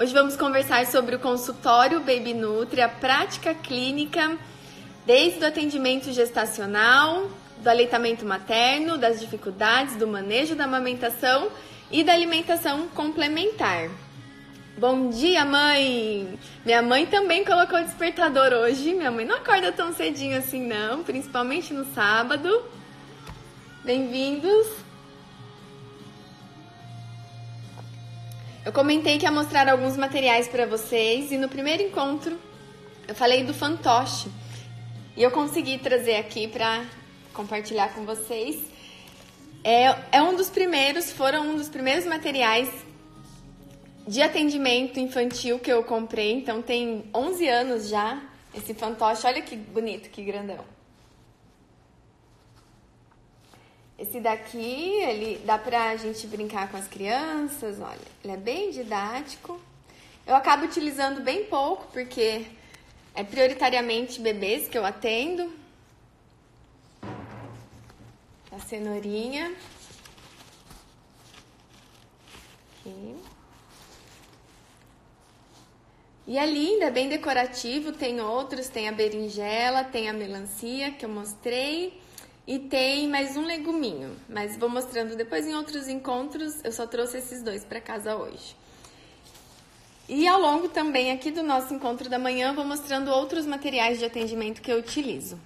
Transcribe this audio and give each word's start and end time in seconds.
Hoje 0.00 0.14
vamos 0.14 0.36
conversar 0.36 0.86
sobre 0.86 1.16
o 1.16 1.18
consultório 1.18 1.98
Baby 1.98 2.32
Nutri, 2.32 2.80
a 2.80 2.88
prática 2.88 3.52
clínica, 3.52 4.38
desde 5.04 5.40
o 5.40 5.48
atendimento 5.48 6.12
gestacional, 6.12 7.28
do 7.56 7.68
aleitamento 7.68 8.24
materno, 8.24 8.96
das 8.96 9.18
dificuldades 9.18 9.96
do 9.96 10.06
manejo 10.06 10.54
da 10.54 10.66
amamentação 10.66 11.50
e 11.90 12.04
da 12.04 12.12
alimentação 12.12 12.86
complementar. 12.94 13.90
Bom 14.76 15.10
dia, 15.10 15.44
mãe! 15.44 16.38
Minha 16.64 16.80
mãe 16.80 17.04
também 17.04 17.44
colocou 17.44 17.82
despertador 17.82 18.52
hoje. 18.52 18.94
Minha 18.94 19.10
mãe 19.10 19.24
não 19.24 19.34
acorda 19.34 19.72
tão 19.72 19.92
cedinho 19.92 20.38
assim, 20.38 20.64
não, 20.64 21.02
principalmente 21.02 21.74
no 21.74 21.84
sábado. 21.92 22.62
Bem-vindos! 23.82 24.87
Eu 28.68 28.72
comentei 28.74 29.16
que 29.16 29.24
ia 29.24 29.30
mostrar 29.30 29.66
alguns 29.66 29.96
materiais 29.96 30.46
para 30.46 30.66
vocês 30.66 31.32
e 31.32 31.38
no 31.38 31.48
primeiro 31.48 31.82
encontro 31.82 32.38
eu 33.08 33.14
falei 33.14 33.42
do 33.42 33.54
fantoche 33.54 34.28
e 35.16 35.22
eu 35.22 35.30
consegui 35.30 35.78
trazer 35.78 36.16
aqui 36.16 36.46
para 36.46 36.84
compartilhar 37.32 37.94
com 37.94 38.04
vocês. 38.04 38.62
É, 39.64 39.86
é 40.12 40.22
um 40.22 40.36
dos 40.36 40.50
primeiros, 40.50 41.10
foram 41.10 41.48
um 41.48 41.56
dos 41.56 41.70
primeiros 41.70 42.04
materiais 42.04 42.68
de 44.06 44.20
atendimento 44.20 45.00
infantil 45.00 45.58
que 45.58 45.72
eu 45.72 45.82
comprei, 45.82 46.32
então 46.32 46.60
tem 46.60 47.04
11 47.14 47.48
anos 47.48 47.88
já 47.88 48.20
esse 48.54 48.74
fantoche. 48.74 49.26
Olha 49.26 49.40
que 49.40 49.56
bonito, 49.56 50.10
que 50.10 50.22
grandão. 50.22 50.62
Esse 53.98 54.20
daqui, 54.20 54.92
ele 55.02 55.42
dá 55.44 55.58
pra 55.58 55.96
gente 55.96 56.24
brincar 56.28 56.70
com 56.70 56.76
as 56.76 56.86
crianças, 56.86 57.80
olha, 57.80 57.98
ele 58.22 58.32
é 58.32 58.36
bem 58.36 58.70
didático. 58.70 59.60
Eu 60.24 60.36
acabo 60.36 60.66
utilizando 60.66 61.20
bem 61.20 61.46
pouco, 61.46 61.88
porque 61.92 62.46
é 63.12 63.24
prioritariamente 63.24 64.20
bebês 64.20 64.68
que 64.68 64.78
eu 64.78 64.86
atendo. 64.86 65.52
A 68.52 68.60
cenourinha. 68.68 69.52
Aqui. 72.78 73.16
E 76.24 76.38
é 76.38 76.46
linda, 76.46 76.84
é 76.84 76.90
bem 76.90 77.08
decorativo. 77.08 77.90
Tem 77.90 78.20
outros, 78.20 78.68
tem 78.68 78.88
a 78.88 78.92
berinjela, 78.92 79.82
tem 79.82 80.08
a 80.08 80.12
melancia 80.12 80.92
que 80.92 81.04
eu 81.04 81.08
mostrei. 81.08 82.00
E 82.48 82.58
tem 82.58 83.06
mais 83.06 83.36
um 83.36 83.44
leguminho, 83.44 84.16
mas 84.26 84.56
vou 84.56 84.70
mostrando 84.70 85.14
depois 85.14 85.46
em 85.46 85.54
outros 85.54 85.86
encontros. 85.86 86.64
Eu 86.64 86.72
só 86.72 86.86
trouxe 86.86 87.18
esses 87.18 87.42
dois 87.42 87.62
para 87.62 87.78
casa 87.78 88.16
hoje. 88.16 88.56
E 90.08 90.26
ao 90.26 90.40
longo 90.40 90.66
também 90.66 91.10
aqui 91.10 91.30
do 91.30 91.42
nosso 91.42 91.74
encontro 91.74 92.08
da 92.08 92.18
manhã, 92.18 92.54
vou 92.54 92.64
mostrando 92.64 93.10
outros 93.10 93.44
materiais 93.44 93.98
de 93.98 94.06
atendimento 94.06 94.62
que 94.62 94.72
eu 94.72 94.78
utilizo. 94.78 95.38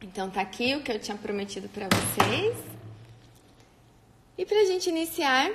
Então 0.00 0.30
tá 0.30 0.40
aqui 0.40 0.74
o 0.74 0.82
que 0.82 0.92
eu 0.92 0.98
tinha 0.98 1.14
prometido 1.14 1.68
para 1.68 1.88
vocês. 1.90 2.56
E 4.38 4.46
para 4.46 4.60
a 4.60 4.64
gente 4.64 4.88
iniciar, 4.88 5.50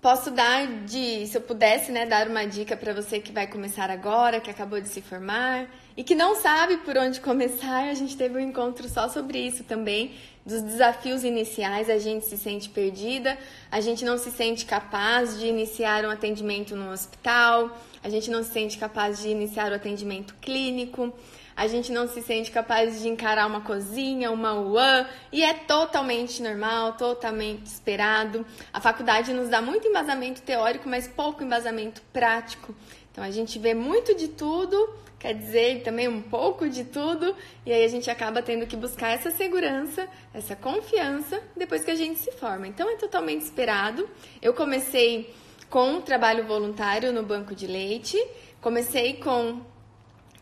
Posso 0.00 0.30
dar 0.30 0.64
de, 0.84 1.26
se 1.26 1.36
eu 1.36 1.40
pudesse, 1.40 1.90
né, 1.90 2.06
dar 2.06 2.28
uma 2.28 2.44
dica 2.44 2.76
para 2.76 2.92
você 2.92 3.18
que 3.18 3.32
vai 3.32 3.48
começar 3.48 3.90
agora, 3.90 4.40
que 4.40 4.48
acabou 4.48 4.80
de 4.80 4.88
se 4.88 5.02
formar 5.02 5.68
e 5.96 6.04
que 6.04 6.14
não 6.14 6.36
sabe 6.36 6.76
por 6.78 6.96
onde 6.96 7.18
começar. 7.20 7.88
A 7.88 7.94
gente 7.94 8.16
teve 8.16 8.36
um 8.36 8.40
encontro 8.40 8.88
só 8.88 9.08
sobre 9.08 9.40
isso 9.40 9.64
também, 9.64 10.12
dos 10.46 10.62
desafios 10.62 11.24
iniciais. 11.24 11.90
A 11.90 11.98
gente 11.98 12.26
se 12.26 12.38
sente 12.38 12.68
perdida, 12.68 13.36
a 13.72 13.80
gente 13.80 14.04
não 14.04 14.16
se 14.16 14.30
sente 14.30 14.64
capaz 14.66 15.36
de 15.36 15.48
iniciar 15.48 16.04
um 16.04 16.10
atendimento 16.10 16.76
no 16.76 16.92
hospital, 16.92 17.76
a 18.02 18.08
gente 18.08 18.30
não 18.30 18.44
se 18.44 18.52
sente 18.52 18.78
capaz 18.78 19.20
de 19.20 19.30
iniciar 19.30 19.72
o 19.72 19.74
atendimento 19.74 20.32
clínico 20.40 21.12
a 21.58 21.66
gente 21.66 21.90
não 21.90 22.06
se 22.06 22.22
sente 22.22 22.52
capaz 22.52 23.02
de 23.02 23.08
encarar 23.08 23.44
uma 23.44 23.60
cozinha, 23.60 24.30
uma 24.30 24.54
UAN, 24.54 25.08
e 25.32 25.42
é 25.42 25.52
totalmente 25.52 26.40
normal, 26.40 26.92
totalmente 26.92 27.66
esperado. 27.66 28.46
A 28.72 28.80
faculdade 28.80 29.32
nos 29.32 29.48
dá 29.48 29.60
muito 29.60 29.88
embasamento 29.88 30.40
teórico, 30.42 30.88
mas 30.88 31.08
pouco 31.08 31.42
embasamento 31.42 32.00
prático. 32.12 32.72
Então 33.10 33.24
a 33.24 33.30
gente 33.32 33.58
vê 33.58 33.74
muito 33.74 34.14
de 34.14 34.28
tudo, 34.28 34.88
quer 35.18 35.34
dizer, 35.34 35.82
também 35.82 36.06
um 36.06 36.22
pouco 36.22 36.68
de 36.68 36.84
tudo, 36.84 37.34
e 37.66 37.72
aí 37.72 37.84
a 37.84 37.88
gente 37.88 38.08
acaba 38.08 38.40
tendo 38.40 38.64
que 38.64 38.76
buscar 38.76 39.08
essa 39.08 39.32
segurança, 39.32 40.06
essa 40.32 40.54
confiança 40.54 41.42
depois 41.56 41.82
que 41.82 41.90
a 41.90 41.96
gente 41.96 42.20
se 42.20 42.30
forma. 42.30 42.68
Então 42.68 42.88
é 42.88 42.94
totalmente 42.94 43.42
esperado. 43.42 44.08
Eu 44.40 44.54
comecei 44.54 45.34
com 45.68 45.94
um 45.94 46.00
trabalho 46.00 46.46
voluntário 46.46 47.12
no 47.12 47.24
banco 47.24 47.52
de 47.52 47.66
leite, 47.66 48.16
comecei 48.60 49.14
com 49.14 49.60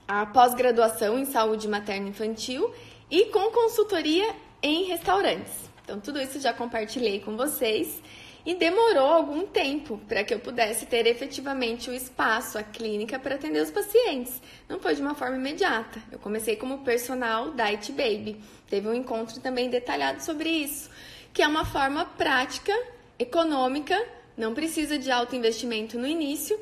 a 0.07 0.27
pós-graduação 0.27 1.19
em 1.19 1.25
saúde 1.25 1.69
materna 1.69 2.09
infantil 2.09 2.73
e 3.11 3.27
com 3.27 3.51
consultoria 3.51 4.35
em 4.63 4.85
restaurantes. 4.85 5.53
Então, 5.83 6.01
tudo 6.01 6.21
isso 6.21 6.41
já 6.41 6.53
compartilhei 6.53 7.21
com 7.21 7.37
vocês 7.37 8.01
e 8.45 8.55
demorou 8.55 9.09
algum 9.09 9.45
tempo 9.45 10.01
para 10.09 10.23
que 10.23 10.33
eu 10.33 10.39
pudesse 10.39 10.87
ter 10.87 11.07
efetivamente 11.07 11.91
o 11.91 11.95
espaço, 11.95 12.57
a 12.57 12.63
clínica 12.63 13.19
para 13.19 13.35
atender 13.35 13.61
os 13.61 13.71
pacientes. 13.73 14.41
Não 14.69 14.79
foi 14.79 14.95
de 14.95 15.03
uma 15.03 15.17
forma 15.17 15.37
imediata. 15.37 16.01
Eu 16.13 16.19
comecei 16.21 16.55
como 16.55 16.79
personal 16.79 17.51
Diet 17.51 17.91
Baby. 17.91 18.41
Teve 18.69 18.89
um 18.89 18.95
encontro 18.95 19.41
também 19.41 19.69
detalhado 19.69 20.23
sobre 20.23 20.49
isso, 20.49 20.89
que 21.33 21.43
é 21.43 21.49
uma 21.49 21.65
forma 21.65 22.05
prática, 22.05 22.73
econômica, 23.19 24.01
não 24.37 24.55
precisa 24.55 24.99
de 24.99 25.11
alto 25.11 25.35
investimento 25.35 25.99
no 25.99 26.07
início 26.07 26.59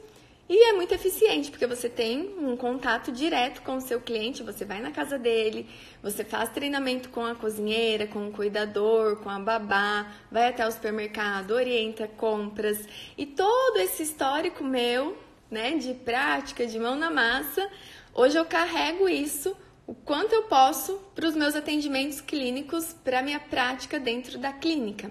e 0.46 0.68
é 0.68 0.72
muito 0.74 0.92
eficiente, 0.92 1.50
porque 1.50 1.66
você 1.66 1.88
tem 1.88 2.34
um 2.38 2.54
contato 2.54 3.10
direto 3.10 3.62
com 3.62 3.76
o 3.76 3.80
seu 3.80 3.98
cliente, 3.98 4.42
você 4.42 4.64
vai 4.64 4.78
na 4.78 4.90
casa 4.90 5.18
dele, 5.18 5.66
você 6.02 6.22
faz 6.22 6.50
treinamento 6.50 7.08
com 7.08 7.24
a 7.24 7.34
cozinheira, 7.34 8.06
com 8.06 8.28
o 8.28 8.32
cuidador, 8.32 9.16
com 9.16 9.30
a 9.30 9.38
babá, 9.38 10.12
vai 10.30 10.48
até 10.48 10.66
o 10.66 10.70
supermercado, 10.70 11.52
orienta 11.52 12.06
compras. 12.06 12.86
E 13.16 13.24
todo 13.24 13.78
esse 13.78 14.02
histórico 14.02 14.62
meu, 14.62 15.16
né, 15.50 15.78
de 15.78 15.94
prática, 15.94 16.66
de 16.66 16.78
mão 16.78 16.94
na 16.94 17.10
massa, 17.10 17.66
hoje 18.12 18.36
eu 18.36 18.44
carrego 18.44 19.08
isso 19.08 19.56
o 19.86 19.94
quanto 19.94 20.34
eu 20.34 20.42
posso 20.42 21.00
para 21.14 21.26
os 21.26 21.34
meus 21.34 21.56
atendimentos 21.56 22.20
clínicos, 22.20 22.94
para 23.02 23.20
a 23.20 23.22
minha 23.22 23.40
prática 23.40 23.98
dentro 23.98 24.38
da 24.38 24.52
clínica. 24.52 25.10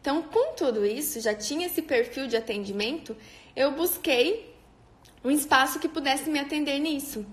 Então, 0.00 0.22
com 0.22 0.54
tudo 0.54 0.86
isso, 0.86 1.20
já 1.20 1.34
tinha 1.34 1.66
esse 1.66 1.82
perfil 1.82 2.26
de 2.26 2.36
atendimento, 2.36 3.14
eu 3.54 3.72
busquei 3.72 4.49
um 5.22 5.30
espaço 5.30 5.78
que 5.78 5.88
pudesse 5.88 6.30
me 6.30 6.38
atender 6.38 6.78
nisso. 6.78 7.26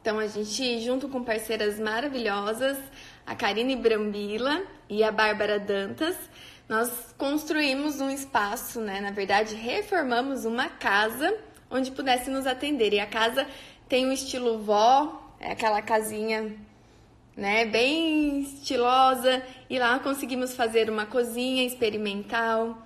Então 0.00 0.18
a 0.18 0.26
gente, 0.26 0.80
junto 0.80 1.08
com 1.08 1.24
parceiras 1.24 1.78
maravilhosas, 1.80 2.78
a 3.26 3.34
Karine 3.34 3.74
Brambila 3.74 4.62
e 4.88 5.02
a 5.02 5.10
Bárbara 5.10 5.58
Dantas, 5.58 6.16
nós 6.68 7.14
construímos 7.18 8.00
um 8.00 8.08
espaço, 8.10 8.80
né? 8.80 9.00
Na 9.00 9.10
verdade, 9.10 9.54
reformamos 9.54 10.44
uma 10.44 10.68
casa 10.68 11.36
onde 11.70 11.90
pudesse 11.90 12.30
nos 12.30 12.46
atender. 12.46 12.92
E 12.92 13.00
a 13.00 13.06
casa 13.06 13.46
tem 13.88 14.06
um 14.06 14.12
estilo 14.12 14.58
vó, 14.58 15.34
é 15.40 15.52
aquela 15.52 15.82
casinha, 15.82 16.54
né, 17.36 17.64
bem 17.66 18.40
estilosa, 18.40 19.42
e 19.68 19.78
lá 19.78 19.98
conseguimos 19.98 20.54
fazer 20.54 20.88
uma 20.88 21.04
cozinha 21.04 21.64
experimental, 21.64 22.78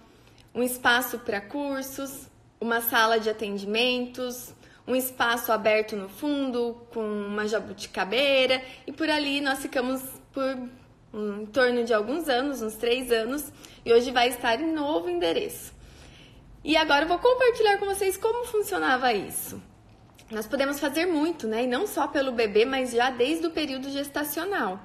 um 0.54 0.62
espaço 0.62 1.18
para 1.18 1.40
cursos, 1.40 2.29
uma 2.60 2.80
sala 2.80 3.18
de 3.18 3.30
atendimentos, 3.30 4.54
um 4.86 4.94
espaço 4.94 5.52
aberto 5.52 5.96
no 5.96 6.08
fundo 6.08 6.76
com 6.92 7.00
uma 7.00 7.46
jabuticabeira 7.48 8.62
e 8.86 8.92
por 8.92 9.08
ali 9.08 9.40
nós 9.40 9.60
ficamos 9.60 10.02
por 10.32 10.56
em 11.12 11.46
torno 11.46 11.84
de 11.84 11.92
alguns 11.92 12.28
anos, 12.28 12.62
uns 12.62 12.76
três 12.76 13.10
anos, 13.10 13.52
e 13.84 13.92
hoje 13.92 14.10
vai 14.10 14.28
estar 14.28 14.60
em 14.60 14.72
novo 14.72 15.10
endereço. 15.10 15.72
E 16.62 16.76
agora 16.76 17.04
eu 17.04 17.08
vou 17.08 17.18
compartilhar 17.18 17.78
com 17.78 17.86
vocês 17.86 18.16
como 18.16 18.44
funcionava 18.44 19.12
isso. 19.12 19.60
Nós 20.30 20.46
podemos 20.46 20.78
fazer 20.78 21.06
muito, 21.06 21.48
né? 21.48 21.64
E 21.64 21.66
não 21.66 21.86
só 21.86 22.06
pelo 22.06 22.30
bebê, 22.30 22.64
mas 22.64 22.92
já 22.92 23.10
desde 23.10 23.46
o 23.46 23.50
período 23.50 23.90
gestacional. 23.90 24.78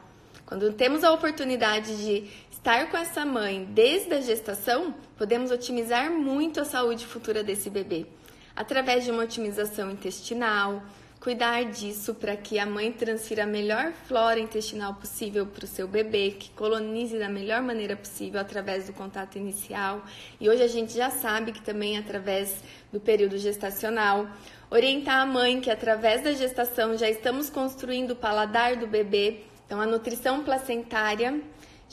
Quando 0.46 0.72
temos 0.74 1.04
a 1.04 1.12
oportunidade 1.12 1.96
de 1.98 2.28
estar 2.66 2.90
com 2.90 2.98
essa 2.98 3.24
mãe 3.24 3.64
desde 3.64 4.12
a 4.12 4.22
gestação, 4.22 4.92
podemos 5.16 5.52
otimizar 5.52 6.12
muito 6.12 6.60
a 6.60 6.66
saúde 6.66 7.06
futura 7.06 7.44
desse 7.44 7.70
bebê, 7.70 8.08
através 8.56 9.04
de 9.04 9.12
uma 9.12 9.22
otimização 9.22 9.92
intestinal, 9.92 10.82
cuidar 11.20 11.66
disso 11.66 12.16
para 12.16 12.36
que 12.36 12.58
a 12.58 12.66
mãe 12.66 12.92
transfira 12.92 13.44
a 13.44 13.46
melhor 13.46 13.94
flora 14.08 14.40
intestinal 14.40 14.96
possível 14.96 15.46
para 15.46 15.66
o 15.66 15.68
seu 15.68 15.88
bebê, 15.88 16.32
que 16.32 16.50
colonize 16.56 17.20
da 17.20 17.30
melhor 17.30 17.62
maneira 17.62 17.96
possível 17.96 18.42
através 18.42 18.88
do 18.88 18.94
contato 18.94 19.36
inicial. 19.36 20.04
E 20.42 20.50
hoje 20.50 20.64
a 20.64 20.68
gente 20.68 20.92
já 20.92 21.12
sabe 21.12 21.52
que 21.52 21.62
também 21.62 22.00
através 22.00 22.64
do 22.92 23.00
período 23.00 23.38
gestacional, 23.38 24.28
orientar 24.72 25.22
a 25.22 25.26
mãe 25.28 25.62
que 25.62 25.70
através 25.70 26.24
da 26.24 26.32
gestação 26.32 26.98
já 26.98 27.08
estamos 27.08 27.48
construindo 27.48 28.12
o 28.12 28.16
paladar 28.16 28.76
do 28.76 28.88
bebê. 28.88 29.42
Então 29.68 29.80
a 29.80 29.86
nutrição 29.86 30.44
placentária 30.44 31.40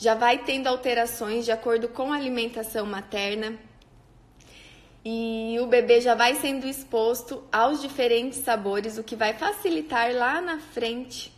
já 0.03 0.15
vai 0.15 0.39
tendo 0.39 0.67
alterações 0.67 1.45
de 1.45 1.51
acordo 1.53 1.87
com 1.87 2.11
a 2.11 2.17
alimentação 2.17 2.85
materna. 2.85 3.57
e 5.05 5.57
o 5.61 5.67
bebê 5.67 6.01
já 6.01 6.13
vai 6.13 6.35
sendo 6.35 6.65
exposto 6.65 7.43
aos 7.51 7.81
diferentes 7.81 8.39
sabores, 8.39 8.97
o 8.97 9.03
que 9.03 9.15
vai 9.15 9.33
facilitar 9.33 10.13
lá 10.13 10.41
na 10.41 10.59
frente 10.59 11.31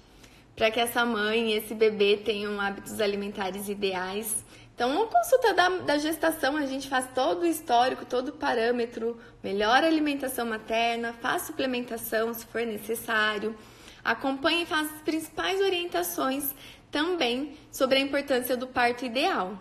para 0.56 0.72
que 0.72 0.80
essa 0.80 1.06
mãe 1.06 1.52
e 1.52 1.58
esse 1.58 1.76
bebê 1.76 2.18
tenham 2.18 2.60
hábitos 2.60 3.00
alimentares 3.02 3.68
ideais. 3.68 4.44
Então, 4.74 4.90
uma 4.96 5.08
consulta 5.08 5.54
da, 5.54 5.70
da 5.70 5.98
gestação, 5.98 6.58
a 6.58 6.66
gente 6.66 6.88
faz 6.88 7.08
todo 7.14 7.42
o 7.42 7.46
histórico, 7.46 8.06
todo 8.06 8.30
o 8.30 8.34
parâmetro, 8.34 9.20
melhora 9.44 9.86
a 9.86 9.90
alimentação 9.90 10.46
materna, 10.46 11.14
faz 11.14 11.44
suplementação 11.44 12.34
se 12.34 12.46
for 12.46 12.66
necessário, 12.66 13.56
acompanha 14.04 14.64
e 14.64 14.66
faz 14.66 14.92
as 14.92 15.02
principais 15.02 15.60
orientações 15.60 16.54
também 16.96 17.58
sobre 17.70 17.98
a 17.98 18.00
importância 18.00 18.56
do 18.56 18.68
parto 18.68 19.04
ideal, 19.04 19.60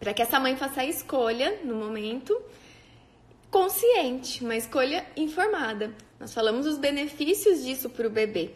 para 0.00 0.12
que 0.12 0.20
essa 0.20 0.40
mãe 0.40 0.56
faça 0.56 0.80
a 0.80 0.84
escolha 0.84 1.60
no 1.62 1.76
momento 1.76 2.36
consciente, 3.48 4.42
uma 4.42 4.56
escolha 4.56 5.06
informada. 5.16 5.94
Nós 6.18 6.34
falamos 6.34 6.66
os 6.66 6.78
benefícios 6.78 7.62
disso 7.62 7.88
para 7.88 8.08
o 8.08 8.10
bebê. 8.10 8.50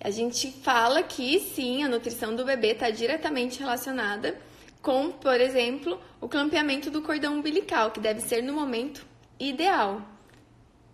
A 0.00 0.08
gente 0.08 0.52
fala 0.62 1.02
que 1.02 1.40
sim, 1.40 1.82
a 1.82 1.88
nutrição 1.88 2.36
do 2.36 2.44
bebê 2.44 2.74
está 2.74 2.90
diretamente 2.90 3.58
relacionada 3.58 4.38
com, 4.80 5.10
por 5.10 5.40
exemplo, 5.40 6.00
o 6.20 6.28
clampeamento 6.28 6.92
do 6.92 7.02
cordão 7.02 7.34
umbilical, 7.38 7.90
que 7.90 7.98
deve 7.98 8.20
ser 8.20 8.40
no 8.40 8.52
momento 8.52 9.04
ideal. 9.36 10.00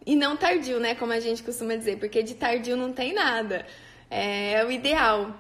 E 0.07 0.17
não 0.17 0.35
tardio, 0.35 0.81
né? 0.81 0.95
Como 0.95 1.13
a 1.13 1.21
gente 1.21 1.43
costuma 1.43 1.77
dizer, 1.77 1.99
porque 1.99 2.23
de 2.23 2.37
tardio 2.37 2.75
não 2.75 2.91
tem 2.91 3.13
nada. 3.13 3.67
É, 4.09 4.53
é 4.53 4.65
o 4.65 4.71
ideal. 4.71 5.37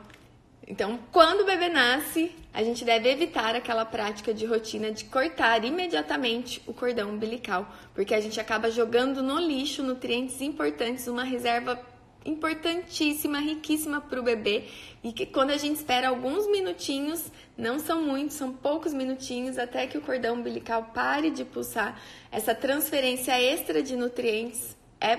Então, 0.71 1.01
quando 1.11 1.41
o 1.41 1.45
bebê 1.45 1.69
nasce, 1.69 2.31
a 2.55 2.63
gente 2.63 2.85
deve 2.85 3.11
evitar 3.11 3.57
aquela 3.57 3.85
prática 3.85 4.33
de 4.33 4.47
rotina 4.47 4.93
de 4.93 5.05
cortar 5.07 5.65
imediatamente 5.65 6.63
o 6.65 6.73
cordão 6.73 7.11
umbilical, 7.11 7.69
porque 7.93 8.15
a 8.15 8.21
gente 8.21 8.39
acaba 8.39 8.71
jogando 8.71 9.21
no 9.21 9.37
lixo 9.41 9.83
nutrientes 9.83 10.41
importantes, 10.41 11.09
uma 11.09 11.25
reserva 11.25 11.85
importantíssima, 12.25 13.41
riquíssima 13.41 14.01
para 14.01 14.21
o 14.21 14.23
bebê 14.23 14.69
e 15.03 15.13
que 15.13 15.27
quando 15.27 15.51
a 15.51 15.57
gente 15.57 15.75
espera 15.75 16.09
alguns 16.09 16.47
minutinhos, 16.49 17.33
não 17.59 17.81
são 17.81 18.01
muitos, 18.05 18.37
são 18.37 18.53
poucos 18.53 18.95
minutinhos 18.95 19.59
até 19.59 19.89
que 19.89 19.99
o 19.99 20.03
cordão 20.03 20.37
umbilical 20.37 20.93
pare 20.95 21.31
de 21.31 21.45
pulsar, 21.45 22.01
essa 22.31 22.55
transferência 22.55 23.33
extra 23.43 23.83
de 23.83 23.97
nutrientes 23.97 24.77
é 25.01 25.17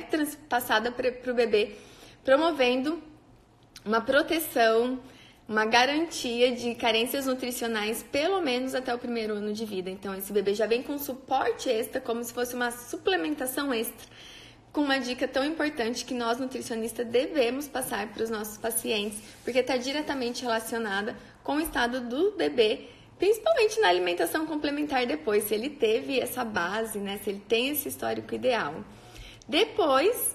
passada 0.47 0.93
para 0.93 1.09
o 1.29 1.35
bebê, 1.35 1.75
promovendo 2.23 3.03
uma 3.83 3.99
proteção 3.99 4.97
uma 5.51 5.65
garantia 5.65 6.55
de 6.55 6.73
carências 6.75 7.25
nutricionais 7.25 8.01
pelo 8.09 8.41
menos 8.41 8.73
até 8.73 8.95
o 8.95 8.97
primeiro 8.97 9.33
ano 9.33 9.51
de 9.51 9.65
vida. 9.65 9.89
Então, 9.89 10.15
esse 10.15 10.31
bebê 10.31 10.53
já 10.53 10.65
vem 10.65 10.81
com 10.81 10.97
suporte 10.97 11.69
extra, 11.69 11.99
como 11.99 12.23
se 12.23 12.31
fosse 12.31 12.55
uma 12.55 12.71
suplementação 12.71 13.73
extra, 13.73 14.07
com 14.71 14.79
uma 14.79 14.97
dica 14.97 15.27
tão 15.27 15.43
importante 15.43 16.05
que 16.05 16.13
nós 16.13 16.39
nutricionistas 16.39 17.05
devemos 17.05 17.67
passar 17.67 18.07
para 18.13 18.23
os 18.23 18.29
nossos 18.29 18.57
pacientes, 18.57 19.19
porque 19.43 19.59
está 19.59 19.75
diretamente 19.75 20.41
relacionada 20.41 21.17
com 21.43 21.57
o 21.57 21.59
estado 21.59 21.99
do 21.99 22.31
bebê, 22.31 22.87
principalmente 23.19 23.77
na 23.81 23.89
alimentação 23.89 24.45
complementar 24.45 25.05
depois, 25.05 25.43
se 25.43 25.53
ele 25.53 25.69
teve 25.69 26.17
essa 26.17 26.45
base, 26.45 26.97
né? 26.97 27.19
Se 27.21 27.29
ele 27.29 27.43
tem 27.45 27.67
esse 27.67 27.89
histórico 27.89 28.33
ideal. 28.33 28.85
Depois, 29.49 30.33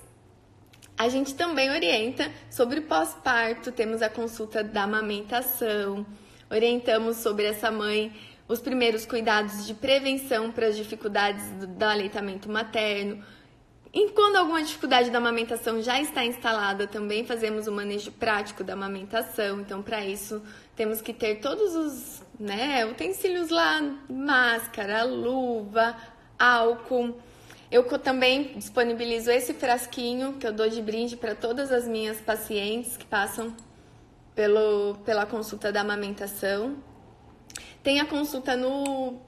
a 0.96 1.08
gente 1.08 1.34
também 1.34 1.70
orienta 1.70 2.30
sobre 2.50 2.80
pós-parto, 2.80 3.70
temos 3.70 4.00
a 4.02 4.08
consulta 4.08 4.64
da 4.64 4.84
amamentação, 4.84 6.06
orientamos 6.50 7.18
sobre 7.18 7.44
essa 7.44 7.70
mãe 7.70 8.12
os 8.48 8.60
primeiros 8.60 9.04
cuidados 9.04 9.66
de 9.66 9.74
prevenção 9.74 10.52
para 10.52 10.68
as 10.68 10.76
dificuldades 10.76 11.44
do, 11.66 11.84
aleitamento 11.84 12.48
materno. 12.48 13.22
E 13.92 14.10
quando 14.10 14.36
alguma 14.36 14.62
dificuldade 14.62 15.10
da 15.10 15.18
amamentação 15.18 15.82
já 15.82 16.00
está 16.00 16.24
instalada, 16.24 16.86
também 16.86 17.24
fazemos 17.24 17.66
o 17.66 17.72
manejo 17.72 18.12
prático 18.12 18.62
da 18.62 18.74
amamentação. 18.74 19.60
Então, 19.60 19.82
para 19.82 20.04
isso, 20.04 20.42
temos 20.76 21.00
que 21.00 21.12
ter 21.12 21.36
todos 21.36 21.74
os 21.74 22.22
né, 22.38 22.84
utensílios 22.84 23.48
lá: 23.48 23.80
máscara, 24.08 25.02
luva, 25.02 25.96
álcool. 26.38 27.18
Eu 27.70 27.84
também 27.98 28.52
disponibilizo 28.56 29.30
esse 29.30 29.52
frasquinho 29.52 30.34
que 30.34 30.46
eu 30.46 30.52
dou 30.52 30.68
de 30.68 30.80
brinde 30.80 31.16
para 31.16 31.34
todas 31.34 31.72
as 31.72 31.86
minhas 31.86 32.20
pacientes 32.20 32.96
que 32.96 33.04
passam 33.04 33.52
pelo, 34.36 34.94
pela 35.04 35.26
consulta 35.26 35.72
da 35.72 35.80
amamentação. 35.80 36.76
Tem 37.82 37.98
a 37.98 38.04
consulta 38.04 38.56
no, 38.56 39.18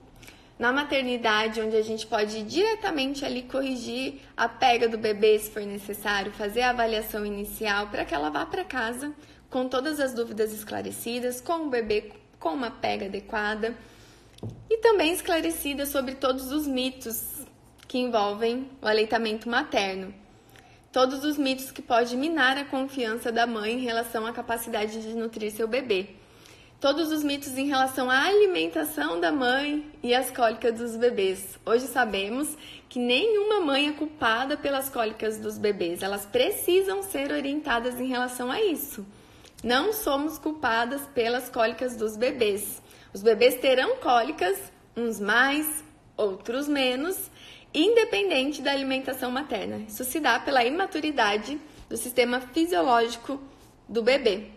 na 0.57 0.73
maternidade, 0.73 1.61
onde 1.61 1.77
a 1.77 1.83
gente 1.83 2.07
pode 2.07 2.43
diretamente 2.45 3.25
ali 3.25 3.43
corrigir 3.43 4.21
a 4.37 4.49
pega 4.49 4.89
do 4.89 4.99
bebê 4.99 5.37
se 5.39 5.51
for 5.51 5.63
necessário, 5.63 6.31
fazer 6.33 6.63
a 6.63 6.71
avaliação 6.71 7.27
inicial 7.27 7.89
para 7.89 8.05
que 8.05 8.15
ela 8.15 8.31
vá 8.31 8.47
para 8.47 8.65
casa 8.65 9.13
com 9.51 9.69
todas 9.69 9.99
as 9.99 10.13
dúvidas 10.13 10.53
esclarecidas, 10.53 11.41
com 11.41 11.67
o 11.67 11.71
bebê 11.71 12.13
com 12.39 12.51
uma 12.51 12.71
pega 12.71 13.07
adequada 13.07 13.77
e 14.71 14.77
também 14.79 15.13
esclarecida 15.13 15.87
sobre 15.87 16.15
todos 16.15 16.53
os 16.53 16.67
mitos 16.67 17.38
que 17.89 17.99
envolvem 17.99 18.71
o 18.83 18.87
aleitamento 18.87 19.49
materno. 19.49 20.15
Todos 20.93 21.25
os 21.25 21.39
mitos 21.39 21.71
que 21.71 21.81
podem 21.81 22.19
minar 22.19 22.59
a 22.59 22.65
confiança 22.65 23.33
da 23.33 23.47
mãe 23.47 23.73
em 23.75 23.81
relação 23.81 24.27
à 24.27 24.33
capacidade 24.33 25.01
de 25.01 25.15
nutrir 25.15 25.51
seu 25.51 25.67
bebê. 25.67 26.11
Todos 26.81 27.11
os 27.11 27.25
mitos 27.25 27.59
em 27.59 27.67
relação 27.67 28.09
à 28.09 28.27
alimentação 28.27 29.19
da 29.19 29.33
mãe 29.33 29.91
e 30.03 30.15
às 30.15 30.31
cólicas 30.31 30.79
dos 30.79 30.97
bebês. 30.97 31.59
Hoje 31.67 31.87
sabemos 31.87 32.57
que 32.89 33.01
nenhuma 33.01 33.61
mãe 33.61 33.89
é 33.89 33.93
culpada 33.93 34.57
pelas 34.57 34.89
cólicas 34.89 35.39
dos 35.39 35.59
bebês. 35.59 36.03
Elas 36.03 36.25
precisam 36.25 37.03
ser 37.03 37.33
orientadas 37.33 37.99
em 37.99 38.07
relação 38.07 38.51
a 38.51 38.63
isso. 38.63 39.05
Não 39.65 39.93
somos 39.93 40.39
culpadas 40.39 41.03
pelas 41.15 41.49
cólicas 41.49 41.97
dos 41.97 42.17
bebês. 42.17 42.81
Os 43.13 43.23
bebês 43.23 43.57
terão 43.57 43.97
cólicas, 43.97 44.57
uns 44.97 45.19
mais, 45.19 45.83
outros 46.17 46.69
menos, 46.69 47.31
independente 47.73 48.63
da 48.63 48.73
alimentação 48.73 49.31
materna. 49.31 49.85
Isso 49.89 50.05
se 50.05 50.21
dá 50.21 50.39
pela 50.39 50.65
imaturidade 50.65 51.61
do 51.89 51.97
sistema 51.97 52.41
fisiológico 52.41 53.41
do 53.89 54.03
bebê. 54.03 54.49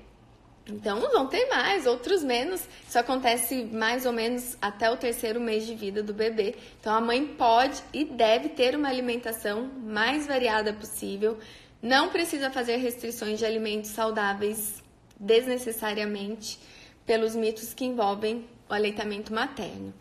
Então, 0.68 1.00
uns 1.00 1.12
vão 1.12 1.28
ter 1.28 1.48
mais, 1.48 1.86
outros 1.86 2.24
menos. 2.24 2.68
Isso 2.88 2.98
acontece 2.98 3.64
mais 3.66 4.06
ou 4.06 4.14
menos 4.14 4.58
até 4.62 4.90
o 4.90 4.98
terceiro 4.98 5.40
mês 5.40 5.66
de 5.66 5.74
vida 5.76 6.04
do 6.04 6.14
bebê. 6.14 6.56
Então, 6.80 6.94
a 6.94 7.02
mãe 7.02 7.26
pode 7.26 7.82
e 7.94 8.06
deve 8.06 8.50
ter 8.50 8.76
uma 8.76 8.88
alimentação 8.88 9.70
mais 9.84 10.28
variada 10.28 10.72
possível. 10.72 11.38
Não 11.82 12.10
precisa 12.10 12.52
fazer 12.52 12.78
restrições 12.78 13.40
de 13.40 13.46
alimentos 13.46 13.90
saudáveis 13.90 14.84
desnecessariamente 15.20 16.60
pelos 17.06 17.36
mitos 17.36 17.74
que 17.74 17.86
envolvem 17.86 18.46
o 18.70 18.74
aleitamento 18.74 19.34
materno. 19.34 19.94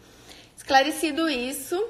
Esclarecido 0.57 1.29
isso, 1.29 1.83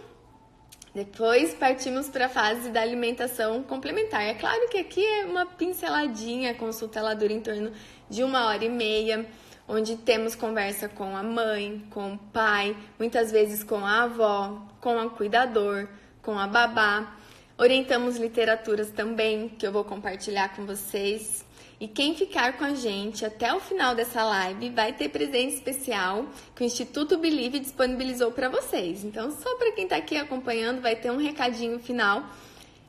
depois 0.95 1.55
partimos 1.55 2.09
para 2.09 2.27
a 2.27 2.29
fase 2.29 2.71
da 2.71 2.83
alimentação 2.83 3.63
complementar. 3.63 4.23
É 4.23 4.35
claro 4.35 4.69
que 4.69 4.79
aqui 4.79 5.05
é 5.05 5.25
uma 5.25 5.47
pinceladinha, 5.47 6.51
a 6.51 6.55
consulta 6.55 6.99
ela 6.99 7.15
dura 7.15 7.33
em 7.33 7.41
torno 7.41 7.71
de 8.09 8.25
uma 8.25 8.47
hora 8.47 8.65
e 8.65 8.69
meia, 8.69 9.25
onde 9.69 9.97
temos 9.97 10.35
conversa 10.35 10.89
com 10.89 11.17
a 11.17 11.23
mãe, 11.23 11.87
com 11.91 12.15
o 12.15 12.19
pai, 12.19 12.77
muitas 12.99 13.31
vezes 13.31 13.63
com 13.63 13.87
a 13.87 14.03
avó, 14.03 14.67
com 14.81 14.99
a 14.99 15.09
cuidador, 15.09 15.87
com 16.23 16.37
a 16.37 16.49
babá. 16.49 17.17
Orientamos 17.57 18.17
literaturas 18.17 18.91
também, 18.91 19.49
que 19.49 19.65
eu 19.65 19.71
vou 19.71 19.85
compartilhar 19.85 20.57
com 20.57 20.67
vocês. 20.67 21.45
E 21.81 21.89
quem 21.89 22.15
ficar 22.15 22.59
com 22.59 22.65
a 22.65 22.75
gente 22.75 23.25
até 23.25 23.55
o 23.55 23.59
final 23.59 23.95
dessa 23.95 24.23
live 24.23 24.69
vai 24.69 24.93
ter 24.93 25.09
presente 25.09 25.55
especial 25.55 26.27
que 26.55 26.63
o 26.63 26.67
Instituto 26.67 27.17
Believe 27.17 27.59
disponibilizou 27.59 28.31
para 28.33 28.51
vocês. 28.51 29.03
Então, 29.03 29.31
só 29.31 29.57
para 29.57 29.73
quem 29.73 29.85
está 29.85 29.97
aqui 29.97 30.15
acompanhando, 30.19 30.83
vai 30.83 30.95
ter 30.95 31.11
um 31.11 31.17
recadinho 31.17 31.79
final 31.79 32.23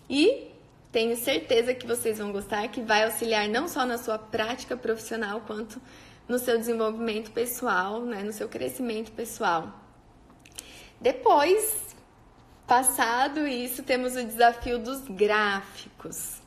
e 0.10 0.50
tenho 0.92 1.16
certeza 1.16 1.74
que 1.74 1.88
vocês 1.88 2.18
vão 2.18 2.34
gostar, 2.34 2.68
que 2.68 2.82
vai 2.82 3.06
auxiliar 3.06 3.48
não 3.48 3.66
só 3.66 3.86
na 3.86 3.98
sua 3.98 4.20
prática 4.20 4.76
profissional, 4.76 5.40
quanto 5.48 5.82
no 6.28 6.38
seu 6.38 6.58
desenvolvimento 6.58 7.32
pessoal, 7.32 8.02
né, 8.02 8.22
no 8.24 8.34
seu 8.34 8.50
crescimento 8.50 9.14
pessoal. 9.14 9.72
Depois, 11.00 11.96
passado 12.68 13.48
isso, 13.48 13.84
temos 13.84 14.18
o 14.18 14.24
desafio 14.26 14.78
dos 14.80 15.00
gráficos 15.08 16.41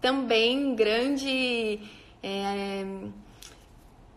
também 0.00 0.74
grande 0.74 1.80
é, 2.22 2.84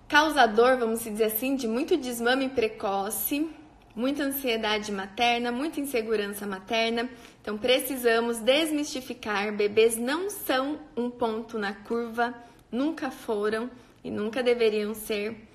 causador, 0.08 0.78
vamos 0.78 1.04
dizer 1.04 1.26
assim, 1.26 1.56
de 1.56 1.68
muito 1.68 1.98
desmame 1.98 2.50
precoce, 2.50 3.50
muita 3.96 4.24
ansiedade 4.24 4.92
materna, 4.92 5.52
muita 5.52 5.80
insegurança 5.80 6.46
materna. 6.46 7.10
Então 7.42 7.58
precisamos 7.58 8.40
desmistificar: 8.40 9.54
bebês 9.54 9.98
não 9.98 10.30
são 10.30 10.80
um 10.96 11.10
ponto 11.10 11.58
na 11.58 11.74
curva, 11.74 12.34
nunca 12.72 13.10
foram 13.10 13.70
e 14.04 14.12
nunca 14.12 14.44
deveriam 14.44 14.94
ser. 14.94 15.48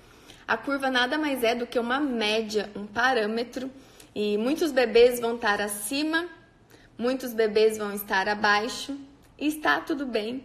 A 0.47 0.55
curva 0.55 0.89
nada 0.89 1.17
mais 1.17 1.43
é 1.43 1.53
do 1.53 1.67
que 1.67 1.77
uma 1.77 1.99
média, 1.99 2.69
um 2.75 2.85
parâmetro, 2.85 3.69
e 4.15 4.37
muitos 4.37 4.71
bebês 4.71 5.19
vão 5.19 5.35
estar 5.35 5.59
acima 5.59 6.27
muitos 6.97 7.31
bebês 7.31 7.77
vão 7.77 7.93
estar 7.93 8.27
abaixo 8.27 8.97
está 9.37 9.79
tudo 9.79 10.05
bem. 10.05 10.43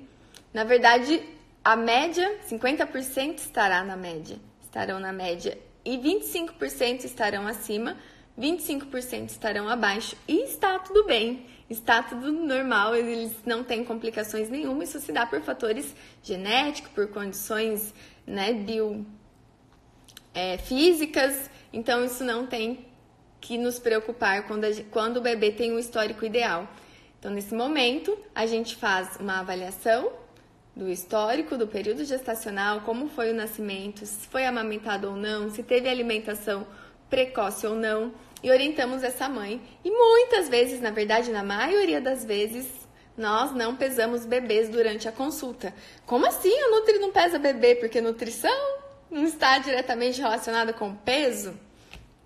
Na 0.53 0.65
verdade, 0.65 1.23
a 1.65 1.77
média, 1.77 2.39
50% 2.49 3.39
estará 3.39 3.83
na 3.85 3.97
média, 3.97 4.39
estarão 4.63 4.99
na 4.99 5.13
média 5.13 5.59
e 5.85 5.97
25% 5.97 7.05
estarão 7.05 7.47
acima, 7.47 7.97
25% 8.39 9.31
estarão 9.31 9.69
abaixo 9.69 10.17
e 10.27 10.43
está 10.45 10.79
tudo 10.79 11.05
bem, 11.05 11.47
está 11.69 12.03
tudo 12.03 12.33
normal, 12.33 12.95
eles 12.95 13.35
não 13.45 13.63
têm 13.63 13.85
complicações 13.85 14.49
nenhuma, 14.49 14.85
isso 14.85 14.99
se 15.01 15.13
dá 15.13 15.27
por 15.27 15.41
fatores 15.43 15.95
genéticos, 16.23 16.91
por 16.93 17.09
condições 17.09 17.95
né, 18.27 18.53
bio, 18.53 19.07
é, 20.35 20.59
físicas, 20.59 21.51
então 21.73 22.05
isso 22.05 22.25
não 22.25 22.47
tem 22.47 22.87
que 23.41 23.59
nos 23.59 23.79
preocupar 23.79 24.47
quando, 24.47 24.65
a, 24.65 24.69
quando 24.91 25.17
o 25.19 25.21
bebê 25.21 25.51
tem 25.51 25.73
um 25.73 25.79
histórico 25.79 26.25
ideal. 26.25 26.69
Então, 27.23 27.31
nesse 27.31 27.55
momento, 27.55 28.19
a 28.35 28.47
gente 28.47 28.75
faz 28.75 29.17
uma 29.21 29.39
avaliação 29.39 30.11
do 30.75 30.91
histórico 30.91 31.57
do 31.57 31.69
período 31.69 32.05
gestacional, 32.05 32.81
como 32.81 33.09
foi 33.09 33.31
o 33.31 33.35
nascimento, 33.35 34.05
se 34.05 34.27
foi 34.27 34.45
amamentado 34.45 35.09
ou 35.09 35.15
não, 35.15 35.49
se 35.49 35.63
teve 35.63 35.89
alimentação 35.89 36.67
precoce 37.09 37.65
ou 37.65 37.77
não, 37.77 38.13
e 38.43 38.51
orientamos 38.51 39.05
essa 39.05 39.29
mãe. 39.29 39.63
E 39.85 39.91
muitas 39.93 40.49
vezes, 40.49 40.81
na 40.81 40.91
verdade, 40.91 41.31
na 41.31 41.45
maioria 41.45 42.01
das 42.01 42.25
vezes, 42.25 42.67
nós 43.17 43.55
não 43.55 43.77
pesamos 43.77 44.27
bebês 44.27 44.69
durante 44.69 45.07
a 45.07 45.13
consulta. 45.13 45.73
Como 46.05 46.27
assim 46.27 46.53
a 46.53 46.71
Nutri 46.71 46.99
não 46.99 47.13
pesa 47.13 47.39
bebê? 47.39 47.77
Porque 47.77 48.01
nutrição 48.01 48.81
não 49.09 49.23
está 49.23 49.59
diretamente 49.59 50.21
relacionada 50.21 50.73
com 50.73 50.93
peso? 50.93 51.55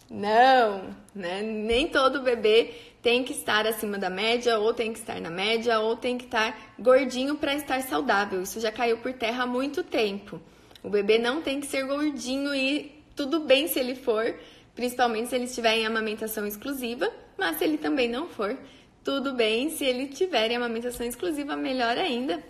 Não, 0.08 0.96
né? 1.14 1.42
Nem 1.42 1.88
todo 1.88 2.22
bebê 2.22 2.72
tem 3.06 3.22
que 3.22 3.32
estar 3.32 3.68
acima 3.68 3.98
da 3.98 4.10
média, 4.10 4.58
ou 4.58 4.74
tem 4.74 4.92
que 4.92 4.98
estar 4.98 5.20
na 5.20 5.30
média, 5.30 5.78
ou 5.78 5.94
tem 5.94 6.18
que 6.18 6.24
estar 6.24 6.58
gordinho 6.76 7.36
para 7.36 7.54
estar 7.54 7.80
saudável. 7.82 8.42
Isso 8.42 8.58
já 8.58 8.72
caiu 8.72 8.98
por 8.98 9.12
terra 9.12 9.44
há 9.44 9.46
muito 9.46 9.84
tempo. 9.84 10.40
O 10.82 10.90
bebê 10.90 11.16
não 11.16 11.40
tem 11.40 11.60
que 11.60 11.68
ser 11.68 11.86
gordinho 11.86 12.52
e 12.52 13.00
tudo 13.14 13.38
bem 13.38 13.68
se 13.68 13.78
ele 13.78 13.94
for, 13.94 14.34
principalmente 14.74 15.28
se 15.28 15.36
ele 15.36 15.44
estiver 15.44 15.76
em 15.76 15.86
amamentação 15.86 16.44
exclusiva, 16.48 17.08
mas 17.38 17.58
se 17.58 17.62
ele 17.62 17.78
também 17.78 18.08
não 18.08 18.26
for, 18.26 18.58
tudo 19.04 19.34
bem 19.34 19.70
se 19.70 19.84
ele 19.84 20.08
tiver 20.08 20.50
em 20.50 20.56
amamentação 20.56 21.06
exclusiva, 21.06 21.54
melhor 21.54 21.96
ainda. 21.96 22.42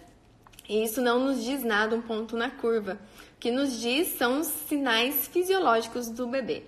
E 0.66 0.82
isso 0.82 1.02
não 1.02 1.22
nos 1.22 1.44
diz 1.44 1.62
nada, 1.62 1.94
um 1.94 2.00
ponto 2.00 2.34
na 2.34 2.48
curva. 2.48 2.98
O 3.36 3.38
que 3.38 3.50
nos 3.50 3.78
diz 3.78 4.08
são 4.16 4.40
os 4.40 4.46
sinais 4.46 5.28
fisiológicos 5.28 6.08
do 6.08 6.26
bebê. 6.26 6.62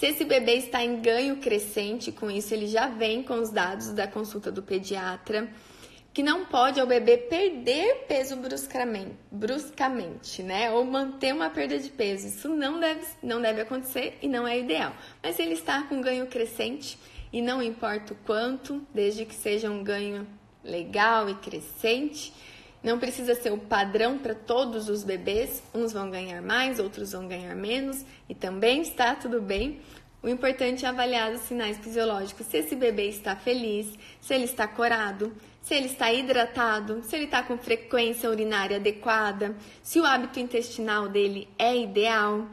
Se 0.00 0.06
esse 0.06 0.24
bebê 0.24 0.54
está 0.54 0.82
em 0.82 1.02
ganho 1.02 1.36
crescente, 1.36 2.10
com 2.10 2.30
isso 2.30 2.54
ele 2.54 2.66
já 2.66 2.86
vem 2.86 3.22
com 3.22 3.34
os 3.34 3.50
dados 3.50 3.92
da 3.92 4.08
consulta 4.08 4.50
do 4.50 4.62
pediatra, 4.62 5.46
que 6.10 6.22
não 6.22 6.46
pode 6.46 6.80
ao 6.80 6.86
bebê 6.86 7.18
perder 7.18 8.06
peso 8.08 8.34
bruscamente, 8.36 9.12
bruscamente, 9.30 10.42
né? 10.42 10.70
Ou 10.70 10.86
manter 10.86 11.34
uma 11.34 11.50
perda 11.50 11.78
de 11.78 11.90
peso. 11.90 12.28
Isso 12.28 12.48
não 12.48 12.80
deve, 12.80 13.04
não 13.22 13.42
deve 13.42 13.60
acontecer 13.60 14.16
e 14.22 14.26
não 14.26 14.48
é 14.48 14.58
ideal. 14.58 14.94
Mas 15.22 15.38
ele 15.38 15.52
está 15.52 15.82
com 15.82 16.00
ganho 16.00 16.26
crescente, 16.28 16.98
e 17.30 17.42
não 17.42 17.62
importa 17.62 18.14
o 18.14 18.16
quanto, 18.24 18.80
desde 18.94 19.26
que 19.26 19.34
seja 19.34 19.68
um 19.68 19.84
ganho 19.84 20.26
legal 20.64 21.28
e 21.28 21.34
crescente, 21.34 22.32
não 22.82 22.98
precisa 22.98 23.34
ser 23.34 23.52
o 23.52 23.58
padrão 23.58 24.18
para 24.18 24.34
todos 24.34 24.88
os 24.88 25.04
bebês, 25.04 25.62
uns 25.74 25.92
vão 25.92 26.10
ganhar 26.10 26.40
mais, 26.40 26.78
outros 26.78 27.12
vão 27.12 27.28
ganhar 27.28 27.54
menos, 27.54 28.04
e 28.28 28.34
também 28.34 28.80
está 28.82 29.14
tudo 29.14 29.40
bem. 29.40 29.80
O 30.22 30.28
importante 30.28 30.84
é 30.84 30.88
avaliar 30.88 31.32
os 31.32 31.42
sinais 31.42 31.78
fisiológicos, 31.78 32.46
se 32.46 32.58
esse 32.58 32.76
bebê 32.76 33.08
está 33.08 33.36
feliz, 33.36 33.86
se 34.20 34.34
ele 34.34 34.44
está 34.44 34.66
corado, 34.66 35.32
se 35.62 35.74
ele 35.74 35.86
está 35.86 36.12
hidratado, 36.12 37.02
se 37.04 37.16
ele 37.16 37.24
está 37.24 37.42
com 37.42 37.56
frequência 37.56 38.30
urinária 38.30 38.76
adequada, 38.76 39.56
se 39.82 40.00
o 40.00 40.04
hábito 40.04 40.40
intestinal 40.40 41.08
dele 41.08 41.48
é 41.58 41.76
ideal. 41.76 42.46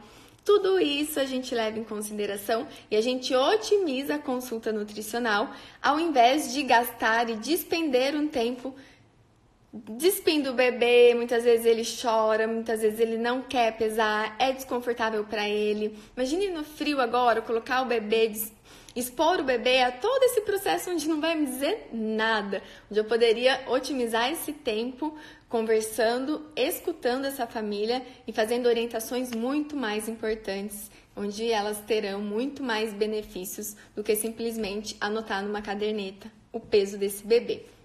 Tudo 0.44 0.78
isso 0.78 1.20
a 1.20 1.26
gente 1.26 1.54
leva 1.54 1.78
em 1.78 1.84
consideração 1.84 2.66
e 2.90 2.96
a 2.96 3.02
gente 3.02 3.34
otimiza 3.34 4.14
a 4.14 4.18
consulta 4.18 4.72
nutricional 4.72 5.50
ao 5.82 6.00
invés 6.00 6.54
de 6.54 6.62
gastar 6.62 7.28
e 7.28 7.36
despender 7.36 8.14
um 8.14 8.28
tempo 8.28 8.74
despindo 9.72 10.50
o 10.50 10.54
bebê, 10.54 11.14
muitas 11.14 11.44
vezes 11.44 11.66
ele 11.66 11.82
chora, 11.84 12.46
muitas 12.46 12.80
vezes 12.80 12.98
ele 13.00 13.18
não 13.18 13.42
quer 13.42 13.76
pesar, 13.76 14.34
é 14.38 14.52
desconfortável 14.52 15.24
para 15.24 15.48
ele. 15.48 15.98
Imagine 16.16 16.48
no 16.48 16.64
frio 16.64 17.00
agora, 17.00 17.42
colocar 17.42 17.82
o 17.82 17.86
bebê, 17.86 18.32
expor 18.96 19.40
o 19.40 19.44
bebê 19.44 19.82
a 19.82 19.92
todo 19.92 20.22
esse 20.24 20.40
processo 20.40 20.90
onde 20.90 21.06
não 21.06 21.20
vai 21.20 21.34
me 21.34 21.46
dizer 21.46 21.88
nada, 21.92 22.62
onde 22.90 22.98
eu 22.98 23.04
poderia 23.04 23.62
otimizar 23.68 24.32
esse 24.32 24.52
tempo 24.52 25.16
conversando, 25.48 26.46
escutando 26.56 27.26
essa 27.26 27.46
família 27.46 28.02
e 28.26 28.32
fazendo 28.32 28.66
orientações 28.66 29.32
muito 29.32 29.76
mais 29.76 30.08
importantes, 30.08 30.90
onde 31.14 31.50
elas 31.50 31.78
terão 31.80 32.20
muito 32.20 32.62
mais 32.62 32.92
benefícios 32.92 33.76
do 33.94 34.02
que 34.02 34.16
simplesmente 34.16 34.96
anotar 35.00 35.42
numa 35.42 35.60
caderneta 35.60 36.30
o 36.52 36.58
peso 36.58 36.96
desse 36.96 37.26
bebê. 37.26 37.77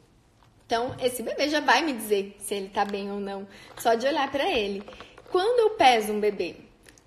Então, 0.66 0.96
esse 1.00 1.22
bebê 1.22 1.50
já 1.50 1.60
vai 1.60 1.82
me 1.82 1.94
dizer 1.94 2.36
se 2.40 2.56
ele 2.56 2.70
tá 2.70 2.86
bem 2.86 3.12
ou 3.12 3.20
não, 3.20 3.48
só 3.78 3.94
de 3.96 4.08
olhar 4.08 4.32
para 4.32 4.50
ele. 4.50 4.84
Quando 5.30 5.60
eu 5.60 5.72
peso 5.72 6.14
um 6.14 6.20
bebê? 6.20 6.56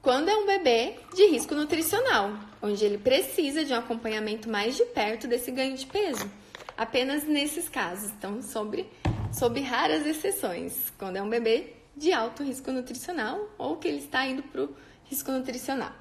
Quando 0.02 0.28
é 0.28 0.36
um 0.36 0.46
bebê 0.46 0.94
de 1.14 1.26
risco 1.26 1.54
nutricional, 1.54 2.32
onde 2.62 2.84
ele 2.84 2.98
precisa 2.98 3.64
de 3.64 3.72
um 3.72 3.76
acompanhamento 3.76 4.48
mais 4.48 4.76
de 4.76 4.84
perto 4.84 5.26
desse 5.26 5.50
ganho 5.50 5.76
de 5.76 5.86
peso. 5.86 6.30
Apenas 6.76 7.24
nesses 7.24 7.68
casos, 7.68 8.10
então, 8.10 8.42
sobre, 8.42 8.88
sobre 9.32 9.62
raras 9.62 10.06
exceções, 10.06 10.92
quando 10.98 11.16
é 11.16 11.22
um 11.22 11.28
bebê 11.28 11.72
de 11.96 12.12
alto 12.12 12.42
risco 12.42 12.70
nutricional 12.70 13.48
ou 13.56 13.76
que 13.76 13.88
ele 13.88 13.98
está 13.98 14.26
indo 14.26 14.42
para 14.42 14.64
o 14.64 14.76
risco 15.04 15.32
nutricional. 15.32 15.92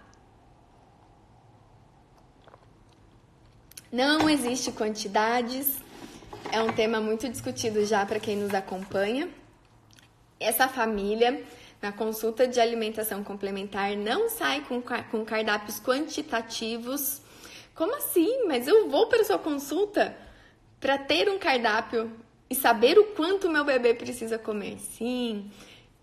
Não 3.92 4.30
existe 4.30 4.72
quantidades 4.74 5.80
é 6.52 6.62
um 6.62 6.72
tema 6.74 7.00
muito 7.00 7.28
discutido 7.30 7.86
já 7.86 8.06
para 8.06 8.20
quem 8.20 8.38
nos 8.38 8.54
acompanha. 8.54 9.30
Essa 10.40 10.68
família, 10.68 11.44
na 11.82 11.92
consulta 11.92 12.48
de 12.48 12.60
alimentação 12.60 13.24
complementar, 13.24 13.96
não 13.96 14.30
sai 14.30 14.62
com, 14.62 14.82
com 14.82 15.26
cardápios 15.26 15.80
quantitativos. 15.80 17.22
Como 17.74 17.96
assim? 17.96 18.46
Mas 18.48 18.68
eu 18.68 18.90
vou 18.90 19.08
para 19.08 19.24
sua 19.24 19.38
consulta 19.38 20.16
para 20.80 20.98
ter 20.98 21.30
um 21.30 21.40
cardápio 21.40 22.12
e 22.50 22.56
saber 22.56 22.98
o 23.00 23.06
quanto 23.06 23.50
meu 23.50 23.64
bebê 23.64 23.94
precisa 23.94 24.38
comer. 24.38 24.78
Sim, 24.80 25.50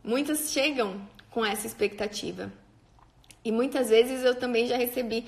muitas 0.03 0.51
chegam 0.51 1.01
com 1.31 1.45
essa 1.45 1.67
expectativa. 1.67 2.53
E 3.45 3.51
muitas 3.51 3.89
vezes 3.89 4.25
eu 4.25 4.35
também 4.35 4.67
já 4.67 4.77
recebi 4.77 5.25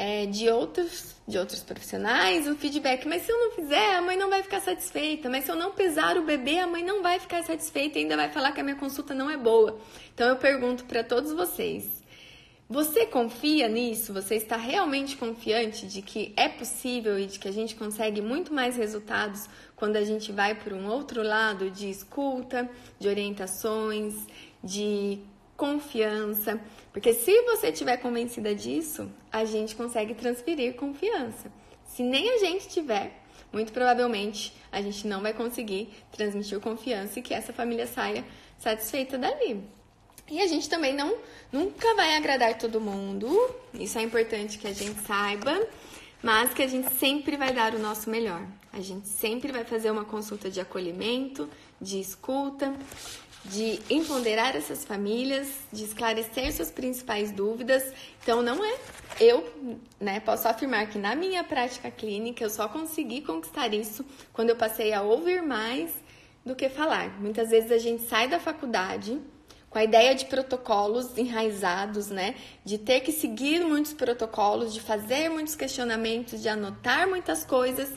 é, 0.00 0.24
de, 0.24 0.48
outros, 0.48 1.14
de 1.28 1.36
outros 1.36 1.62
profissionais 1.62 2.48
o 2.48 2.56
feedback. 2.56 3.06
Mas 3.06 3.20
se 3.20 3.30
eu 3.30 3.38
não 3.38 3.50
fizer, 3.50 3.96
a 3.96 4.00
mãe 4.00 4.16
não 4.16 4.30
vai 4.30 4.42
ficar 4.42 4.60
satisfeita. 4.60 5.28
Mas 5.28 5.44
se 5.44 5.50
eu 5.50 5.56
não 5.56 5.72
pesar 5.72 6.16
o 6.16 6.22
bebê, 6.22 6.58
a 6.58 6.66
mãe 6.66 6.82
não 6.82 7.02
vai 7.02 7.20
ficar 7.20 7.42
satisfeita 7.42 7.98
e 7.98 8.02
ainda 8.02 8.16
vai 8.16 8.30
falar 8.30 8.52
que 8.52 8.60
a 8.62 8.64
minha 8.64 8.76
consulta 8.76 9.12
não 9.12 9.28
é 9.28 9.36
boa. 9.36 9.78
Então 10.14 10.26
eu 10.26 10.36
pergunto 10.36 10.86
para 10.86 11.04
todos 11.04 11.32
vocês: 11.32 12.02
você 12.66 13.04
confia 13.04 13.68
nisso? 13.68 14.14
Você 14.14 14.36
está 14.36 14.56
realmente 14.56 15.18
confiante 15.18 15.86
de 15.86 16.00
que 16.00 16.32
é 16.34 16.48
possível 16.48 17.18
e 17.18 17.26
de 17.26 17.38
que 17.38 17.48
a 17.48 17.52
gente 17.52 17.74
consegue 17.74 18.22
muito 18.22 18.54
mais 18.54 18.78
resultados 18.78 19.50
quando 19.76 19.96
a 19.96 20.02
gente 20.02 20.32
vai 20.32 20.54
por 20.54 20.72
um 20.72 20.88
outro 20.88 21.22
lado 21.22 21.70
de 21.70 21.90
escuta, 21.90 22.70
de 22.98 23.06
orientações, 23.06 24.14
de 24.64 25.18
confiança? 25.60 26.58
Porque 26.90 27.12
se 27.12 27.42
você 27.42 27.68
estiver 27.68 27.98
convencida 27.98 28.54
disso, 28.54 29.10
a 29.30 29.44
gente 29.44 29.76
consegue 29.76 30.14
transferir 30.14 30.74
confiança. 30.74 31.52
Se 31.84 32.02
nem 32.02 32.30
a 32.30 32.38
gente 32.38 32.66
tiver, 32.66 33.12
muito 33.52 33.70
provavelmente 33.70 34.54
a 34.72 34.80
gente 34.80 35.06
não 35.06 35.20
vai 35.20 35.34
conseguir 35.34 35.90
transmitir 36.10 36.58
confiança 36.60 37.18
e 37.18 37.22
que 37.22 37.34
essa 37.34 37.52
família 37.52 37.86
saia 37.86 38.24
satisfeita 38.58 39.18
dali. 39.18 39.62
E 40.30 40.40
a 40.40 40.46
gente 40.46 40.66
também 40.66 40.94
não 40.94 41.18
nunca 41.52 41.94
vai 41.94 42.16
agradar 42.16 42.56
todo 42.56 42.80
mundo. 42.80 43.28
Isso 43.74 43.98
é 43.98 44.02
importante 44.02 44.56
que 44.56 44.66
a 44.66 44.72
gente 44.72 44.98
saiba, 45.02 45.60
mas 46.22 46.54
que 46.54 46.62
a 46.62 46.68
gente 46.68 46.90
sempre 46.94 47.36
vai 47.36 47.52
dar 47.52 47.74
o 47.74 47.78
nosso 47.78 48.08
melhor. 48.08 48.42
A 48.72 48.80
gente 48.80 49.08
sempre 49.08 49.52
vai 49.52 49.64
fazer 49.64 49.90
uma 49.90 50.04
consulta 50.06 50.48
de 50.48 50.60
acolhimento, 50.60 51.50
de 51.80 52.00
escuta, 52.00 52.72
de 53.44 53.80
empoderar 53.88 54.54
essas 54.54 54.84
famílias, 54.84 55.48
de 55.72 55.84
esclarecer 55.84 56.52
suas 56.52 56.70
principais 56.70 57.32
dúvidas. 57.32 57.82
Então, 58.22 58.42
não 58.42 58.64
é 58.64 58.78
eu, 59.18 59.48
né, 59.98 60.20
posso 60.20 60.46
afirmar 60.46 60.88
que 60.88 60.98
na 60.98 61.14
minha 61.14 61.42
prática 61.42 61.90
clínica 61.90 62.44
eu 62.44 62.50
só 62.50 62.68
consegui 62.68 63.22
conquistar 63.22 63.72
isso 63.72 64.04
quando 64.32 64.50
eu 64.50 64.56
passei 64.56 64.92
a 64.92 65.02
ouvir 65.02 65.42
mais 65.42 65.90
do 66.44 66.54
que 66.54 66.68
falar. 66.68 67.20
Muitas 67.20 67.50
vezes 67.50 67.72
a 67.72 67.78
gente 67.78 68.02
sai 68.04 68.28
da 68.28 68.38
faculdade 68.38 69.20
com 69.68 69.78
a 69.78 69.84
ideia 69.84 70.14
de 70.14 70.24
protocolos 70.24 71.16
enraizados, 71.16 72.08
né? 72.08 72.34
De 72.64 72.76
ter 72.76 73.00
que 73.00 73.12
seguir 73.12 73.60
muitos 73.64 73.92
protocolos, 73.92 74.74
de 74.74 74.80
fazer 74.80 75.28
muitos 75.28 75.54
questionamentos, 75.54 76.42
de 76.42 76.48
anotar 76.48 77.08
muitas 77.08 77.44
coisas 77.44 77.88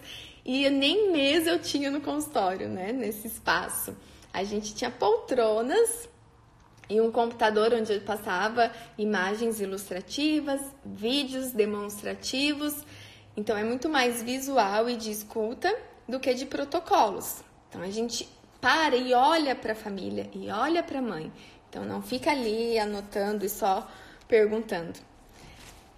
e 0.45 0.69
nem 0.69 1.11
mesa 1.11 1.51
eu 1.51 1.59
tinha 1.59 1.89
no 1.89 1.99
consultório, 1.99 2.69
né? 2.69 2.91
Nesse 2.91 3.27
espaço. 3.27 3.95
A 4.33 4.43
gente 4.43 4.73
tinha 4.73 4.89
poltronas 4.89 6.09
e 6.89 6.99
um 6.99 7.11
computador 7.11 7.71
onde 7.73 7.93
eu 7.93 8.01
passava 8.01 8.71
imagens 8.97 9.61
ilustrativas, 9.61 10.59
vídeos 10.83 11.51
demonstrativos. 11.51 12.83
Então 13.37 13.55
é 13.55 13.63
muito 13.63 13.87
mais 13.87 14.23
visual 14.23 14.89
e 14.89 14.95
de 14.95 15.11
escuta 15.11 15.73
do 16.09 16.19
que 16.19 16.33
de 16.33 16.47
protocolos. 16.47 17.43
Então 17.69 17.81
a 17.81 17.89
gente 17.91 18.27
para 18.59 18.95
e 18.95 19.13
olha 19.13 19.55
para 19.55 19.73
a 19.73 19.75
família 19.75 20.29
e 20.33 20.49
olha 20.49 20.81
para 20.81 20.97
a 20.97 21.01
mãe. 21.01 21.31
Então 21.69 21.85
não 21.85 22.01
fica 22.01 22.31
ali 22.31 22.79
anotando 22.79 23.45
e 23.45 23.49
só 23.49 23.87
perguntando. 24.27 24.99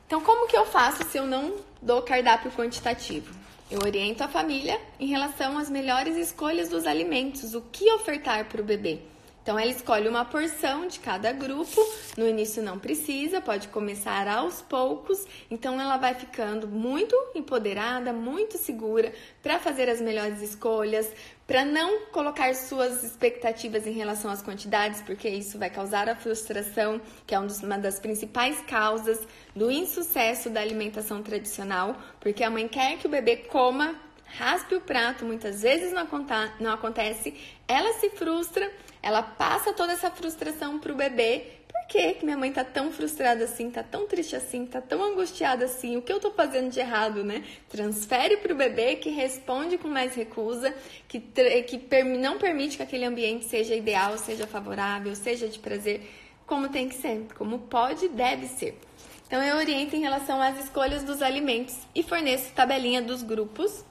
Então 0.05 0.19
como 0.19 0.47
que 0.47 0.57
eu 0.57 0.65
faço 0.65 1.03
se 1.05 1.17
eu 1.17 1.25
não 1.25 1.55
dou 1.81 2.01
cardápio 2.01 2.51
quantitativo? 2.51 3.44
Eu 3.69 3.79
oriento 3.79 4.23
a 4.23 4.27
família 4.27 4.79
em 4.99 5.07
relação 5.07 5.57
às 5.57 5.71
melhores 5.71 6.15
escolhas 6.15 6.69
dos 6.69 6.85
alimentos, 6.85 7.55
o 7.55 7.61
que 7.61 7.91
ofertar 7.93 8.45
para 8.45 8.61
o 8.61 8.63
bebê. 8.63 8.99
Então 9.41 9.57
ela 9.57 9.69
escolhe 9.71 10.07
uma 10.07 10.23
porção 10.23 10.87
de 10.87 10.99
cada 10.99 11.31
grupo. 11.31 11.79
No 12.15 12.27
início 12.27 12.61
não 12.61 12.77
precisa, 12.77 13.41
pode 13.41 13.67
começar 13.67 14.27
aos 14.27 14.61
poucos. 14.61 15.25
Então 15.49 15.81
ela 15.81 15.97
vai 15.97 16.13
ficando 16.13 16.67
muito 16.67 17.15
empoderada, 17.33 18.13
muito 18.13 18.57
segura 18.57 19.11
para 19.41 19.59
fazer 19.59 19.89
as 19.89 19.99
melhores 19.99 20.41
escolhas, 20.41 21.11
para 21.47 21.63
não 21.63 22.07
colocar 22.07 22.53
suas 22.55 23.03
expectativas 23.03 23.85
em 23.85 23.91
relação 23.91 24.31
às 24.31 24.41
quantidades, 24.41 25.01
porque 25.01 25.29
isso 25.29 25.59
vai 25.59 25.69
causar 25.69 26.09
a 26.09 26.15
frustração, 26.15 26.99
que 27.27 27.35
é 27.35 27.39
uma 27.39 27.77
das 27.77 27.99
principais 27.99 28.59
causas 28.61 29.19
do 29.55 29.71
insucesso 29.71 30.49
da 30.49 30.61
alimentação 30.61 31.21
tradicional, 31.21 31.95
porque 32.19 32.43
a 32.43 32.49
mãe 32.49 32.67
quer 32.67 32.97
que 32.97 33.07
o 33.07 33.09
bebê 33.09 33.37
coma 33.37 33.95
raspe 34.25 34.75
o 34.75 34.81
prato, 34.81 35.23
muitas 35.23 35.61
vezes 35.61 35.93
não, 35.93 36.73
acontece, 36.73 37.33
ela 37.67 37.93
se 37.93 38.09
frustra 38.09 38.69
ela 39.05 39.21
passa 39.21 39.71
toda 39.71 39.93
essa 39.93 40.09
frustração 40.09 40.79
pro 40.79 40.95
bebê. 40.95 41.59
Por 41.75 41.87
que, 41.87 42.13
que 42.13 42.25
minha 42.25 42.37
mãe 42.37 42.51
tá 42.51 42.63
tão 42.63 42.91
frustrada 42.91 43.43
assim, 43.43 43.69
tá 43.69 43.83
tão 43.83 44.07
triste 44.07 44.35
assim, 44.35 44.65
tá 44.65 44.81
tão 44.81 45.03
angustiada 45.03 45.65
assim? 45.65 45.97
O 45.97 46.01
que 46.01 46.11
eu 46.11 46.19
tô 46.19 46.31
fazendo 46.31 46.69
de 46.69 46.79
errado, 46.79 47.23
né? 47.23 47.43
Transfere 47.69 48.37
pro 48.37 48.55
bebê 48.55 48.95
que 48.95 49.09
responde 49.09 49.77
com 49.77 49.87
mais 49.87 50.15
recusa, 50.15 50.73
que, 51.07 51.19
que 51.19 52.03
não 52.03 52.39
permite 52.39 52.77
que 52.77 52.83
aquele 52.83 53.05
ambiente 53.05 53.45
seja 53.45 53.75
ideal, 53.75 54.17
seja 54.17 54.47
favorável, 54.47 55.13
seja 55.15 55.47
de 55.47 55.59
prazer, 55.59 56.01
como 56.47 56.69
tem 56.69 56.87
que 56.87 56.95
ser, 56.95 57.27
como 57.37 57.59
pode 57.59 58.05
e 58.05 58.09
deve 58.09 58.47
ser. 58.47 58.79
Então 59.27 59.43
eu 59.43 59.57
oriento 59.57 59.95
em 59.95 60.01
relação 60.01 60.41
às 60.41 60.57
escolhas 60.63 61.03
dos 61.03 61.21
alimentos 61.21 61.77
e 61.93 62.01
forneço 62.01 62.53
tabelinha 62.53 63.01
dos 63.01 63.21
grupos, 63.21 63.83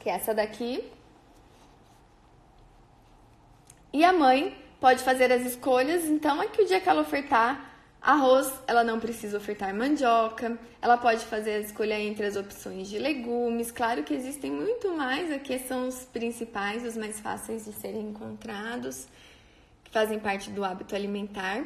que 0.00 0.10
é 0.10 0.12
essa 0.12 0.34
daqui, 0.34 0.82
e 3.92 4.04
a 4.04 4.12
mãe 4.12 4.54
pode 4.80 5.02
fazer 5.02 5.32
as 5.32 5.44
escolhas, 5.46 6.04
então 6.04 6.42
é 6.42 6.48
que 6.48 6.62
o 6.62 6.66
dia 6.66 6.80
que 6.80 6.88
ela 6.88 7.02
ofertar 7.02 7.76
arroz, 8.06 8.52
ela 8.68 8.84
não 8.84 9.00
precisa 9.00 9.36
ofertar 9.36 9.74
mandioca, 9.74 10.56
ela 10.80 10.96
pode 10.96 11.24
fazer 11.24 11.54
a 11.54 11.58
escolha 11.58 11.98
entre 11.98 12.24
as 12.24 12.36
opções 12.36 12.88
de 12.88 12.98
legumes. 12.98 13.72
Claro 13.72 14.04
que 14.04 14.14
existem 14.14 14.50
muito 14.50 14.94
mais, 14.94 15.32
aqui 15.32 15.58
são 15.58 15.88
os 15.88 16.04
principais, 16.04 16.84
os 16.84 16.96
mais 16.96 17.18
fáceis 17.18 17.64
de 17.64 17.72
serem 17.72 18.10
encontrados, 18.10 19.08
que 19.82 19.90
fazem 19.90 20.20
parte 20.20 20.50
do 20.50 20.64
hábito 20.64 20.94
alimentar. 20.94 21.64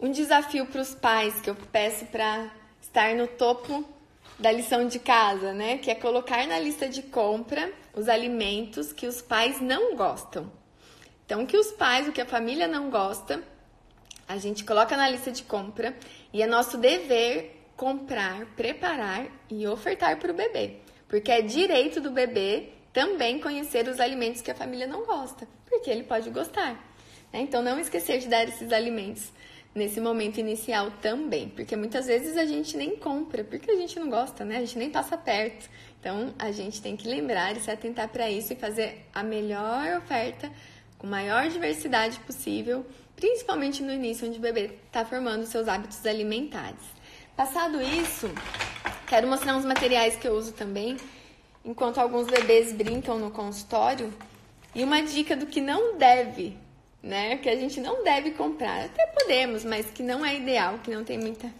Um 0.00 0.10
desafio 0.10 0.64
para 0.64 0.80
os 0.80 0.94
pais 0.94 1.40
que 1.42 1.50
eu 1.50 1.54
peço 1.70 2.06
para 2.06 2.50
estar 2.80 3.14
no 3.14 3.26
topo 3.26 3.84
da 4.38 4.50
lição 4.50 4.88
de 4.88 4.98
casa, 4.98 5.52
né? 5.52 5.76
Que 5.76 5.90
é 5.90 5.94
colocar 5.94 6.46
na 6.46 6.58
lista 6.58 6.88
de 6.88 7.02
compra 7.02 7.70
os 7.94 8.08
alimentos 8.08 8.92
que 8.92 9.06
os 9.06 9.20
pais 9.20 9.60
não 9.60 9.94
gostam. 9.94 10.50
Então, 11.32 11.44
o 11.44 11.46
que 11.46 11.56
os 11.56 11.72
pais, 11.72 12.06
o 12.06 12.12
que 12.12 12.20
a 12.20 12.26
família 12.26 12.68
não 12.68 12.90
gosta, 12.90 13.42
a 14.28 14.36
gente 14.36 14.64
coloca 14.64 14.94
na 14.98 15.08
lista 15.08 15.32
de 15.32 15.42
compra 15.42 15.96
e 16.30 16.42
é 16.42 16.46
nosso 16.46 16.76
dever 16.76 17.70
comprar, 17.74 18.44
preparar 18.54 19.26
e 19.48 19.66
ofertar 19.66 20.18
para 20.18 20.30
o 20.30 20.34
bebê, 20.34 20.80
porque 21.08 21.32
é 21.32 21.40
direito 21.40 22.02
do 22.02 22.10
bebê 22.10 22.68
também 22.92 23.40
conhecer 23.40 23.88
os 23.88 23.98
alimentos 23.98 24.42
que 24.42 24.50
a 24.50 24.54
família 24.54 24.86
não 24.86 25.06
gosta, 25.06 25.48
porque 25.64 25.88
ele 25.88 26.02
pode 26.02 26.28
gostar. 26.28 26.74
Né? 27.32 27.40
Então, 27.40 27.62
não 27.62 27.80
esquecer 27.80 28.18
de 28.18 28.28
dar 28.28 28.46
esses 28.46 28.70
alimentos 28.70 29.32
nesse 29.74 30.02
momento 30.02 30.36
inicial 30.36 30.90
também, 31.00 31.48
porque 31.48 31.74
muitas 31.76 32.08
vezes 32.08 32.36
a 32.36 32.44
gente 32.44 32.76
nem 32.76 32.94
compra, 32.94 33.42
porque 33.42 33.70
a 33.70 33.76
gente 33.76 33.98
não 33.98 34.10
gosta, 34.10 34.44
né? 34.44 34.58
A 34.58 34.60
gente 34.60 34.76
nem 34.76 34.90
passa 34.90 35.16
perto. 35.16 35.70
Então, 35.98 36.34
a 36.38 36.52
gente 36.52 36.82
tem 36.82 36.94
que 36.94 37.08
lembrar 37.08 37.56
e 37.56 37.60
se 37.60 37.70
atentar 37.70 38.08
para 38.08 38.30
isso 38.30 38.52
e 38.52 38.56
fazer 38.56 39.06
a 39.14 39.22
melhor 39.22 39.96
oferta 39.96 40.52
com 41.02 41.08
maior 41.08 41.48
diversidade 41.48 42.20
possível, 42.20 42.86
principalmente 43.16 43.82
no 43.82 43.92
início, 43.92 44.28
onde 44.28 44.38
o 44.38 44.40
bebê 44.40 44.70
está 44.86 45.04
formando 45.04 45.44
seus 45.46 45.66
hábitos 45.66 46.06
alimentares. 46.06 46.80
Passado 47.36 47.82
isso, 47.82 48.30
quero 49.08 49.26
mostrar 49.26 49.56
uns 49.56 49.64
materiais 49.64 50.14
que 50.14 50.28
eu 50.28 50.34
uso 50.34 50.52
também, 50.52 50.96
enquanto 51.64 51.98
alguns 51.98 52.28
bebês 52.28 52.72
brincam 52.72 53.18
no 53.18 53.32
consultório, 53.32 54.14
e 54.74 54.84
uma 54.84 55.02
dica 55.02 55.36
do 55.36 55.46
que 55.46 55.60
não 55.60 55.98
deve, 55.98 56.56
né? 57.02 57.36
Que 57.38 57.48
a 57.48 57.56
gente 57.56 57.80
não 57.80 58.04
deve 58.04 58.30
comprar. 58.30 58.84
Até 58.84 59.04
podemos, 59.08 59.64
mas 59.64 59.90
que 59.90 60.04
não 60.04 60.24
é 60.24 60.36
ideal, 60.36 60.78
que 60.78 60.90
não 60.90 61.02
tem 61.04 61.18
muita 61.18 61.52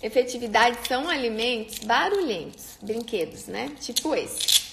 efetividade, 0.00 0.86
são 0.86 1.08
alimentos 1.08 1.80
barulhentos, 1.80 2.78
brinquedos, 2.80 3.48
né? 3.48 3.70
Tipo 3.80 4.14
esse. 4.14 4.66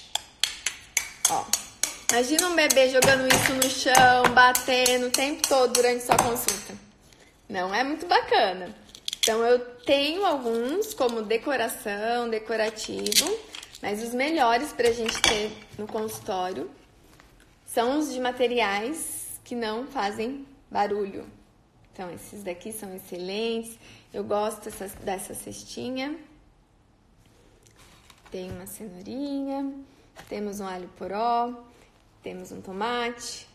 Ó, 1.29 1.62
Imagina 2.11 2.47
um 2.47 2.55
bebê 2.55 2.89
jogando 2.89 3.27
isso 3.33 3.53
no 3.53 3.69
chão, 3.69 4.33
batendo 4.33 5.07
o 5.07 5.11
tempo 5.11 5.47
todo 5.47 5.73
durante 5.73 6.03
sua 6.03 6.17
consulta. 6.17 6.75
Não 7.49 7.73
é 7.73 7.83
muito 7.83 8.05
bacana. 8.05 8.75
Então 9.19 9.41
eu 9.43 9.59
tenho 9.85 10.25
alguns 10.25 10.93
como 10.93 11.21
decoração, 11.21 12.29
decorativo, 12.29 13.39
mas 13.81 14.03
os 14.03 14.13
melhores 14.13 14.73
para 14.73 14.89
a 14.89 14.91
gente 14.91 15.19
ter 15.21 15.51
no 15.77 15.87
consultório 15.87 16.69
são 17.65 17.99
os 17.99 18.13
de 18.13 18.19
materiais 18.19 19.39
que 19.43 19.55
não 19.55 19.87
fazem 19.87 20.45
barulho. 20.69 21.25
Então 21.91 22.11
esses 22.11 22.43
daqui 22.43 22.71
são 22.71 22.93
excelentes. 22.95 23.77
Eu 24.13 24.23
gosto 24.23 24.65
dessa, 24.65 24.87
dessa 24.99 25.33
cestinha. 25.33 26.17
Tem 28.29 28.51
uma 28.51 28.65
cenourinha, 28.65 29.71
temos 30.27 30.59
um 30.59 30.67
alho 30.67 30.89
poró, 30.97 31.53
temos 32.23 32.51
um 32.51 32.62
tomate. 32.62 33.45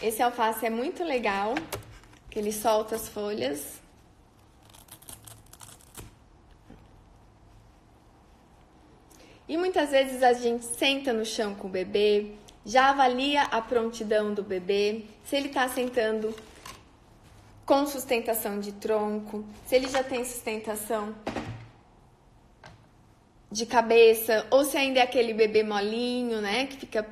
Esse 0.00 0.22
alface 0.22 0.64
é 0.64 0.70
muito 0.70 1.02
legal, 1.02 1.54
que 2.30 2.38
ele 2.38 2.52
solta 2.52 2.94
as 2.94 3.08
folhas. 3.08 3.80
E 9.48 9.56
muitas 9.56 9.90
vezes 9.90 10.22
a 10.22 10.32
gente 10.32 10.64
senta 10.64 11.12
no 11.12 11.26
chão 11.26 11.56
com 11.56 11.66
o 11.66 11.70
bebê, 11.70 12.30
já 12.64 12.90
avalia 12.90 13.42
a 13.42 13.60
prontidão 13.60 14.32
do 14.32 14.44
bebê, 14.44 15.04
se 15.24 15.34
ele 15.34 15.48
está 15.48 15.68
sentando 15.68 16.32
com 17.66 17.84
sustentação 17.84 18.60
de 18.60 18.70
tronco, 18.70 19.44
se 19.66 19.74
ele 19.74 19.88
já 19.88 20.04
tem 20.04 20.24
sustentação 20.24 21.12
de 23.50 23.66
cabeça, 23.66 24.46
ou 24.52 24.64
se 24.64 24.76
ainda 24.76 25.00
é 25.00 25.02
aquele 25.02 25.34
bebê 25.34 25.64
molinho, 25.64 26.40
né, 26.40 26.66
que 26.66 26.76
fica 26.76 27.04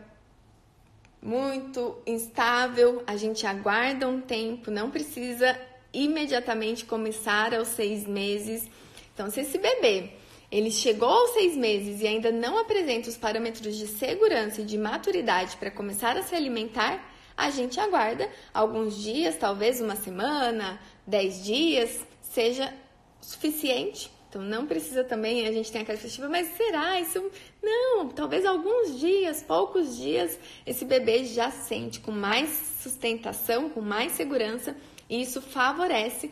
muito 1.22 1.98
instável, 2.06 3.02
a 3.06 3.16
gente 3.16 3.46
aguarda 3.46 4.08
um 4.08 4.20
tempo, 4.20 4.70
não 4.70 4.90
precisa 4.90 5.58
imediatamente 5.92 6.84
começar 6.84 7.54
aos 7.54 7.68
seis 7.68 8.06
meses. 8.06 8.68
Então, 9.12 9.30
se 9.30 9.40
esse 9.40 9.58
bebê 9.58 10.10
ele 10.50 10.70
chegou 10.70 11.08
aos 11.08 11.30
seis 11.30 11.54
meses 11.56 12.00
e 12.00 12.06
ainda 12.06 12.32
não 12.32 12.58
apresenta 12.58 13.08
os 13.08 13.16
parâmetros 13.16 13.76
de 13.76 13.86
segurança 13.86 14.62
e 14.62 14.64
de 14.64 14.78
maturidade 14.78 15.56
para 15.56 15.70
começar 15.70 16.16
a 16.16 16.22
se 16.22 16.34
alimentar, 16.34 17.14
a 17.36 17.50
gente 17.50 17.78
aguarda 17.78 18.28
alguns 18.52 18.96
dias, 18.96 19.36
talvez 19.36 19.80
uma 19.80 19.94
semana, 19.94 20.80
dez 21.06 21.44
dias, 21.44 22.00
seja 22.22 22.72
suficiente 23.20 24.10
então 24.28 24.42
não 24.42 24.66
precisa 24.66 25.02
também, 25.02 25.46
a 25.46 25.52
gente 25.52 25.72
tem 25.72 25.80
aquela 25.80 25.96
expectativa, 25.96 26.28
mas 26.28 26.48
será 26.54 27.00
isso? 27.00 27.30
Não, 27.62 28.08
talvez 28.08 28.44
alguns 28.44 29.00
dias, 29.00 29.42
poucos 29.42 29.96
dias, 29.96 30.38
esse 30.66 30.84
bebê 30.84 31.24
já 31.24 31.50
sente 31.50 31.98
com 32.00 32.12
mais 32.12 32.50
sustentação, 32.82 33.70
com 33.70 33.80
mais 33.80 34.12
segurança, 34.12 34.76
e 35.08 35.22
isso 35.22 35.40
favorece 35.40 36.30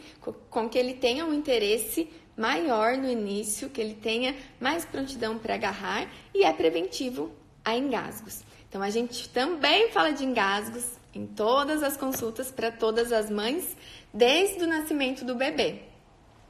com 0.50 0.68
que 0.68 0.78
ele 0.78 0.92
tenha 0.92 1.24
um 1.24 1.32
interesse 1.32 2.11
maior 2.37 2.98
no 2.98 3.09
início, 3.09 3.70
que 3.70 3.80
ele 3.80 3.94
tenha 3.94 4.37
mais 4.61 4.85
prontidão 4.85 5.38
para 5.38 5.54
agarrar 5.54 6.06
e 6.35 6.44
é 6.44 6.52
preventivo 6.52 7.32
a 7.64 7.74
engasgos. 7.74 8.44
Então 8.68 8.82
a 8.82 8.90
gente 8.90 9.26
também 9.30 9.90
fala 9.90 10.11
de 10.11 10.22
engasgos 10.22 10.85
em 11.14 11.26
todas 11.26 11.82
as 11.82 11.96
consultas 11.96 12.50
para 12.50 12.70
todas 12.70 13.11
as 13.11 13.30
mães, 13.30 13.74
desde 14.12 14.62
o 14.62 14.66
nascimento 14.66 15.24
do 15.24 15.35
bebê. 15.35 15.80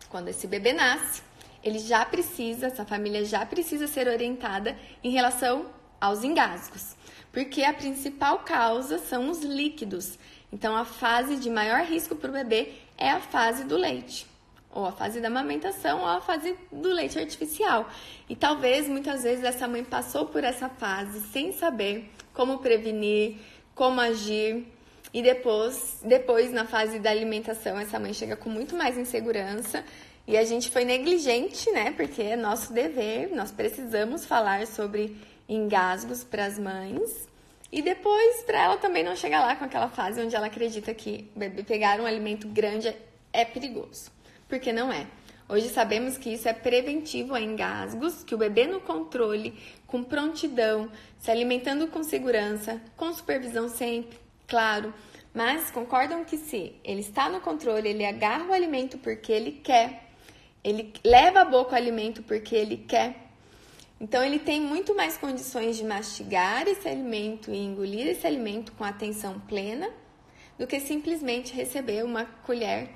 Quando 0.08 0.28
esse 0.28 0.48
bebê 0.48 0.72
nasce, 0.72 1.22
ele 1.66 1.80
já 1.80 2.04
precisa, 2.04 2.68
essa 2.68 2.84
família 2.84 3.24
já 3.24 3.44
precisa 3.44 3.88
ser 3.88 4.06
orientada 4.06 4.78
em 5.02 5.10
relação 5.10 5.66
aos 6.00 6.22
engasgos, 6.22 6.94
porque 7.32 7.64
a 7.64 7.74
principal 7.74 8.38
causa 8.40 8.98
são 8.98 9.28
os 9.28 9.42
líquidos. 9.42 10.16
Então, 10.52 10.76
a 10.76 10.84
fase 10.84 11.36
de 11.36 11.50
maior 11.50 11.84
risco 11.84 12.14
para 12.14 12.30
o 12.30 12.32
bebê 12.32 12.74
é 12.96 13.10
a 13.10 13.18
fase 13.18 13.64
do 13.64 13.76
leite, 13.76 14.28
ou 14.70 14.86
a 14.86 14.92
fase 14.92 15.20
da 15.20 15.26
amamentação, 15.26 16.02
ou 16.02 16.06
a 16.06 16.20
fase 16.20 16.56
do 16.70 16.88
leite 16.88 17.18
artificial. 17.18 17.90
E 18.28 18.36
talvez 18.36 18.88
muitas 18.88 19.24
vezes 19.24 19.44
essa 19.44 19.66
mãe 19.66 19.82
passou 19.82 20.26
por 20.26 20.44
essa 20.44 20.68
fase 20.68 21.20
sem 21.32 21.52
saber 21.52 22.12
como 22.32 22.58
prevenir, 22.58 23.38
como 23.74 24.00
agir. 24.00 24.72
E 25.12 25.20
depois, 25.20 25.98
depois 26.04 26.52
na 26.52 26.64
fase 26.64 27.00
da 27.00 27.10
alimentação, 27.10 27.76
essa 27.78 27.98
mãe 27.98 28.12
chega 28.12 28.36
com 28.36 28.50
muito 28.50 28.76
mais 28.76 28.96
insegurança 28.96 29.84
e 30.26 30.36
a 30.36 30.44
gente 30.44 30.70
foi 30.70 30.84
negligente, 30.84 31.70
né? 31.70 31.92
Porque 31.92 32.20
é 32.20 32.36
nosso 32.36 32.72
dever, 32.72 33.30
nós 33.34 33.52
precisamos 33.52 34.24
falar 34.24 34.66
sobre 34.66 35.16
engasgos 35.48 36.24
para 36.24 36.44
as 36.44 36.58
mães. 36.58 37.28
E 37.70 37.82
depois, 37.82 38.42
para 38.42 38.64
ela 38.64 38.76
também 38.76 39.04
não 39.04 39.14
chegar 39.14 39.40
lá 39.40 39.54
com 39.54 39.64
aquela 39.64 39.88
fase 39.88 40.20
onde 40.20 40.34
ela 40.34 40.46
acredita 40.46 40.92
que 40.94 41.30
pegar 41.66 42.00
um 42.00 42.06
alimento 42.06 42.48
grande 42.48 42.94
é 43.32 43.44
perigoso. 43.44 44.10
Porque 44.48 44.72
não 44.72 44.92
é. 44.92 45.06
Hoje 45.48 45.68
sabemos 45.68 46.18
que 46.18 46.30
isso 46.30 46.48
é 46.48 46.52
preventivo 46.52 47.32
a 47.32 47.40
engasgos, 47.40 48.24
que 48.24 48.34
o 48.34 48.38
bebê 48.38 48.66
no 48.66 48.80
controle, 48.80 49.54
com 49.86 50.02
prontidão, 50.02 50.90
se 51.20 51.30
alimentando 51.30 51.86
com 51.86 52.02
segurança, 52.02 52.82
com 52.96 53.12
supervisão 53.12 53.68
sempre, 53.68 54.18
claro. 54.48 54.92
Mas 55.32 55.70
concordam 55.70 56.24
que 56.24 56.36
se 56.36 56.74
ele 56.82 57.00
está 57.00 57.28
no 57.28 57.40
controle, 57.40 57.88
ele 57.88 58.04
agarra 58.04 58.46
o 58.46 58.52
alimento 58.52 58.98
porque 58.98 59.30
ele 59.30 59.52
quer, 59.52 60.05
ele 60.66 60.92
leva 61.04 61.42
a 61.42 61.44
boca 61.44 61.74
o 61.74 61.76
alimento 61.76 62.24
porque 62.24 62.56
ele 62.56 62.76
quer. 62.76 63.28
Então 64.00 64.22
ele 64.24 64.40
tem 64.40 64.60
muito 64.60 64.96
mais 64.96 65.16
condições 65.16 65.76
de 65.76 65.84
mastigar 65.84 66.66
esse 66.66 66.88
alimento 66.88 67.52
e 67.52 67.56
engolir 67.56 68.08
esse 68.08 68.26
alimento 68.26 68.72
com 68.72 68.82
atenção 68.82 69.38
plena 69.38 69.88
do 70.58 70.66
que 70.66 70.80
simplesmente 70.80 71.54
receber 71.54 72.04
uma 72.04 72.24
colher. 72.44 72.90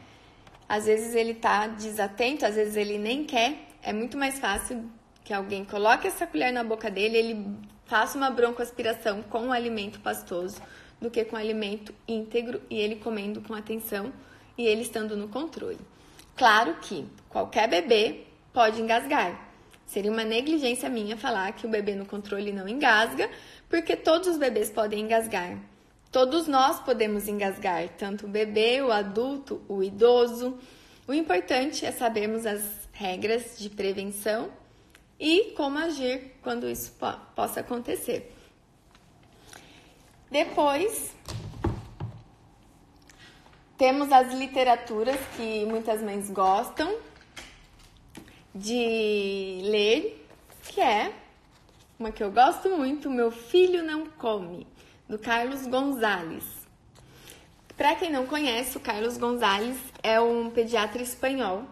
Às 0.69 0.87
vezes 0.87 1.15
ele 1.15 1.31
está 1.31 1.69
desatento, 1.69 2.45
às 2.45 2.57
vezes 2.57 2.75
ele 2.75 2.99
nem 2.99 3.25
quer. 3.25 3.55
É 3.85 3.93
muito 3.93 4.19
mais 4.19 4.41
fácil 4.41 4.91
que 5.23 5.33
alguém 5.33 5.65
coloque 5.65 6.09
essa 6.09 6.27
colher 6.27 6.53
na 6.53 6.65
boca 6.65 6.91
dele, 6.91 7.17
ele 7.19 7.57
faça 7.87 8.19
uma 8.19 8.31
broncoaspiração 8.31 9.23
com 9.23 9.47
o 9.47 9.53
alimento 9.53 10.01
pastoso 10.01 10.61
do 11.01 11.09
que 11.09 11.25
com 11.25 11.37
o 11.37 11.39
alimento 11.39 11.95
íntegro 12.09 12.61
e 12.69 12.81
ele 12.81 12.97
comendo 12.97 13.41
com 13.41 13.55
atenção 13.55 14.13
e 14.59 14.67
ele 14.67 14.83
estando 14.83 15.17
no 15.17 15.29
controle. 15.29 15.79
Claro 16.37 16.75
que 16.81 17.07
qualquer 17.29 17.69
bebê 17.69 18.27
pode 18.53 18.81
engasgar. 18.81 19.49
Seria 19.87 20.11
uma 20.11 20.25
negligência 20.25 20.89
minha 20.89 21.17
falar 21.17 21.53
que 21.53 21.67
o 21.67 21.69
bebê 21.69 21.95
no 21.95 22.07
controle 22.07 22.53
não 22.53 22.69
engasga, 22.69 23.29
porque 23.69 23.97
todos 23.97 24.29
os 24.29 24.39
bebês 24.39 24.71
podem 24.71 25.01
engasgar. 25.01 25.59
Todos 26.13 26.47
nós 26.47 26.81
podemos 26.81 27.29
engasgar, 27.29 27.89
tanto 27.91 28.27
o 28.27 28.29
bebê, 28.29 28.83
o 28.83 28.91
adulto, 28.91 29.63
o 29.69 29.83
idoso. 29.83 30.59
O 31.07 31.15
importante 31.15 31.85
é 31.85 31.93
sabermos 31.93 32.47
as 32.47 32.63
regras 32.93 33.59
de 33.59 33.71
prevenção 33.71 34.51
e 35.19 35.53
como 35.57 35.79
agir 35.79 36.37
quando 36.43 36.69
isso 36.69 36.93
po 36.93 37.13
possa 37.35 37.61
acontecer. 37.61 38.33
Depois, 40.31 41.13
temos 43.81 44.13
as 44.13 44.35
literaturas 44.35 45.19
que 45.35 45.65
muitas 45.65 46.03
mães 46.03 46.29
gostam 46.29 46.99
de 48.55 49.59
ler, 49.63 50.23
que 50.65 50.83
é 50.83 51.11
uma 51.99 52.13
que 52.13 52.23
eu 52.23 52.31
gosto 52.31 52.69
muito, 52.69 53.09
Meu 53.09 53.31
Filho 53.31 53.83
Não 53.83 54.05
Come, 54.05 54.67
do 55.09 55.19
Carlos 55.19 55.67
Gonzalez. 55.67 56.45
Para 57.75 57.95
quem 57.95 58.13
não 58.13 58.27
conhece, 58.27 58.77
o 58.77 58.81
Carlos 58.81 59.17
Gonzalez 59.17 59.79
é 60.03 60.21
um 60.21 60.51
pediatra 60.51 61.01
espanhol 61.01 61.65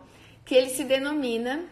que 0.46 0.54
ele 0.54 0.70
se 0.70 0.84
denomina 0.84 1.66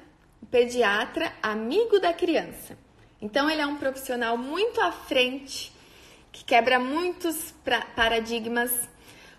pediatra 0.50 1.32
amigo 1.42 1.98
da 1.98 2.12
criança. 2.12 2.76
Então 3.22 3.48
ele 3.48 3.62
é 3.62 3.66
um 3.66 3.78
profissional 3.78 4.36
muito 4.36 4.82
à 4.82 4.92
frente, 4.92 5.72
que 6.30 6.44
quebra 6.44 6.78
muitos 6.78 7.54
paradigmas 7.96 8.70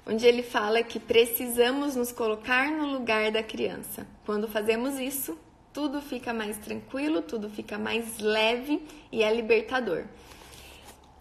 onde 0.07 0.25
ele 0.25 0.41
fala 0.41 0.81
que 0.81 0.99
precisamos 0.99 1.95
nos 1.95 2.13
colocar 2.13 2.71
no 2.71 2.87
lugar 2.87 3.29
da 3.29 3.43
criança. 3.43 4.07
Quando 4.25 4.47
fazemos 4.47 4.97
isso, 4.99 5.37
tudo 5.73 6.01
fica 6.01 6.33
mais 6.33 6.57
tranquilo, 6.57 7.21
tudo 7.21 7.49
fica 7.49 7.77
mais 7.77 8.17
leve 8.19 8.81
e 9.11 9.21
é 9.21 9.33
libertador. 9.33 10.05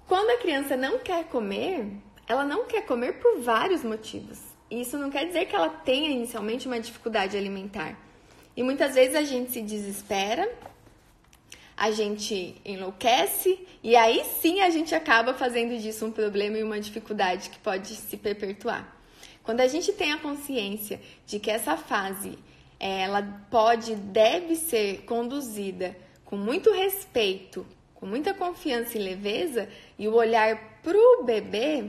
Quando 0.06 0.30
a 0.30 0.38
criança 0.38 0.76
não 0.76 1.00
quer 1.00 1.24
comer, 1.24 1.88
ela 2.28 2.44
não 2.44 2.64
quer 2.66 2.86
comer 2.86 3.14
por 3.14 3.40
vários 3.40 3.82
motivos. 3.82 4.40
Isso 4.70 4.96
não 4.96 5.10
quer 5.10 5.26
dizer 5.26 5.46
que 5.46 5.56
ela 5.56 5.68
tenha 5.68 6.10
inicialmente 6.10 6.68
uma 6.68 6.78
dificuldade 6.78 7.36
alimentar. 7.36 7.98
E 8.56 8.62
muitas 8.62 8.94
vezes 8.94 9.16
a 9.16 9.22
gente 9.22 9.50
se 9.50 9.62
desespera, 9.62 10.48
a 11.76 11.90
gente 11.90 12.56
enlouquece 12.64 13.58
e 13.82 13.94
aí 13.94 14.24
sim 14.40 14.60
a 14.60 14.70
gente 14.70 14.94
acaba 14.94 15.34
fazendo 15.34 15.78
disso 15.78 16.06
um 16.06 16.10
problema 16.10 16.56
e 16.56 16.62
uma 16.62 16.80
dificuldade 16.80 17.50
que 17.50 17.58
pode 17.58 17.88
se 17.88 18.16
perpetuar. 18.16 18.96
Quando 19.42 19.60
a 19.60 19.68
gente 19.68 19.92
tem 19.92 20.12
a 20.12 20.18
consciência 20.18 21.00
de 21.26 21.38
que 21.38 21.50
essa 21.50 21.76
fase 21.76 22.38
ela 22.80 23.22
pode, 23.50 23.94
deve 23.94 24.56
ser 24.56 25.02
conduzida 25.02 25.96
com 26.24 26.36
muito 26.36 26.72
respeito, 26.72 27.66
com 27.94 28.06
muita 28.06 28.34
confiança 28.34 28.98
e 28.98 29.02
leveza 29.02 29.68
e 29.98 30.08
o 30.08 30.14
olhar 30.14 30.80
para 30.82 30.96
o 30.96 31.24
bebê, 31.24 31.84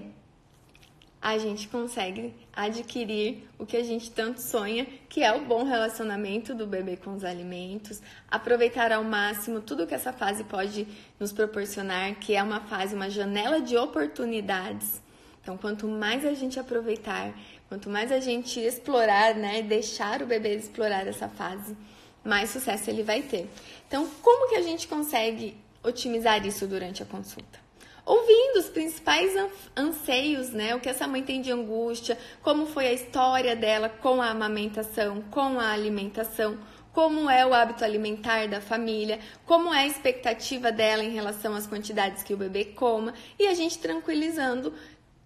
a 1.27 1.37
gente 1.37 1.67
consegue 1.67 2.33
adquirir 2.53 3.43
o 3.59 3.65
que 3.65 3.75
a 3.75 3.83
gente 3.83 4.09
tanto 4.09 4.41
sonha, 4.41 4.87
que 5.09 5.21
é 5.21 5.33
o 5.33 5.43
bom 5.43 5.65
relacionamento 5.65 6.55
do 6.55 6.65
bebê 6.65 6.95
com 6.95 7.15
os 7.15 7.25
alimentos, 7.25 8.01
aproveitar 8.31 8.93
ao 8.93 9.03
máximo 9.03 9.59
tudo 9.59 9.85
que 9.85 9.93
essa 9.93 10.13
fase 10.13 10.45
pode 10.45 10.87
nos 11.19 11.33
proporcionar, 11.33 12.15
que 12.15 12.33
é 12.33 12.41
uma 12.41 12.61
fase, 12.61 12.95
uma 12.95 13.09
janela 13.09 13.59
de 13.59 13.75
oportunidades. 13.75 15.01
Então, 15.41 15.57
quanto 15.57 15.85
mais 15.85 16.25
a 16.25 16.33
gente 16.33 16.61
aproveitar, 16.61 17.37
quanto 17.67 17.89
mais 17.89 18.09
a 18.09 18.21
gente 18.21 18.61
explorar, 18.61 19.35
né, 19.35 19.61
deixar 19.61 20.21
o 20.21 20.25
bebê 20.25 20.55
explorar 20.55 21.05
essa 21.05 21.27
fase, 21.27 21.75
mais 22.23 22.51
sucesso 22.51 22.89
ele 22.89 23.03
vai 23.03 23.21
ter. 23.21 23.49
Então, 23.85 24.07
como 24.21 24.47
que 24.47 24.55
a 24.55 24.61
gente 24.61 24.87
consegue 24.87 25.57
otimizar 25.83 26.45
isso 26.47 26.65
durante 26.65 27.03
a 27.03 27.05
consulta? 27.05 27.66
Ouvindo 28.07 28.59
os 28.59 28.69
principais 28.69 29.33
anseios, 29.75 30.51
né? 30.51 30.73
O 30.73 30.79
que 30.79 30.87
essa 30.87 31.05
mãe 31.05 31.21
tem 31.21 31.41
de 31.41 31.51
angústia, 31.51 32.17
como 32.41 32.65
foi 32.65 32.87
a 32.87 32.93
história 32.93 33.53
dela 33.53 33.89
com 33.89 34.21
a 34.21 34.29
amamentação, 34.29 35.21
com 35.23 35.59
a 35.59 35.71
alimentação, 35.71 36.57
como 36.93 37.29
é 37.29 37.45
o 37.45 37.53
hábito 37.53 37.83
alimentar 37.83 38.47
da 38.47 38.61
família, 38.61 39.19
como 39.45 39.73
é 39.73 39.81
a 39.81 39.87
expectativa 39.87 40.71
dela 40.71 41.03
em 41.03 41.11
relação 41.11 41.53
às 41.53 41.67
quantidades 41.67 42.23
que 42.23 42.33
o 42.33 42.37
bebê 42.37 42.63
coma, 42.63 43.13
e 43.37 43.45
a 43.45 43.53
gente 43.53 43.77
tranquilizando 43.77 44.73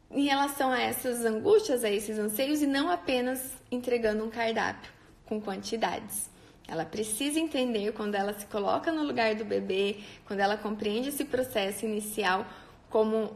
em 0.10 0.26
relação 0.26 0.72
a 0.72 0.82
essas 0.82 1.24
angústias, 1.24 1.84
a 1.84 1.89
esses 1.89 2.17
anseios 2.17 2.63
e 2.63 2.67
não 2.67 2.89
apenas 2.89 3.54
entregando 3.72 4.26
um 4.26 4.30
cardápio 4.30 4.91
com 5.24 5.39
quantidades. 5.39 6.30
Ela 6.67 6.86
precisa 6.86 7.39
entender 7.39 7.91
quando 7.91 8.15
ela 8.15 8.34
se 8.34 8.46
coloca 8.46 8.91
no 8.91 9.04
lugar 9.04 9.36
do 9.36 9.46
bebê, 9.46 9.98
quando 10.26 10.39
ela 10.39 10.58
compreende 10.58 11.10
esse 11.10 11.26
processo 11.26 11.86
inicial, 11.86 12.46
como 12.91 13.32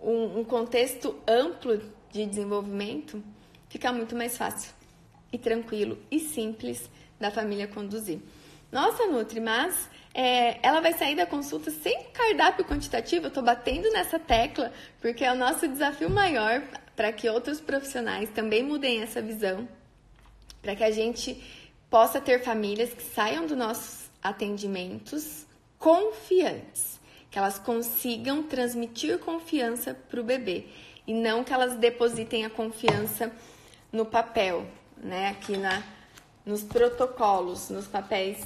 um, 0.00 0.38
um 0.40 0.44
contexto 0.44 1.14
amplo 1.28 1.78
de 2.10 2.24
desenvolvimento, 2.24 3.22
fica 3.68 3.92
muito 3.92 4.16
mais 4.16 4.38
fácil 4.38 4.72
e 5.30 5.36
tranquilo 5.36 5.98
e 6.10 6.18
simples 6.18 6.88
da 7.20 7.30
família 7.30 7.66
conduzir. 7.66 8.20
Nossa, 8.70 9.06
Nutri, 9.06 9.40
mas 9.40 9.90
é, 10.14 10.66
ela 10.66 10.80
vai 10.80 10.92
sair 10.94 11.14
da 11.14 11.26
consulta 11.26 11.70
sem 11.70 12.04
cardápio 12.12 12.64
quantitativo? 12.64 13.26
Eu 13.26 13.28
estou 13.28 13.42
batendo 13.42 13.90
nessa 13.90 14.18
tecla 14.18 14.72
porque 15.00 15.24
é 15.24 15.32
o 15.32 15.36
nosso 15.36 15.68
desafio 15.68 16.08
maior 16.08 16.62
para 16.96 17.12
que 17.12 17.28
outros 17.28 17.60
profissionais 17.60 18.30
também 18.30 18.62
mudem 18.62 19.02
essa 19.02 19.20
visão, 19.20 19.68
para 20.60 20.76
que 20.76 20.84
a 20.84 20.90
gente 20.90 21.42
possa 21.90 22.20
ter 22.20 22.42
famílias 22.42 22.94
que 22.94 23.02
saiam 23.02 23.46
dos 23.46 23.56
nossos 23.56 24.10
atendimentos 24.22 25.46
confiantes 25.78 27.01
que 27.32 27.38
elas 27.38 27.58
consigam 27.58 28.42
transmitir 28.42 29.18
confiança 29.18 29.94
para 29.94 30.20
o 30.20 30.24
bebê 30.24 30.66
e 31.06 31.14
não 31.14 31.42
que 31.42 31.52
elas 31.52 31.74
depositem 31.76 32.44
a 32.44 32.50
confiança 32.50 33.32
no 33.90 34.04
papel, 34.04 34.66
né? 34.98 35.30
Aqui 35.30 35.56
na, 35.56 35.82
nos 36.44 36.62
protocolos, 36.62 37.70
nos 37.70 37.86
papéis, 37.86 38.38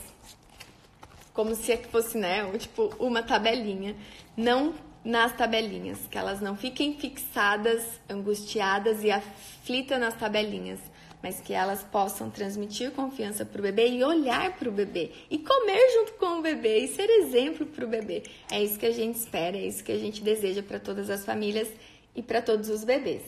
como 1.34 1.56
se 1.56 1.72
é 1.72 1.76
fosse, 1.78 2.16
né? 2.16 2.48
Tipo 2.58 2.94
uma 3.00 3.24
tabelinha, 3.24 3.96
não 4.36 4.72
nas 5.04 5.36
tabelinhas, 5.36 6.06
que 6.08 6.16
elas 6.16 6.40
não 6.40 6.56
fiquem 6.56 6.96
fixadas, 6.96 7.82
angustiadas 8.08 9.02
e 9.02 9.10
aflitas 9.10 9.98
nas 9.98 10.14
tabelinhas, 10.14 10.78
mas 11.26 11.40
que 11.40 11.52
elas 11.52 11.82
possam 11.82 12.30
transmitir 12.30 12.92
confiança 12.92 13.44
para 13.44 13.58
o 13.58 13.62
bebê 13.62 13.88
e 13.88 14.04
olhar 14.04 14.56
para 14.56 14.68
o 14.68 14.72
bebê 14.72 15.10
e 15.28 15.36
comer 15.36 15.90
junto 15.92 16.12
com 16.12 16.38
o 16.38 16.40
bebê 16.40 16.84
e 16.84 16.86
ser 16.86 17.10
exemplo 17.10 17.66
para 17.66 17.84
o 17.84 17.88
bebê. 17.88 18.22
É 18.48 18.62
isso 18.62 18.78
que 18.78 18.86
a 18.86 18.92
gente 18.92 19.16
espera, 19.16 19.56
é 19.56 19.66
isso 19.66 19.82
que 19.82 19.90
a 19.90 19.98
gente 19.98 20.22
deseja 20.22 20.62
para 20.62 20.78
todas 20.78 21.10
as 21.10 21.24
famílias 21.24 21.68
e 22.14 22.22
para 22.22 22.40
todos 22.40 22.68
os 22.70 22.84
bebês. 22.84 23.24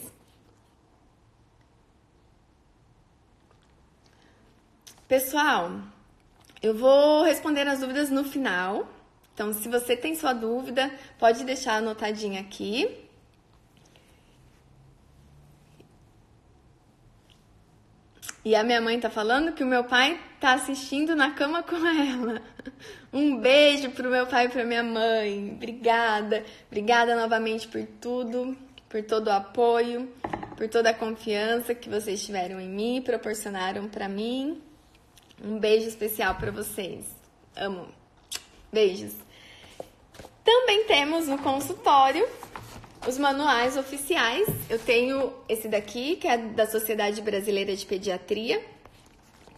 Pessoal, 5.05 5.69
eu 6.63 6.73
vou 6.73 7.25
responder 7.25 7.67
as 7.67 7.81
dúvidas 7.81 8.09
no 8.09 8.23
final. 8.23 8.87
Então, 9.33 9.51
se 9.51 9.67
você 9.67 9.97
tem 9.97 10.15
sua 10.15 10.31
dúvida, 10.31 10.89
pode 11.17 11.43
deixar 11.43 11.73
anotadinha 11.73 12.39
aqui. 12.39 13.08
E 18.43 18.55
a 18.55 18.63
minha 18.63 18.79
mãe 18.79 18.99
tá 18.99 19.09
falando 19.09 19.51
que 19.51 19.63
o 19.63 19.67
meu 19.67 19.83
pai 19.83 20.19
tá 20.39 20.53
assistindo 20.53 21.15
na 21.15 21.31
cama 21.31 21.61
com 21.63 21.75
ela. 21.75 22.41
Um 23.11 23.37
beijo 23.37 23.89
pro 23.89 24.07
meu 24.07 24.27
pai 24.27 24.45
e 24.45 24.49
pra 24.49 24.63
minha 24.63 24.83
mãe. 24.83 25.53
Obrigada. 25.55 26.45
Obrigada 26.67 27.15
novamente 27.15 27.67
por 27.67 27.83
tudo, 27.99 28.55
por 28.87 29.01
todo 29.01 29.27
o 29.27 29.31
apoio, 29.31 30.07
por 30.55 30.69
toda 30.69 30.91
a 30.91 30.93
confiança 30.93 31.73
que 31.73 31.89
vocês 31.89 32.23
tiveram 32.23 32.61
em 32.61 32.69
mim, 32.69 33.01
proporcionaram 33.01 33.87
para 33.87 34.07
mim. 34.07 34.61
Um 35.43 35.57
beijo 35.57 35.87
especial 35.87 36.35
para 36.35 36.51
vocês. 36.51 37.05
Amo. 37.55 37.87
Beijos. 38.71 39.13
Também 40.43 40.85
temos 40.85 41.27
no 41.27 41.39
consultório 41.39 42.27
os 43.07 43.17
manuais 43.17 43.77
oficiais. 43.77 44.47
Eu 44.69 44.79
tenho 44.79 45.33
esse 45.47 45.67
daqui, 45.67 46.15
que 46.15 46.27
é 46.27 46.37
da 46.37 46.67
Sociedade 46.67 47.21
Brasileira 47.21 47.75
de 47.75 47.85
Pediatria. 47.85 48.61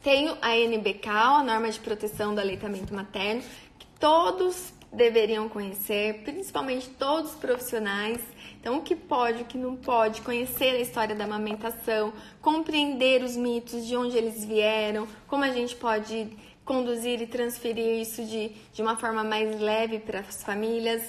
Tenho 0.04 0.38
a 0.42 0.56
NBK, 0.58 1.10
a 1.10 1.44
norma 1.44 1.70
de 1.70 1.80
proteção 1.80 2.34
do 2.34 2.42
aleitamento 2.42 2.94
materno, 2.94 3.44
que 3.78 3.88
todos 4.00 4.74
deveriam 4.92 5.48
conhecer, 5.48 6.22
principalmente 6.24 6.90
todos 6.90 7.32
os 7.32 7.38
profissionais. 7.38 8.20
Então, 8.60 8.78
o 8.78 8.82
que 8.82 8.96
pode, 8.96 9.44
o 9.44 9.46
que 9.46 9.58
não 9.58 9.76
pode, 9.76 10.22
conhecer 10.22 10.76
a 10.76 10.80
história 10.80 11.16
da 11.16 11.24
amamentação, 11.24 12.14
compreender 12.42 13.24
os 13.24 13.36
mitos, 13.36 13.86
de 13.86 13.96
onde 13.96 14.18
eles 14.18 14.44
vieram, 14.44 15.08
como 15.28 15.44
a 15.44 15.52
gente 15.52 15.76
pode 15.76 16.28
conduzir 16.66 17.22
e 17.22 17.28
transferir 17.28 18.02
isso 18.02 18.24
de, 18.24 18.50
de 18.74 18.82
uma 18.82 18.96
forma 18.98 19.24
mais 19.24 19.60
leve 19.60 20.00
para 20.00 20.20
as 20.20 20.44
famílias. 20.44 21.02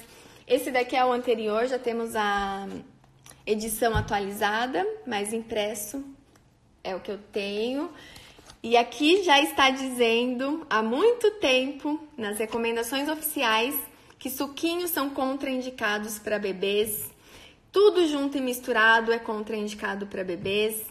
Esse 0.47 0.71
daqui 0.71 0.97
é 0.97 1.05
o 1.05 1.13
anterior, 1.13 1.67
já 1.67 1.79
temos 1.79 2.17
a 2.17 2.69
edição 3.47 3.95
atualizada, 3.95 4.87
mas 5.07 5.33
impresso 5.33 6.05
é 6.83 6.95
o 6.95 7.01
que 7.01 7.11
eu 7.11 7.19
tenho. 7.19 7.91
E 8.63 8.77
aqui 8.77 9.23
já 9.25 9.41
está 9.41 9.71
dizendo 9.71 10.67
há 10.71 10.83
muito 10.83 11.33
tempo, 11.33 12.01
nas 12.17 12.39
recomendações 12.39 13.09
oficiais, 13.09 13.75
que 14.19 14.31
suquinhos 14.31 14.91
são 14.91 15.11
contraindicados 15.11 16.19
para 16.19 16.39
bebês. 16.39 17.11
Tudo 17.73 18.07
junto 18.07 18.39
e 18.39 18.41
misturado 18.41 19.13
é 19.13 19.19
contraindicado 19.19 20.07
para 20.07 20.23
bebês. 20.23 20.83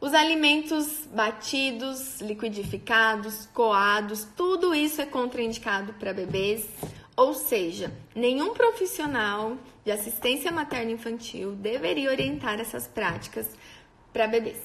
Os 0.00 0.12
alimentos 0.14 1.06
batidos, 1.12 2.20
liquidificados, 2.20 3.46
coados, 3.52 4.26
tudo 4.36 4.74
isso 4.74 5.00
é 5.00 5.06
contraindicado 5.06 5.92
para 5.94 6.12
bebês. 6.12 6.66
Ou 7.20 7.34
seja, 7.34 7.92
nenhum 8.14 8.54
profissional 8.54 9.58
de 9.84 9.90
assistência 9.92 10.50
materna 10.50 10.92
infantil 10.92 11.52
deveria 11.52 12.08
orientar 12.08 12.58
essas 12.58 12.86
práticas 12.86 13.46
para 14.10 14.26
bebês, 14.26 14.56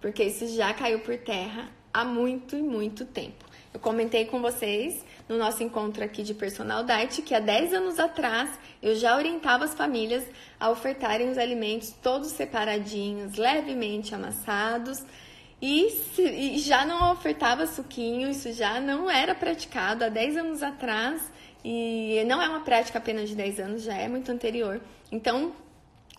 porque 0.00 0.24
isso 0.24 0.44
já 0.56 0.74
caiu 0.74 0.98
por 0.98 1.16
terra 1.18 1.70
há 1.92 2.04
muito 2.04 2.56
e 2.56 2.62
muito 2.62 3.04
tempo. 3.04 3.44
Eu 3.72 3.78
comentei 3.78 4.24
com 4.24 4.42
vocês 4.42 5.06
no 5.28 5.38
nosso 5.38 5.62
encontro 5.62 6.02
aqui 6.02 6.24
de 6.24 6.34
personal 6.34 6.82
diet 6.82 7.22
que 7.22 7.32
há 7.32 7.38
10 7.38 7.74
anos 7.74 8.00
atrás 8.00 8.50
eu 8.82 8.96
já 8.96 9.16
orientava 9.16 9.64
as 9.64 9.72
famílias 9.72 10.24
a 10.58 10.70
ofertarem 10.70 11.30
os 11.30 11.38
alimentos 11.38 11.94
todos 12.02 12.32
separadinhos, 12.32 13.36
levemente 13.36 14.12
amassados. 14.16 15.00
E, 15.62 15.90
se, 15.90 16.22
e 16.22 16.58
já 16.58 16.84
não 16.84 17.12
ofertava 17.12 17.68
suquinho, 17.68 18.28
isso 18.28 18.52
já 18.52 18.80
não 18.80 19.08
era 19.08 19.32
praticado 19.32 20.02
há 20.04 20.08
10 20.08 20.36
anos 20.38 20.60
atrás. 20.60 21.32
E 21.64 22.22
não 22.26 22.42
é 22.42 22.48
uma 22.48 22.60
prática 22.60 22.98
apenas 22.98 23.28
de 23.28 23.34
10 23.34 23.60
anos, 23.60 23.82
já 23.82 23.96
é 23.96 24.06
muito 24.06 24.30
anterior. 24.30 24.80
Então, 25.10 25.52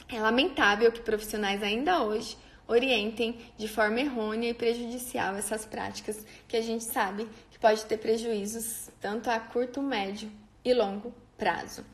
é 0.09 0.19
lamentável 0.19 0.91
que 0.91 1.01
profissionais 1.01 1.61
ainda 1.61 2.03
hoje 2.03 2.35
orientem 2.67 3.37
de 3.57 3.67
forma 3.67 3.99
errônea 3.99 4.49
e 4.49 4.53
prejudicial 4.53 5.35
essas 5.35 5.65
práticas 5.65 6.25
que 6.47 6.57
a 6.57 6.61
gente 6.61 6.83
sabe 6.83 7.27
que 7.51 7.59
pode 7.59 7.85
ter 7.85 7.97
prejuízos 7.97 8.89
tanto 8.99 9.29
a 9.29 9.39
curto, 9.39 9.81
médio 9.81 10.31
e 10.63 10.73
longo 10.73 11.13
prazo. 11.37 11.85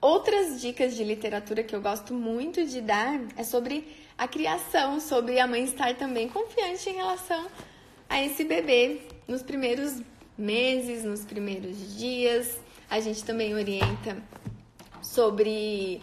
Outras 0.00 0.60
dicas 0.60 0.96
de 0.96 1.04
literatura 1.04 1.62
que 1.62 1.76
eu 1.76 1.80
gosto 1.80 2.12
muito 2.12 2.66
de 2.66 2.80
dar 2.80 3.20
é 3.36 3.44
sobre 3.44 3.86
a 4.18 4.26
criação, 4.26 4.98
sobre 4.98 5.38
a 5.38 5.46
mãe 5.46 5.62
estar 5.62 5.94
também 5.94 6.28
confiante 6.28 6.90
em 6.90 6.94
relação 6.94 7.46
a 8.08 8.20
esse 8.20 8.42
bebê 8.42 9.02
nos 9.28 9.42
primeiros 9.42 10.02
meses, 10.36 11.04
nos 11.04 11.24
primeiros 11.24 11.96
dias, 11.96 12.58
a 12.92 13.00
gente 13.00 13.24
também 13.24 13.54
orienta 13.54 14.22
sobre 15.00 16.02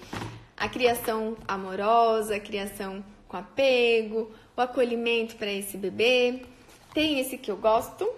a 0.57 0.67
criação 0.67 1.37
amorosa, 1.47 2.37
a 2.37 2.39
criação 2.39 3.05
com 3.27 3.37
apego, 3.37 4.31
o 4.57 4.61
acolhimento 4.61 5.35
para 5.35 5.51
esse 5.51 5.77
bebê. 5.77 6.47
Tem 6.91 7.19
esse 7.19 7.37
que 7.37 7.51
eu 7.51 7.57
gosto, 7.57 8.09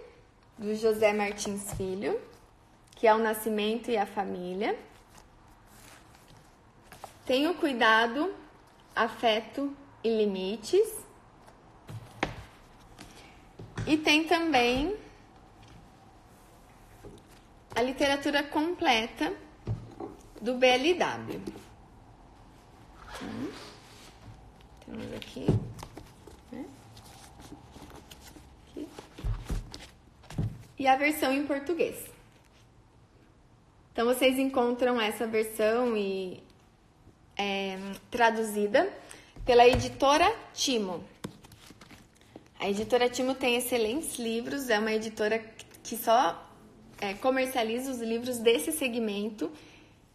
do 0.57 0.73
José 0.73 1.12
Martins 1.12 1.73
Filho, 1.73 2.17
que 2.95 3.05
é 3.05 3.13
o 3.13 3.17
nascimento 3.17 3.91
e 3.91 3.97
a 3.97 4.05
família. 4.05 4.79
Tem 7.25 7.49
o 7.49 7.55
cuidado, 7.55 8.34
afeto 8.95 9.75
e 10.01 10.15
limites. 10.15 10.88
E 13.86 13.97
tem 13.97 14.23
também 14.23 14.95
a 17.75 17.81
literatura 17.81 18.43
completa 18.43 19.34
do 20.41 20.55
BLW. 20.55 21.41
Hum, 23.23 23.51
temos 24.86 25.13
aqui, 25.13 25.45
né? 26.51 26.65
aqui. 28.67 28.88
E 30.77 30.88
a 30.88 30.95
versão 30.95 31.31
em 31.31 31.45
português. 31.45 32.10
Então 33.93 34.05
vocês 34.05 34.39
encontram 34.39 34.99
essa 34.99 35.27
versão 35.27 35.95
e 35.95 36.41
é, 37.38 37.77
traduzida 38.10 38.91
pela 39.45 39.67
editora 39.67 40.34
Timo. 40.53 41.03
A 42.60 42.69
editora 42.69 43.10
Timo 43.10 43.36
tem 43.36 43.55
excelentes 43.55 44.17
livros, 44.17 44.69
é 44.69 44.79
uma 44.79 44.93
editora 44.93 45.39
que 45.84 45.97
só 45.97 46.51
é, 47.02 47.14
comercializa 47.14 47.92
os 47.92 48.00
livros 48.00 48.38
desse 48.38 48.72
segmento, 48.72 49.52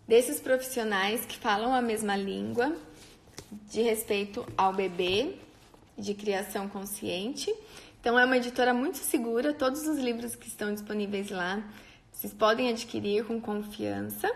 desses 0.08 0.40
profissionais 0.40 1.26
que 1.26 1.36
falam 1.36 1.74
a 1.74 1.82
mesma 1.82 2.16
língua, 2.16 2.74
de 3.70 3.82
respeito 3.82 4.46
ao 4.56 4.72
bebê, 4.72 5.34
de 5.98 6.14
criação 6.14 6.68
consciente. 6.68 7.52
Então, 8.00 8.18
é 8.18 8.24
uma 8.24 8.36
editora 8.36 8.72
muito 8.72 8.98
segura, 8.98 9.52
todos 9.52 9.86
os 9.86 9.98
livros 9.98 10.34
que 10.34 10.48
estão 10.48 10.72
disponíveis 10.72 11.30
lá 11.30 11.62
vocês 12.16 12.32
podem 12.32 12.70
adquirir 12.70 13.26
com 13.26 13.38
confiança. 13.38 14.34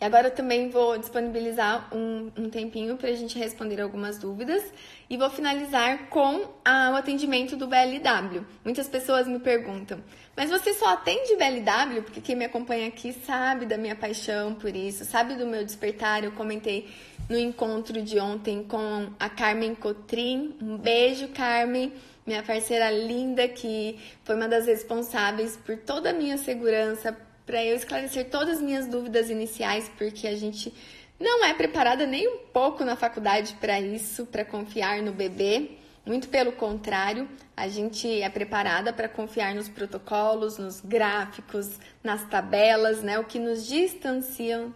E 0.00 0.04
agora 0.04 0.28
eu 0.28 0.30
também 0.30 0.70
vou 0.70 0.96
disponibilizar 0.96 1.92
um, 1.92 2.30
um 2.36 2.48
tempinho 2.48 2.96
para 2.96 3.08
a 3.08 3.14
gente 3.14 3.36
responder 3.36 3.80
algumas 3.80 4.16
dúvidas 4.16 4.62
e 5.10 5.16
vou 5.16 5.28
finalizar 5.28 6.08
com 6.08 6.46
a, 6.64 6.90
o 6.92 6.94
atendimento 6.94 7.56
do 7.56 7.66
BLW. 7.66 8.46
Muitas 8.64 8.86
pessoas 8.88 9.26
me 9.26 9.40
perguntam, 9.40 10.00
mas 10.36 10.50
você 10.50 10.72
só 10.72 10.90
atende 10.90 11.34
BLW? 11.34 12.02
Porque 12.02 12.20
quem 12.20 12.36
me 12.36 12.44
acompanha 12.44 12.86
aqui 12.86 13.12
sabe 13.12 13.66
da 13.66 13.76
minha 13.76 13.96
paixão 13.96 14.54
por 14.54 14.74
isso, 14.74 15.04
sabe 15.04 15.34
do 15.34 15.44
meu 15.44 15.64
despertar. 15.64 16.22
Eu 16.22 16.30
comentei 16.30 16.88
no 17.28 17.36
encontro 17.36 18.00
de 18.00 18.20
ontem 18.20 18.62
com 18.62 19.10
a 19.18 19.28
Carmen 19.28 19.74
Cotrim. 19.74 20.54
Um 20.62 20.76
beijo, 20.76 21.26
Carmen, 21.28 21.92
minha 22.24 22.42
parceira 22.44 22.88
linda, 22.88 23.48
que 23.48 23.98
foi 24.22 24.36
uma 24.36 24.46
das 24.46 24.66
responsáveis 24.66 25.56
por 25.56 25.76
toda 25.76 26.10
a 26.10 26.12
minha 26.12 26.38
segurança, 26.38 27.16
para 27.48 27.64
eu 27.64 27.74
esclarecer 27.74 28.28
todas 28.28 28.58
as 28.58 28.62
minhas 28.62 28.86
dúvidas 28.86 29.30
iniciais, 29.30 29.90
porque 29.96 30.28
a 30.28 30.36
gente 30.36 30.70
não 31.18 31.42
é 31.42 31.54
preparada 31.54 32.06
nem 32.06 32.28
um 32.28 32.40
pouco 32.52 32.84
na 32.84 32.94
faculdade 32.94 33.56
para 33.58 33.80
isso, 33.80 34.26
para 34.26 34.44
confiar 34.44 35.00
no 35.00 35.12
bebê. 35.12 35.70
Muito 36.04 36.28
pelo 36.28 36.52
contrário, 36.52 37.26
a 37.56 37.66
gente 37.66 38.20
é 38.20 38.28
preparada 38.28 38.92
para 38.92 39.08
confiar 39.08 39.54
nos 39.54 39.66
protocolos, 39.66 40.58
nos 40.58 40.82
gráficos, 40.82 41.80
nas 42.04 42.22
tabelas, 42.28 43.02
né? 43.02 43.18
O 43.18 43.24
que 43.24 43.38
nos 43.38 43.66
distanciam 43.66 44.74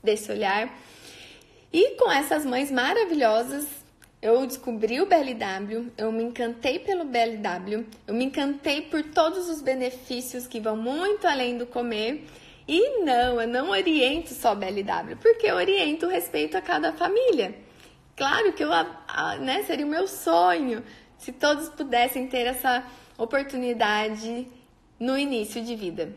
desse 0.00 0.30
olhar. 0.30 0.72
E 1.72 1.96
com 1.96 2.12
essas 2.12 2.46
mães 2.46 2.70
maravilhosas, 2.70 3.66
eu 4.24 4.46
descobri 4.46 5.02
o 5.02 5.06
BLW, 5.06 5.92
eu 5.98 6.10
me 6.10 6.24
encantei 6.24 6.78
pelo 6.78 7.04
BLW, 7.04 7.84
eu 8.06 8.14
me 8.14 8.24
encantei 8.24 8.80
por 8.80 9.02
todos 9.02 9.50
os 9.50 9.60
benefícios 9.60 10.46
que 10.46 10.58
vão 10.58 10.78
muito 10.78 11.26
além 11.26 11.58
do 11.58 11.66
comer. 11.66 12.24
E 12.66 13.04
não, 13.04 13.38
eu 13.38 13.46
não 13.46 13.68
oriento 13.68 14.32
só 14.32 14.54
BLW, 14.54 15.16
porque 15.20 15.46
eu 15.46 15.56
oriento 15.56 16.06
o 16.06 16.08
respeito 16.08 16.56
a 16.56 16.62
cada 16.62 16.94
família. 16.94 17.54
Claro 18.16 18.54
que 18.54 18.64
eu, 18.64 18.70
né, 19.40 19.62
seria 19.64 19.84
o 19.84 19.90
meu 19.90 20.08
sonho 20.08 20.82
se 21.18 21.30
todos 21.30 21.68
pudessem 21.68 22.26
ter 22.26 22.46
essa 22.46 22.82
oportunidade 23.18 24.48
no 24.98 25.18
início 25.18 25.62
de 25.62 25.76
vida. 25.76 26.14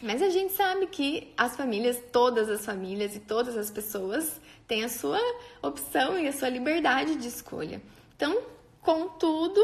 Mas 0.00 0.22
a 0.22 0.30
gente 0.30 0.52
sabe 0.52 0.86
que 0.86 1.32
as 1.36 1.56
famílias, 1.56 2.00
todas 2.12 2.48
as 2.48 2.64
famílias 2.64 3.16
e 3.16 3.18
todas 3.18 3.56
as 3.56 3.68
pessoas 3.68 4.40
têm 4.66 4.84
a 4.84 4.88
sua 4.88 5.20
opção 5.62 6.18
e 6.18 6.28
a 6.28 6.32
sua 6.32 6.48
liberdade 6.48 7.16
de 7.16 7.28
escolha. 7.28 7.82
Então, 8.16 8.42
contudo, 8.80 9.60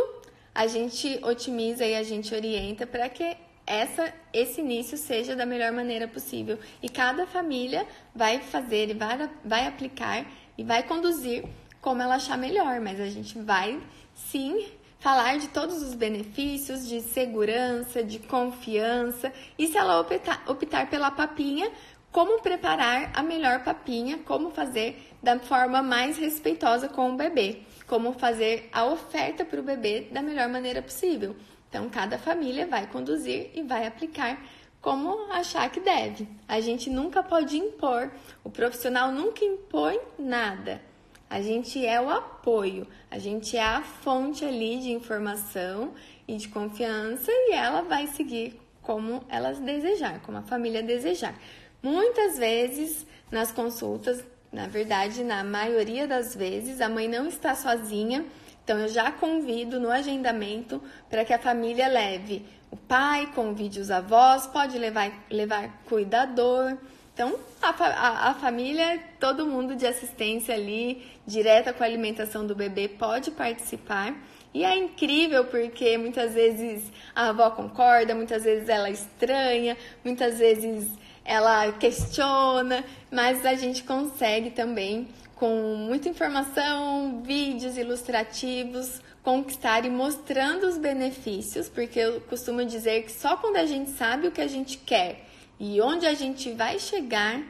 a 0.54 0.66
gente 0.66 1.20
otimiza 1.22 1.84
e 1.84 1.94
a 1.94 2.02
gente 2.02 2.34
orienta 2.34 2.86
para 2.86 3.08
que 3.08 3.36
essa, 3.66 4.12
esse 4.32 4.60
início 4.60 4.96
seja 4.96 5.36
da 5.36 5.44
melhor 5.44 5.72
maneira 5.72 6.08
possível. 6.08 6.58
E 6.82 6.88
cada 6.88 7.26
família 7.26 7.86
vai 8.14 8.40
fazer 8.40 8.90
e 8.90 8.94
vai, 8.94 9.30
vai 9.44 9.66
aplicar 9.66 10.26
e 10.56 10.64
vai 10.64 10.82
conduzir 10.82 11.44
como 11.80 12.02
ela 12.02 12.16
achar 12.16 12.36
melhor, 12.36 12.80
mas 12.80 13.00
a 13.00 13.08
gente 13.08 13.38
vai 13.38 13.80
sim 14.14 14.66
falar 14.98 15.38
de 15.38 15.48
todos 15.48 15.80
os 15.80 15.94
benefícios 15.94 16.88
de 16.88 17.00
segurança, 17.00 18.02
de 18.02 18.18
confiança 18.18 19.32
e 19.56 19.66
se 19.68 19.76
ela 19.76 20.00
optar, 20.00 20.42
optar 20.48 20.90
pela 20.90 21.10
papinha, 21.10 21.70
como 22.18 22.42
preparar 22.42 23.12
a 23.14 23.22
melhor 23.22 23.62
papinha, 23.62 24.18
como 24.18 24.50
fazer 24.50 25.08
da 25.22 25.38
forma 25.38 25.80
mais 25.80 26.18
respeitosa 26.18 26.88
com 26.88 27.12
o 27.12 27.16
bebê, 27.16 27.60
como 27.86 28.12
fazer 28.12 28.68
a 28.72 28.86
oferta 28.86 29.44
para 29.44 29.60
o 29.60 29.62
bebê 29.62 30.08
da 30.10 30.20
melhor 30.20 30.48
maneira 30.48 30.82
possível. 30.82 31.36
Então, 31.68 31.88
cada 31.88 32.18
família 32.18 32.66
vai 32.66 32.88
conduzir 32.88 33.52
e 33.54 33.62
vai 33.62 33.86
aplicar 33.86 34.44
como 34.80 35.30
achar 35.30 35.70
que 35.70 35.78
deve. 35.78 36.28
A 36.48 36.58
gente 36.60 36.90
nunca 36.90 37.22
pode 37.22 37.56
impor, 37.56 38.10
o 38.42 38.50
profissional 38.50 39.12
nunca 39.12 39.44
impõe 39.44 40.00
nada. 40.18 40.82
A 41.30 41.40
gente 41.40 41.86
é 41.86 42.00
o 42.00 42.10
apoio, 42.10 42.84
a 43.08 43.20
gente 43.20 43.56
é 43.56 43.62
a 43.62 43.80
fonte 43.80 44.44
ali 44.44 44.80
de 44.80 44.90
informação 44.90 45.92
e 46.26 46.34
de 46.34 46.48
confiança 46.48 47.30
e 47.30 47.52
ela 47.52 47.82
vai 47.82 48.08
seguir 48.08 48.60
como 48.82 49.22
elas 49.28 49.60
desejar, 49.60 50.20
como 50.22 50.38
a 50.38 50.42
família 50.42 50.82
desejar. 50.82 51.38
Muitas 51.82 52.38
vezes 52.38 53.06
nas 53.30 53.52
consultas, 53.52 54.24
na 54.52 54.66
verdade, 54.66 55.22
na 55.22 55.44
maioria 55.44 56.06
das 56.06 56.34
vezes, 56.34 56.80
a 56.80 56.88
mãe 56.88 57.06
não 57.06 57.26
está 57.26 57.54
sozinha, 57.54 58.24
então 58.64 58.78
eu 58.78 58.88
já 58.88 59.12
convido 59.12 59.78
no 59.78 59.90
agendamento 59.90 60.82
para 61.08 61.24
que 61.24 61.32
a 61.32 61.38
família 61.38 61.88
leve 61.88 62.44
o 62.70 62.76
pai, 62.76 63.30
convide 63.34 63.80
os 63.80 63.90
avós, 63.90 64.46
pode 64.46 64.78
levar, 64.78 65.10
levar 65.30 65.82
cuidador. 65.86 66.76
Então, 67.14 67.38
a, 67.60 67.70
a, 67.70 68.30
a, 68.30 68.34
família, 68.34 69.02
todo 69.18 69.46
mundo 69.46 69.74
de 69.74 69.86
assistência 69.86 70.54
ali, 70.54 71.02
direta 71.26 71.72
com 71.72 71.82
a 71.82 71.86
alimentação 71.86 72.46
do 72.46 72.54
bebê, 72.54 72.88
pode 72.88 73.30
participar. 73.30 74.14
E 74.54 74.64
é 74.64 74.76
incrível 74.76 75.44
porque 75.46 75.98
muitas 75.98 76.34
vezes 76.34 76.90
a 77.14 77.28
avó 77.28 77.50
concorda, 77.50 78.14
muitas 78.14 78.44
vezes 78.44 78.68
ela 78.68 78.90
estranha, 78.90 79.76
muitas 80.04 80.38
vezes 80.38 80.88
ela 81.28 81.70
questiona, 81.72 82.82
mas 83.12 83.44
a 83.44 83.54
gente 83.54 83.84
consegue 83.84 84.48
também, 84.48 85.08
com 85.36 85.76
muita 85.76 86.08
informação, 86.08 87.20
vídeos 87.22 87.76
ilustrativos, 87.76 89.02
conquistar 89.22 89.84
e 89.84 89.90
mostrando 89.90 90.66
os 90.66 90.78
benefícios, 90.78 91.68
porque 91.68 92.00
eu 92.00 92.22
costumo 92.22 92.64
dizer 92.64 93.02
que 93.02 93.12
só 93.12 93.36
quando 93.36 93.56
a 93.56 93.66
gente 93.66 93.90
sabe 93.90 94.26
o 94.26 94.32
que 94.32 94.40
a 94.40 94.46
gente 94.46 94.78
quer 94.78 95.26
e 95.60 95.78
onde 95.82 96.06
a 96.06 96.14
gente 96.14 96.50
vai 96.52 96.78
chegar 96.78 97.42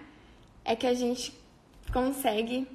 é 0.64 0.74
que 0.74 0.86
a 0.86 0.94
gente 0.94 1.32
consegue 1.92 2.66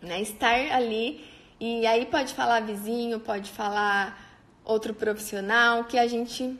né, 0.00 0.22
estar 0.22 0.54
ali. 0.70 1.26
E 1.58 1.84
aí 1.84 2.06
pode 2.06 2.32
falar 2.32 2.60
vizinho, 2.60 3.18
pode 3.18 3.50
falar 3.50 4.38
outro 4.64 4.94
profissional, 4.94 5.82
que 5.82 5.98
a 5.98 6.06
gente 6.06 6.56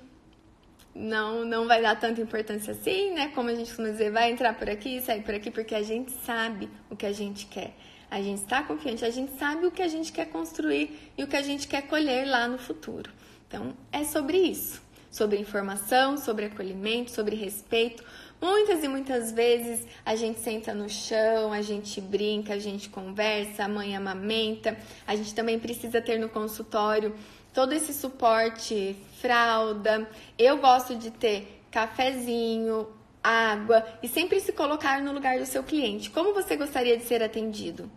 não 0.95 1.45
não 1.45 1.67
vai 1.67 1.81
dar 1.81 1.99
tanta 1.99 2.21
importância 2.21 2.73
assim, 2.73 3.13
né? 3.13 3.31
Como 3.35 3.49
a 3.49 3.55
gente 3.55 3.69
costuma 3.69 3.89
dizer, 3.89 4.11
vai 4.11 4.31
entrar 4.31 4.55
por 4.55 4.69
aqui, 4.69 5.01
sair 5.01 5.23
por 5.23 5.35
aqui, 5.35 5.51
porque 5.51 5.75
a 5.75 5.83
gente 5.83 6.13
sabe 6.25 6.69
o 6.91 6.97
que 6.97 7.07
a 7.07 7.13
gente 7.13 7.47
quer. 7.47 7.75
A 8.11 8.21
gente 8.21 8.43
está 8.43 8.63
confiante, 8.63 9.05
a 9.05 9.11
gente 9.11 9.39
sabe 9.39 9.67
o 9.67 9.71
que 9.71 9.83
a 9.83 9.89
gente 9.89 10.13
quer 10.13 10.27
construir 10.27 11.11
e 11.17 11.25
o 11.25 11.27
que 11.27 11.37
a 11.37 11.43
gente 11.43 11.67
quer 11.67 11.83
colher 11.83 12.27
lá 12.27 12.47
no 12.47 12.59
futuro. 12.59 13.11
Então, 13.49 13.75
é 13.91 14.05
sobre 14.05 14.37
isso 14.37 14.83
sobre 15.13 15.39
informação, 15.39 16.17
sobre 16.17 16.47
acolhimento, 16.47 17.11
sobre 17.11 17.37
respeito. 17.37 18.03
Muitas 18.41 18.83
e 18.83 18.89
muitas 18.89 19.31
vezes 19.31 19.87
a 20.05 20.17
gente 20.17 20.41
senta 20.41 20.75
no 20.75 20.89
chão, 20.89 21.53
a 21.53 21.61
gente 21.61 22.01
brinca, 22.01 22.55
a 22.55 22.59
gente 22.59 22.89
conversa, 22.89 23.65
a 23.65 23.69
mãe 23.69 23.95
amamenta. 23.95 24.77
A 25.07 25.15
gente 25.15 25.35
também 25.35 25.59
precisa 25.59 26.01
ter 26.01 26.19
no 26.19 26.31
consultório 26.31 27.15
todo 27.53 27.73
esse 27.73 27.93
suporte, 27.93 28.97
fralda. 29.21 30.09
Eu 30.39 30.59
gosto 30.59 30.97
de 30.97 31.11
ter 31.11 31.63
cafezinho, 31.71 32.89
água 33.23 33.87
e 34.03 34.09
sempre 34.09 34.41
se 34.41 34.53
colocar 34.53 35.01
no 35.01 35.13
lugar 35.13 35.39
do 35.39 35.47
seu 35.47 35.63
cliente. 35.63 36.11
Como 36.11 36.35
você 36.35 36.57
gostaria 36.57 36.97
de 36.97 37.05
ser 37.05 37.23
atendido? 37.23 37.91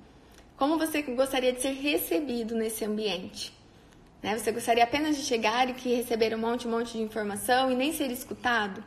Como 0.58 0.78
você 0.78 1.02
gostaria 1.02 1.52
de 1.52 1.62
ser 1.62 1.74
recebido 1.74 2.56
nesse 2.56 2.86
ambiente? 2.86 3.54
Né? 4.22 4.38
Você 4.38 4.52
gostaria 4.52 4.84
apenas 4.84 5.18
de 5.18 5.24
chegar 5.24 5.70
e 5.70 5.74
que 5.74 5.94
receber 5.94 6.34
um 6.34 6.38
monte, 6.38 6.68
um 6.68 6.72
monte 6.72 6.94
de 6.94 7.04
informação 7.04 7.72
e 7.72 7.76
nem 7.76 7.92
ser 7.92 8.10
escutado? 8.12 8.84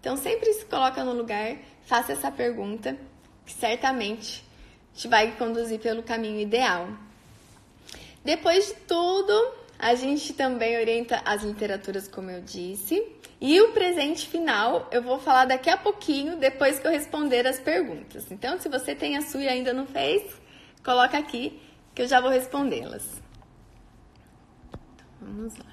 Então 0.00 0.16
sempre 0.16 0.52
se 0.54 0.64
coloca 0.64 1.04
no 1.04 1.12
lugar, 1.12 1.56
faça 1.84 2.12
essa 2.12 2.30
pergunta, 2.30 2.96
que 3.44 3.52
certamente 3.52 4.44
te 4.94 5.08
vai 5.08 5.32
conduzir 5.32 5.80
pelo 5.80 6.02
caminho 6.02 6.40
ideal. 6.40 6.88
Depois 8.24 8.68
de 8.68 8.74
tudo, 8.86 9.52
a 9.78 9.94
gente 9.94 10.32
também 10.32 10.78
orienta 10.78 11.20
as 11.24 11.42
literaturas, 11.42 12.06
como 12.06 12.30
eu 12.30 12.40
disse. 12.40 13.04
E 13.40 13.60
o 13.60 13.72
presente 13.72 14.28
final 14.28 14.88
eu 14.92 15.02
vou 15.02 15.18
falar 15.18 15.46
daqui 15.46 15.68
a 15.68 15.76
pouquinho, 15.76 16.36
depois 16.36 16.78
que 16.78 16.86
eu 16.86 16.92
responder 16.92 17.44
as 17.46 17.58
perguntas. 17.58 18.30
Então, 18.30 18.60
se 18.60 18.68
você 18.68 18.94
tem 18.94 19.16
a 19.16 19.22
sua 19.22 19.42
e 19.42 19.48
ainda 19.48 19.72
não 19.72 19.86
fez, 19.86 20.22
coloca 20.84 21.18
aqui 21.18 21.60
que 21.92 22.02
eu 22.02 22.06
já 22.06 22.20
vou 22.20 22.30
respondê-las. 22.30 23.20
Vamos 25.20 25.56
lá. 25.56 25.66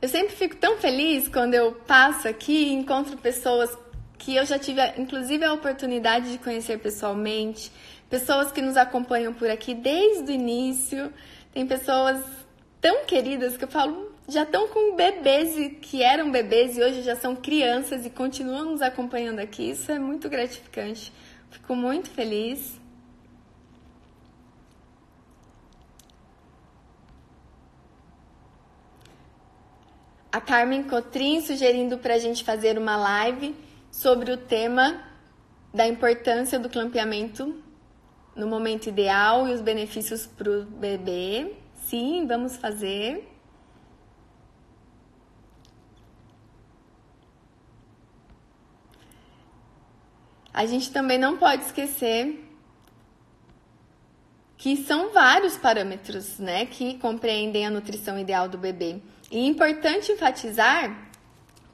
Eu 0.00 0.08
sempre 0.08 0.34
fico 0.34 0.56
tão 0.56 0.76
feliz 0.78 1.28
quando 1.28 1.54
eu 1.54 1.72
passo 1.72 2.28
aqui 2.28 2.68
e 2.68 2.72
encontro 2.72 3.16
pessoas 3.16 3.76
que 4.18 4.34
eu 4.34 4.44
já 4.44 4.58
tive, 4.58 4.80
inclusive, 4.98 5.44
a 5.44 5.52
oportunidade 5.52 6.32
de 6.32 6.38
conhecer 6.38 6.78
pessoalmente, 6.78 7.70
pessoas 8.10 8.50
que 8.50 8.60
nos 8.60 8.76
acompanham 8.76 9.32
por 9.32 9.48
aqui 9.48 9.74
desde 9.74 10.30
o 10.30 10.34
início. 10.34 11.12
Tem 11.52 11.66
pessoas 11.66 12.20
tão 12.80 13.04
queridas 13.06 13.56
que 13.56 13.64
eu 13.64 13.68
falo, 13.68 14.12
já 14.28 14.42
estão 14.42 14.68
com 14.68 14.94
bebês 14.94 15.54
que 15.80 16.02
eram 16.02 16.30
bebês 16.30 16.76
e 16.76 16.82
hoje 16.82 17.02
já 17.02 17.16
são 17.16 17.34
crianças 17.34 18.04
e 18.04 18.10
continuam 18.10 18.72
nos 18.72 18.82
acompanhando 18.82 19.38
aqui. 19.38 19.70
Isso 19.70 19.90
é 19.90 19.98
muito 19.98 20.28
gratificante. 20.28 21.12
Fico 21.50 21.74
muito 21.74 22.10
feliz. 22.10 22.78
A 30.30 30.40
Carmen 30.42 30.82
Cotrim 30.82 31.40
sugerindo 31.40 31.96
para 31.96 32.14
a 32.14 32.18
gente 32.18 32.44
fazer 32.44 32.76
uma 32.76 32.96
live 32.96 33.54
sobre 33.98 34.30
o 34.30 34.36
tema 34.36 35.02
da 35.74 35.84
importância 35.84 36.56
do 36.56 36.68
clampeamento 36.68 37.60
no 38.34 38.46
momento 38.46 38.88
ideal 38.88 39.48
e 39.48 39.52
os 39.52 39.60
benefícios 39.60 40.24
para 40.24 40.48
o 40.48 40.64
bebê. 40.64 41.56
Sim, 41.74 42.24
vamos 42.24 42.56
fazer. 42.56 43.28
A 50.54 50.64
gente 50.64 50.92
também 50.92 51.18
não 51.18 51.36
pode 51.36 51.64
esquecer 51.64 52.44
que 54.56 54.76
são 54.76 55.12
vários 55.12 55.56
parâmetros, 55.56 56.38
né, 56.38 56.66
que 56.66 56.98
compreendem 56.98 57.66
a 57.66 57.70
nutrição 57.70 58.16
ideal 58.16 58.48
do 58.48 58.58
bebê. 58.58 59.00
E 59.28 59.38
é 59.38 59.46
importante 59.46 60.12
enfatizar 60.12 61.07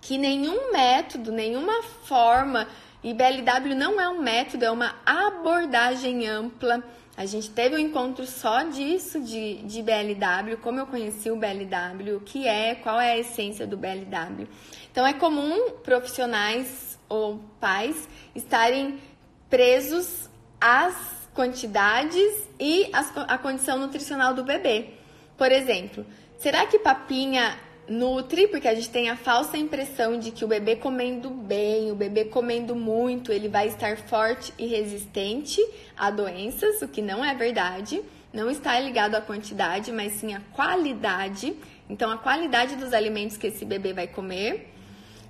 que 0.05 0.19
nenhum 0.19 0.71
método, 0.71 1.33
nenhuma 1.33 1.83
forma, 1.83 2.69
e 3.03 3.15
BLW 3.15 3.75
não 3.75 3.99
é 3.99 4.07
um 4.07 4.21
método, 4.21 4.63
é 4.63 4.71
uma 4.71 4.95
abordagem 5.05 6.29
ampla, 6.29 6.85
A 7.17 7.25
gente 7.25 7.49
teve 7.51 7.77
um 7.77 7.79
encontro 7.79 8.27
só 8.27 8.65
disso, 8.65 9.19
de, 9.21 9.63
de 9.63 9.83
BLW, 9.83 10.59
como 10.61 10.79
eu 10.79 10.87
conheci 10.87 11.31
o 11.31 11.37
BLW, 11.37 12.17
o 12.17 12.21
que 12.21 12.47
é, 12.47 12.75
qual 12.75 13.01
é 13.01 13.13
a 13.13 13.19
essência 13.19 13.67
do 13.67 13.79
BLW. 13.79 14.47
Então, 14.91 15.07
é 15.07 15.15
comum 15.15 15.71
profissionais 15.83 16.99
ou 17.09 17.41
pais 17.59 18.07
estarem 18.35 19.01
presos 19.49 20.29
às 20.61 20.95
quantidades 21.35 22.47
e 22.61 22.91
as, 22.93 23.11
a 23.17 23.39
condição 23.39 23.79
nutricional 23.79 24.35
do 24.35 24.45
bebê. 24.45 24.91
Por 25.39 25.51
exemplo, 25.51 26.05
será 26.39 26.67
que 26.67 26.79
papinha 26.79 27.57
nutre, 27.89 28.49
porque 28.49 28.68
a 28.68 28.74
gente 28.74 28.91
tem 28.91 29.11
a 29.11 29.16
falsa 29.16 29.57
impressão 29.57 30.18
de 30.18 30.30
que 30.30 30.45
o 30.45 30.49
bebê 30.49 30.76
comendo 30.76 31.30
bem, 31.30 31.91
o 31.91 31.95
bebê 31.95 32.24
comendo 32.24 32.74
muito, 32.74 33.32
ele 33.32 33.49
vai 33.49 33.68
estar 33.68 33.97
forte 33.97 34.53
e 34.59 34.66
resistente 34.66 35.61
a 35.97 36.11
doenças, 36.11 36.80
o 36.82 36.89
que 36.89 37.03
não 37.03 37.24
é 37.24 37.35
verdade. 37.35 38.03
Não 38.32 38.51
está 38.51 38.78
ligado 38.80 39.14
à 39.14 39.20
quantidade, 39.20 39.93
mas 39.93 40.14
sim 40.14 40.35
à 40.35 40.41
qualidade. 40.53 41.55
Então, 41.89 42.11
a 42.11 42.18
qualidade 42.18 42.74
dos 42.76 42.93
alimentos 42.93 43.37
que 43.37 43.47
esse 43.47 43.64
bebê 43.64 43.93
vai 43.93 44.09
comer. 44.09 44.72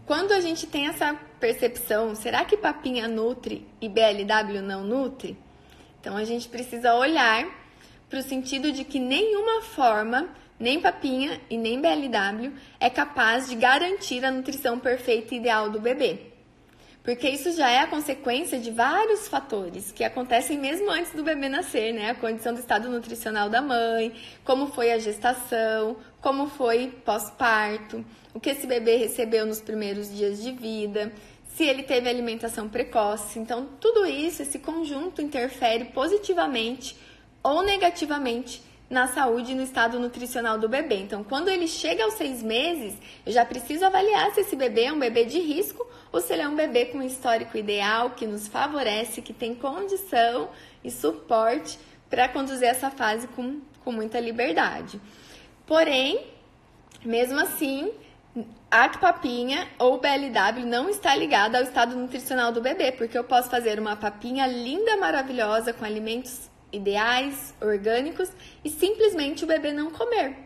Quando 0.06 0.32
a 0.32 0.40
gente 0.40 0.66
tem 0.66 0.86
essa 0.86 1.14
percepção, 1.38 2.14
será 2.14 2.44
que 2.44 2.56
papinha 2.56 3.08
nutre 3.08 3.66
e 3.80 3.88
BLW 3.88 4.62
não 4.62 4.84
nutre? 4.84 5.36
Então, 6.00 6.16
a 6.16 6.24
gente 6.24 6.48
precisa 6.48 6.94
olhar 6.94 7.46
para 8.08 8.20
o 8.20 8.22
sentido 8.22 8.70
de 8.70 8.84
que 8.84 8.98
nenhuma 8.98 9.62
forma 9.62 10.28
nem 10.58 10.80
papinha 10.80 11.40
e 11.50 11.56
nem 11.56 11.80
BLW 11.80 12.52
é 12.78 12.88
capaz 12.88 13.48
de 13.48 13.56
garantir 13.56 14.24
a 14.24 14.30
nutrição 14.30 14.78
perfeita 14.78 15.34
e 15.34 15.38
ideal 15.38 15.70
do 15.70 15.80
bebê. 15.80 16.34
Porque 17.04 17.28
isso 17.28 17.52
já 17.52 17.68
é 17.68 17.80
a 17.80 17.86
consequência 17.86 18.58
de 18.58 18.70
vários 18.70 19.28
fatores 19.28 19.92
que 19.92 20.02
acontecem 20.02 20.58
mesmo 20.58 20.90
antes 20.90 21.12
do 21.12 21.22
bebê 21.22 21.50
nascer, 21.50 21.92
né? 21.92 22.10
A 22.10 22.14
condição 22.14 22.54
do 22.54 22.60
estado 22.60 22.88
nutricional 22.88 23.50
da 23.50 23.60
mãe, 23.60 24.14
como 24.42 24.68
foi 24.68 24.90
a 24.90 24.98
gestação, 24.98 25.98
como 26.22 26.48
foi 26.48 26.94
pós-parto, 27.04 28.02
o 28.32 28.40
que 28.40 28.48
esse 28.48 28.66
bebê 28.66 28.96
recebeu 28.96 29.44
nos 29.44 29.60
primeiros 29.60 30.10
dias 30.16 30.42
de 30.42 30.50
vida, 30.50 31.12
se 31.54 31.64
ele 31.64 31.82
teve 31.82 32.08
alimentação 32.08 32.70
precoce. 32.70 33.38
Então, 33.38 33.68
tudo 33.78 34.06
isso, 34.06 34.40
esse 34.40 34.58
conjunto 34.58 35.20
interfere 35.20 35.84
positivamente 35.86 36.96
ou 37.42 37.62
negativamente 37.62 38.62
na 38.94 39.08
saúde 39.08 39.52
e 39.52 39.54
no 39.56 39.64
estado 39.64 39.98
nutricional 39.98 40.56
do 40.56 40.68
bebê. 40.68 40.98
Então, 41.00 41.24
quando 41.24 41.48
ele 41.48 41.66
chega 41.66 42.04
aos 42.04 42.14
seis 42.14 42.42
meses, 42.42 42.94
eu 43.26 43.32
já 43.32 43.44
preciso 43.44 43.84
avaliar 43.84 44.32
se 44.32 44.40
esse 44.40 44.54
bebê 44.54 44.84
é 44.84 44.92
um 44.92 44.98
bebê 44.98 45.24
de 45.24 45.40
risco 45.40 45.84
ou 46.12 46.20
se 46.20 46.32
ele 46.32 46.42
é 46.42 46.48
um 46.48 46.54
bebê 46.54 46.86
com 46.86 46.98
um 46.98 47.02
histórico 47.02 47.58
ideal, 47.58 48.10
que 48.10 48.24
nos 48.24 48.46
favorece, 48.46 49.20
que 49.20 49.32
tem 49.32 49.52
condição 49.52 50.48
e 50.84 50.90
suporte 50.92 51.76
para 52.08 52.28
conduzir 52.28 52.68
essa 52.68 52.88
fase 52.88 53.26
com, 53.26 53.60
com 53.84 53.90
muita 53.90 54.20
liberdade. 54.20 55.00
Porém, 55.66 56.24
mesmo 57.04 57.40
assim, 57.40 57.92
a 58.70 58.88
papinha 58.88 59.66
ou 59.76 59.98
BLW 59.98 60.64
não 60.64 60.88
está 60.88 61.16
ligada 61.16 61.58
ao 61.58 61.64
estado 61.64 61.96
nutricional 61.96 62.52
do 62.52 62.60
bebê, 62.60 62.92
porque 62.92 63.18
eu 63.18 63.24
posso 63.24 63.50
fazer 63.50 63.80
uma 63.80 63.96
papinha 63.96 64.46
linda, 64.46 64.96
maravilhosa, 64.96 65.72
com 65.72 65.84
alimentos 65.84 66.48
ideais, 66.74 67.54
orgânicos 67.60 68.30
e 68.64 68.70
simplesmente 68.70 69.44
o 69.44 69.46
bebê 69.46 69.72
não 69.72 69.90
comer. 69.90 70.36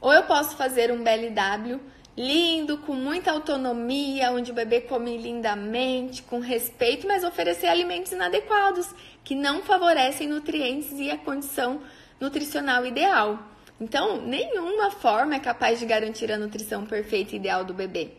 Ou 0.00 0.12
eu 0.12 0.22
posso 0.24 0.56
fazer 0.56 0.90
um 0.90 1.02
BLW 1.02 1.80
lindo, 2.16 2.78
com 2.78 2.94
muita 2.94 3.30
autonomia, 3.30 4.32
onde 4.32 4.50
o 4.50 4.54
bebê 4.54 4.80
come 4.80 5.18
lindamente, 5.18 6.22
com 6.22 6.40
respeito, 6.40 7.06
mas 7.06 7.22
oferecer 7.22 7.66
alimentos 7.66 8.10
inadequados, 8.10 8.88
que 9.22 9.34
não 9.34 9.62
favorecem 9.62 10.26
nutrientes 10.26 10.92
e 10.92 11.10
a 11.10 11.18
condição 11.18 11.82
nutricional 12.18 12.86
ideal. 12.86 13.38
Então, 13.78 14.22
nenhuma 14.22 14.90
forma 14.90 15.34
é 15.34 15.40
capaz 15.40 15.78
de 15.78 15.84
garantir 15.84 16.32
a 16.32 16.38
nutrição 16.38 16.86
perfeita 16.86 17.34
e 17.34 17.36
ideal 17.36 17.64
do 17.64 17.74
bebê. 17.74 18.12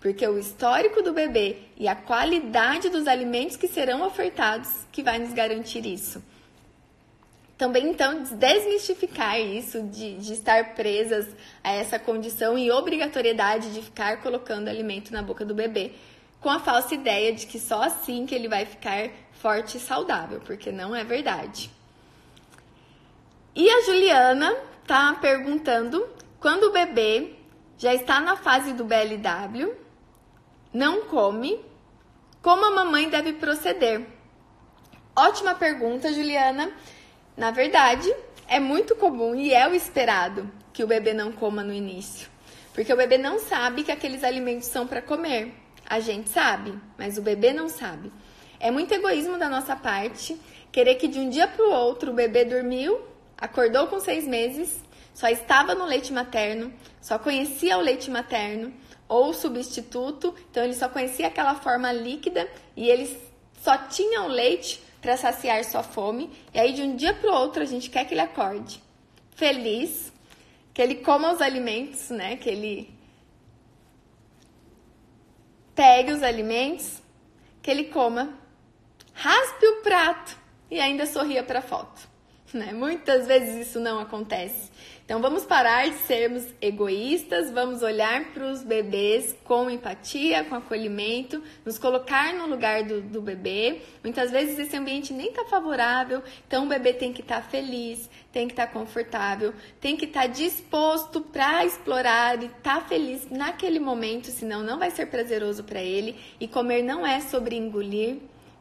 Porque 0.00 0.26
o 0.26 0.38
histórico 0.38 1.00
do 1.00 1.12
bebê 1.12 1.58
e 1.76 1.86
a 1.86 1.94
qualidade 1.94 2.88
dos 2.88 3.06
alimentos 3.06 3.56
que 3.56 3.68
serão 3.68 4.04
ofertados 4.04 4.68
que 4.90 5.02
vai 5.02 5.18
nos 5.18 5.32
garantir 5.32 5.86
isso 5.86 6.22
também 7.56 7.88
então 7.88 8.22
desmistificar 8.22 9.40
isso 9.40 9.82
de, 9.82 10.16
de 10.16 10.32
estar 10.34 10.74
presas 10.74 11.26
a 11.64 11.72
essa 11.72 11.98
condição 11.98 12.58
e 12.58 12.70
obrigatoriedade 12.70 13.72
de 13.72 13.82
ficar 13.82 14.20
colocando 14.20 14.68
alimento 14.68 15.12
na 15.12 15.22
boca 15.22 15.44
do 15.44 15.54
bebê, 15.54 15.92
com 16.40 16.50
a 16.50 16.60
falsa 16.60 16.94
ideia 16.94 17.32
de 17.32 17.46
que 17.46 17.58
só 17.58 17.82
assim 17.82 18.26
que 18.26 18.34
ele 18.34 18.48
vai 18.48 18.66
ficar 18.66 19.08
forte 19.32 19.78
e 19.78 19.80
saudável, 19.80 20.40
porque 20.40 20.70
não 20.70 20.94
é 20.94 21.02
verdade. 21.02 21.70
E 23.54 23.70
a 23.70 23.82
Juliana 23.82 24.54
tá 24.86 25.16
perguntando 25.20 26.06
quando 26.38 26.64
o 26.64 26.72
bebê 26.72 27.34
já 27.78 27.94
está 27.94 28.20
na 28.20 28.36
fase 28.36 28.74
do 28.74 28.84
BLW, 28.84 29.74
não 30.72 31.06
come, 31.06 31.58
como 32.42 32.66
a 32.66 32.70
mamãe 32.70 33.08
deve 33.08 33.32
proceder? 33.32 34.06
Ótima 35.16 35.54
pergunta, 35.54 36.12
Juliana. 36.12 36.70
Na 37.36 37.50
verdade, 37.50 38.10
é 38.48 38.58
muito 38.58 38.96
comum 38.96 39.34
e 39.34 39.52
é 39.52 39.68
o 39.68 39.74
esperado 39.74 40.50
que 40.72 40.82
o 40.82 40.86
bebê 40.86 41.12
não 41.12 41.30
coma 41.30 41.62
no 41.62 41.72
início, 41.72 42.30
porque 42.72 42.90
o 42.90 42.96
bebê 42.96 43.18
não 43.18 43.38
sabe 43.38 43.84
que 43.84 43.92
aqueles 43.92 44.24
alimentos 44.24 44.68
são 44.68 44.86
para 44.86 45.02
comer. 45.02 45.52
A 45.84 46.00
gente 46.00 46.30
sabe, 46.30 46.72
mas 46.96 47.18
o 47.18 47.22
bebê 47.22 47.52
não 47.52 47.68
sabe. 47.68 48.10
É 48.58 48.70
muito 48.70 48.94
egoísmo 48.94 49.38
da 49.38 49.50
nossa 49.50 49.76
parte 49.76 50.40
querer 50.72 50.94
que 50.94 51.08
de 51.08 51.18
um 51.18 51.28
dia 51.28 51.46
para 51.46 51.62
o 51.62 51.70
outro 51.70 52.10
o 52.10 52.14
bebê 52.14 52.44
dormiu, 52.44 53.00
acordou 53.36 53.86
com 53.86 54.00
seis 54.00 54.26
meses, 54.26 54.82
só 55.12 55.28
estava 55.28 55.74
no 55.74 55.84
leite 55.84 56.14
materno, 56.14 56.72
só 57.02 57.18
conhecia 57.18 57.76
o 57.76 57.82
leite 57.82 58.10
materno 58.10 58.72
ou 59.06 59.28
o 59.28 59.34
substituto, 59.34 60.34
então 60.50 60.64
ele 60.64 60.74
só 60.74 60.88
conhecia 60.88 61.26
aquela 61.26 61.54
forma 61.54 61.92
líquida 61.92 62.48
e 62.74 62.88
ele 62.88 63.14
só 63.62 63.76
tinha 63.76 64.22
o 64.22 64.28
leite 64.28 64.85
para 65.06 65.16
saciar 65.16 65.62
sua 65.62 65.84
fome. 65.84 66.28
E 66.52 66.58
aí, 66.58 66.72
de 66.72 66.82
um 66.82 66.96
dia 66.96 67.14
para 67.14 67.30
o 67.30 67.32
outro, 67.32 67.62
a 67.62 67.64
gente 67.64 67.88
quer 67.88 68.04
que 68.04 68.12
ele 68.12 68.20
acorde 68.20 68.82
feliz, 69.36 70.12
que 70.74 70.82
ele 70.82 70.96
coma 70.96 71.32
os 71.32 71.40
alimentos, 71.40 72.10
né? 72.10 72.36
Que 72.36 72.50
ele 72.50 72.92
pegue 75.76 76.10
os 76.10 76.24
alimentos, 76.24 77.00
que 77.62 77.70
ele 77.70 77.84
coma, 77.84 78.36
raspe 79.12 79.64
o 79.64 79.82
prato 79.82 80.36
e 80.68 80.80
ainda 80.80 81.06
sorria 81.06 81.44
para 81.44 81.60
a 81.60 81.62
foto. 81.62 82.08
Né? 82.54 82.72
Muitas 82.72 83.26
vezes 83.26 83.66
isso 83.68 83.80
não 83.80 83.98
acontece. 83.98 84.70
Então 85.04 85.20
vamos 85.20 85.44
parar 85.44 85.88
de 85.88 85.96
sermos 85.98 86.44
egoístas, 86.60 87.50
vamos 87.52 87.80
olhar 87.82 88.32
para 88.32 88.44
os 88.50 88.64
bebês 88.64 89.36
com 89.44 89.70
empatia, 89.70 90.42
com 90.44 90.56
acolhimento, 90.56 91.40
nos 91.64 91.78
colocar 91.78 92.34
no 92.34 92.46
lugar 92.46 92.82
do, 92.82 93.00
do 93.00 93.22
bebê. 93.22 93.82
Muitas 94.02 94.32
vezes 94.32 94.58
esse 94.58 94.76
ambiente 94.76 95.12
nem 95.12 95.28
está 95.28 95.44
favorável, 95.44 96.22
então 96.46 96.64
o 96.64 96.68
bebê 96.68 96.92
tem 96.92 97.12
que 97.12 97.20
estar 97.20 97.40
tá 97.40 97.48
feliz, 97.48 98.10
tem 98.32 98.48
que 98.48 98.52
estar 98.52 98.66
tá 98.66 98.72
confortável, 98.72 99.54
tem 99.80 99.96
que 99.96 100.06
estar 100.06 100.22
tá 100.22 100.26
disposto 100.26 101.20
para 101.20 101.64
explorar 101.64 102.42
e 102.42 102.46
estar 102.46 102.80
tá 102.80 102.80
feliz 102.80 103.30
naquele 103.30 103.78
momento, 103.78 104.26
senão 104.26 104.64
não 104.64 104.78
vai 104.78 104.90
ser 104.90 105.06
prazeroso 105.06 105.62
para 105.62 105.80
ele. 105.80 106.16
E 106.40 106.48
comer 106.48 106.82
não 106.82 107.06
é 107.06 107.20
sobre 107.20 107.54
engolir, 107.54 108.18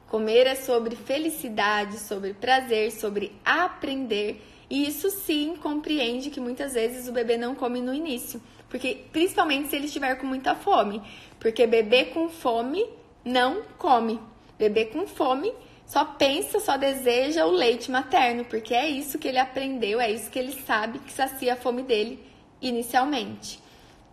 comer 0.07 0.47
é 0.47 0.55
sobre 0.55 0.95
felicidade, 0.95 1.99
sobre 1.99 2.33
prazer, 2.33 2.91
sobre 2.91 3.31
aprender 3.43 4.41
e 4.69 4.87
isso 4.87 5.09
sim 5.09 5.55
compreende 5.55 6.29
que 6.29 6.39
muitas 6.39 6.73
vezes 6.73 7.07
o 7.07 7.11
bebê 7.11 7.37
não 7.37 7.53
come 7.53 7.81
no 7.81 7.93
início, 7.93 8.41
porque 8.69 9.05
principalmente 9.11 9.69
se 9.69 9.75
ele 9.75 9.85
estiver 9.85 10.15
com 10.15 10.25
muita 10.25 10.55
fome, 10.55 11.01
porque 11.39 11.67
bebê 11.67 12.05
com 12.05 12.29
fome 12.29 12.85
não 13.23 13.61
come. 13.77 14.19
Bebê 14.57 14.85
com 14.85 15.05
fome 15.05 15.53
só 15.85 16.03
pensa, 16.03 16.59
só 16.59 16.77
deseja 16.77 17.45
o 17.45 17.51
leite 17.51 17.91
materno, 17.91 18.43
porque 18.45 18.73
é 18.73 18.89
isso 18.89 19.19
que 19.19 19.27
ele 19.27 19.37
aprendeu, 19.37 20.01
é 20.01 20.11
isso 20.11 20.31
que 20.31 20.39
ele 20.39 20.53
sabe 20.65 20.99
que 20.99 21.11
sacia 21.11 21.53
a 21.53 21.57
fome 21.57 21.83
dele 21.83 22.19
inicialmente. 22.59 23.59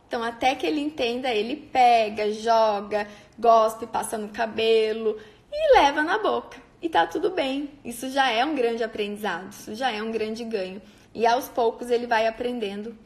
Então, 0.06 0.22
até 0.22 0.54
que 0.54 0.66
ele 0.66 0.80
entenda, 0.80 1.32
ele 1.32 1.56
pega, 1.56 2.30
joga, 2.32 3.08
gospe, 3.38 3.86
passa 3.86 4.18
no 4.18 4.28
cabelo 4.28 5.18
e 5.52 5.74
leva 5.74 6.02
na 6.02 6.18
boca 6.18 6.58
e 6.80 6.88
tá 6.88 7.06
tudo 7.06 7.30
bem. 7.30 7.70
Isso 7.84 8.10
já 8.10 8.30
é 8.30 8.44
um 8.44 8.54
grande 8.54 8.82
aprendizado, 8.82 9.52
isso 9.52 9.74
já 9.74 9.90
é 9.92 10.02
um 10.02 10.10
grande 10.10 10.44
ganho. 10.44 10.82
E 11.14 11.26
aos 11.26 11.48
poucos 11.48 11.90
ele 11.90 12.06
vai 12.06 12.26
aprendendo 12.26 12.96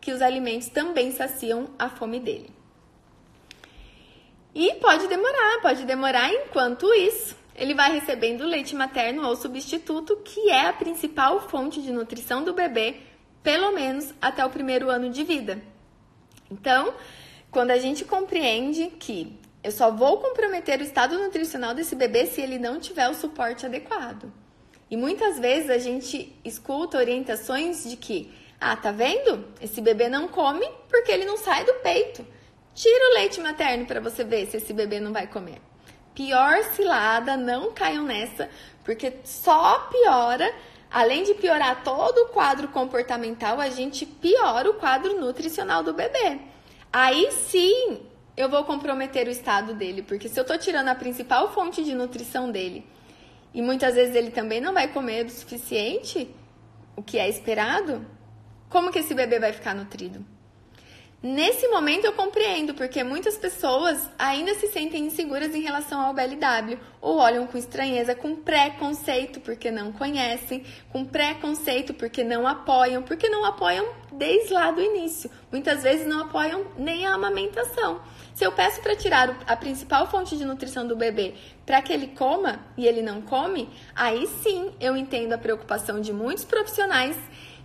que 0.00 0.12
os 0.12 0.22
alimentos 0.22 0.68
também 0.68 1.12
saciam 1.12 1.70
a 1.78 1.88
fome 1.88 2.18
dele. 2.18 2.50
E 4.54 4.74
pode 4.76 5.06
demorar, 5.06 5.60
pode 5.62 5.84
demorar 5.84 6.32
enquanto 6.32 6.92
isso 6.94 7.36
ele 7.54 7.74
vai 7.74 7.92
recebendo 7.92 8.46
leite 8.46 8.74
materno 8.74 9.26
ou 9.28 9.36
substituto, 9.36 10.16
que 10.24 10.48
é 10.48 10.66
a 10.66 10.72
principal 10.72 11.48
fonte 11.48 11.82
de 11.82 11.92
nutrição 11.92 12.42
do 12.42 12.54
bebê, 12.54 12.96
pelo 13.42 13.72
menos 13.72 14.12
até 14.20 14.44
o 14.44 14.50
primeiro 14.50 14.88
ano 14.88 15.10
de 15.10 15.22
vida. 15.22 15.62
Então, 16.50 16.94
quando 17.50 17.70
a 17.70 17.78
gente 17.78 18.04
compreende 18.04 18.86
que 18.98 19.38
eu 19.62 19.70
só 19.70 19.90
vou 19.90 20.18
comprometer 20.18 20.80
o 20.80 20.84
estado 20.84 21.18
nutricional 21.18 21.74
desse 21.74 21.94
bebê 21.94 22.26
se 22.26 22.40
ele 22.40 22.58
não 22.58 22.80
tiver 22.80 23.08
o 23.08 23.14
suporte 23.14 23.66
adequado. 23.66 24.32
E 24.90 24.96
muitas 24.96 25.38
vezes 25.38 25.70
a 25.70 25.78
gente 25.78 26.34
escuta 26.44 26.98
orientações 26.98 27.84
de 27.84 27.96
que, 27.96 28.32
ah, 28.60 28.74
tá 28.74 28.90
vendo? 28.90 29.46
Esse 29.60 29.80
bebê 29.80 30.08
não 30.08 30.28
come 30.28 30.66
porque 30.88 31.12
ele 31.12 31.24
não 31.24 31.36
sai 31.36 31.64
do 31.64 31.74
peito. 31.74 32.26
Tira 32.74 33.10
o 33.10 33.14
leite 33.14 33.40
materno 33.40 33.84
para 33.84 34.00
você 34.00 34.24
ver 34.24 34.46
se 34.46 34.56
esse 34.56 34.72
bebê 34.72 34.98
não 34.98 35.12
vai 35.12 35.26
comer. 35.26 35.60
Pior 36.14 36.62
cilada, 36.74 37.36
não 37.36 37.72
caiam 37.72 38.04
nessa, 38.04 38.48
porque 38.84 39.12
só 39.24 39.90
piora. 39.90 40.52
Além 40.90 41.22
de 41.22 41.34
piorar 41.34 41.84
todo 41.84 42.18
o 42.18 42.28
quadro 42.30 42.66
comportamental, 42.68 43.60
a 43.60 43.68
gente 43.68 44.04
piora 44.04 44.68
o 44.68 44.74
quadro 44.74 45.20
nutricional 45.20 45.84
do 45.84 45.92
bebê. 45.92 46.40
Aí 46.92 47.30
sim 47.30 48.09
eu 48.40 48.48
vou 48.48 48.64
comprometer 48.64 49.26
o 49.26 49.30
estado 49.30 49.74
dele, 49.74 50.02
porque 50.02 50.28
se 50.28 50.40
eu 50.40 50.44
tô 50.44 50.56
tirando 50.56 50.88
a 50.88 50.94
principal 50.94 51.52
fonte 51.52 51.84
de 51.84 51.94
nutrição 51.94 52.50
dele 52.50 52.86
e 53.52 53.60
muitas 53.60 53.94
vezes 53.94 54.14
ele 54.14 54.30
também 54.30 54.60
não 54.60 54.72
vai 54.72 54.88
comer 54.88 55.26
o 55.26 55.30
suficiente, 55.30 56.34
o 56.96 57.02
que 57.02 57.18
é 57.18 57.28
esperado, 57.28 58.06
como 58.68 58.90
que 58.90 59.00
esse 59.00 59.14
bebê 59.14 59.38
vai 59.38 59.52
ficar 59.52 59.74
nutrido? 59.74 60.24
Nesse 61.22 61.68
momento 61.68 62.06
eu 62.06 62.14
compreendo, 62.14 62.72
porque 62.72 63.04
muitas 63.04 63.36
pessoas 63.36 64.08
ainda 64.18 64.54
se 64.54 64.68
sentem 64.68 65.04
inseguras 65.04 65.54
em 65.54 65.60
relação 65.60 66.00
ao 66.00 66.14
BLW, 66.14 66.78
ou 66.98 67.18
olham 67.18 67.46
com 67.46 67.58
estranheza, 67.58 68.14
com 68.14 68.36
preconceito 68.36 69.38
porque 69.38 69.70
não 69.70 69.92
conhecem, 69.92 70.64
com 70.90 71.04
preconceito 71.04 71.92
porque 71.92 72.24
não 72.24 72.46
apoiam, 72.46 73.02
porque 73.02 73.28
não 73.28 73.44
apoiam 73.44 73.86
desde 74.10 74.54
lá 74.54 74.70
do 74.70 74.80
início. 74.80 75.30
Muitas 75.52 75.82
vezes 75.82 76.06
não 76.06 76.22
apoiam 76.22 76.64
nem 76.78 77.04
a 77.04 77.12
amamentação. 77.12 78.00
Se 78.34 78.44
eu 78.44 78.52
peço 78.52 78.80
para 78.80 78.96
tirar 78.96 79.38
a 79.46 79.56
principal 79.56 80.06
fonte 80.08 80.36
de 80.36 80.44
nutrição 80.44 80.86
do 80.86 80.96
bebê 80.96 81.34
para 81.66 81.82
que 81.82 81.92
ele 81.92 82.08
coma 82.08 82.60
e 82.76 82.86
ele 82.86 83.02
não 83.02 83.20
come, 83.20 83.68
aí 83.94 84.26
sim 84.42 84.70
eu 84.80 84.96
entendo 84.96 85.32
a 85.32 85.38
preocupação 85.38 86.00
de 86.00 86.12
muitos 86.12 86.44
profissionais 86.44 87.16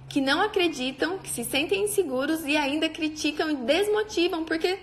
que 0.07 0.21
não 0.21 0.41
acreditam, 0.41 1.17
que 1.17 1.29
se 1.29 1.43
sentem 1.43 1.83
inseguros 1.83 2.45
e 2.45 2.55
ainda 2.55 2.87
criticam 2.89 3.49
e 3.49 3.55
desmotivam 3.55 4.43
porque 4.43 4.77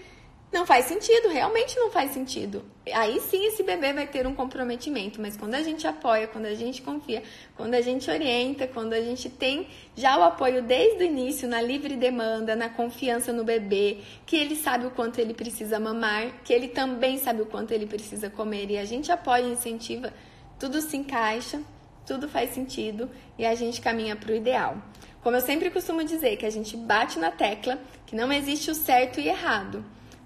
não 0.53 0.67
faz 0.67 0.85
sentido, 0.85 1.29
realmente 1.29 1.79
não 1.79 1.91
faz 1.91 2.13
sentido. 2.13 2.63
Aí 2.93 3.19
sim 3.21 3.47
esse 3.47 3.63
bebê 3.63 3.95
vai 3.95 4.07
ter 4.07 4.27
um 4.27 4.35
comprometimento, 4.35 5.19
mas 5.19 5.35
quando 5.35 5.55
a 5.55 5.63
gente 5.63 5.87
apoia, 5.87 6.29
quando 6.29 6.45
a 6.45 6.55
gente 6.55 6.83
confia, 6.83 7.23
quando 7.57 7.73
a 7.73 7.81
gente 7.81 8.11
orienta, 8.11 8.67
quando 8.67 8.93
a 8.93 9.01
gente 9.01 9.31
tem 9.31 9.67
já 9.97 10.19
o 10.19 10.23
apoio 10.23 10.63
desde 10.63 11.03
o 11.03 11.07
início 11.07 11.49
na 11.49 11.63
livre 11.63 11.97
demanda, 11.97 12.55
na 12.55 12.69
confiança 12.69 13.33
no 13.33 13.45
bebê, 13.45 13.99
que 14.27 14.37
ele 14.37 14.55
sabe 14.55 14.87
o 14.87 14.91
quanto 14.91 15.19
ele 15.19 15.33
precisa 15.33 15.81
mamar, 15.81 16.43
que 16.45 16.53
ele 16.53 16.69
também 16.69 17.17
sabe 17.17 17.41
o 17.41 17.47
quanto 17.47 17.73
ele 17.73 17.87
precisa 17.87 18.29
comer 18.29 18.71
e 18.71 18.77
a 18.77 18.85
gente 18.85 19.11
apoia 19.11 19.45
e 19.45 19.53
incentiva, 19.53 20.13
tudo 20.59 20.83
se 20.83 20.99
encaixa, 20.99 21.63
tudo 22.07 22.29
faz 22.29 22.51
sentido 22.51 23.09
e 23.39 23.47
a 23.47 23.55
gente 23.55 23.81
caminha 23.81 24.15
para 24.15 24.33
o 24.33 24.37
ideal. 24.37 24.77
Como 25.23 25.35
eu 25.35 25.41
sempre 25.41 25.71
costumo 25.71 26.05
dizer, 26.05 26.37
que 26.37 26.45
a 26.45 26.51
gente 26.51 26.77
bate 26.77 27.19
na 27.19 27.31
tecla 27.31 27.79
que 28.05 28.15
não 28.15 28.31
existe 28.31 28.71
o 28.71 28.75
certo 28.75 29.19
e 29.19 29.29
errado 29.29 29.83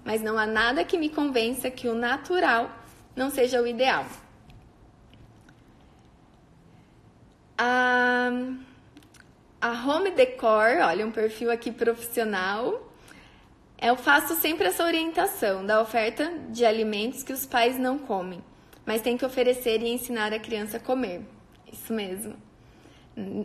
mas 0.07 0.21
não 0.21 0.37
há 0.37 0.47
nada 0.47 0.85
que 0.85 0.97
me 0.97 1.09
convença 1.09 1.69
que 1.69 1.89
o 1.89 1.93
natural 1.93 2.71
não 3.13 3.29
seja 3.29 3.61
o 3.61 3.67
ideal. 3.67 4.05
A, 7.57 8.31
a 9.59 9.69
Home 9.85 10.11
Decor, 10.11 10.77
olha, 10.81 11.05
um 11.05 11.11
perfil 11.11 11.51
aqui 11.51 11.73
profissional. 11.73 12.89
Eu 13.81 13.97
faço 13.97 14.35
sempre 14.35 14.67
essa 14.67 14.85
orientação 14.85 15.65
da 15.65 15.81
oferta 15.81 16.31
de 16.51 16.65
alimentos 16.65 17.21
que 17.21 17.33
os 17.33 17.45
pais 17.45 17.77
não 17.77 17.99
comem, 17.99 18.41
mas 18.85 19.01
tem 19.01 19.17
que 19.17 19.25
oferecer 19.25 19.81
e 19.81 19.89
ensinar 19.89 20.31
a 20.31 20.39
criança 20.39 20.77
a 20.77 20.79
comer. 20.79 21.19
Isso 21.69 21.91
mesmo. 21.91 22.33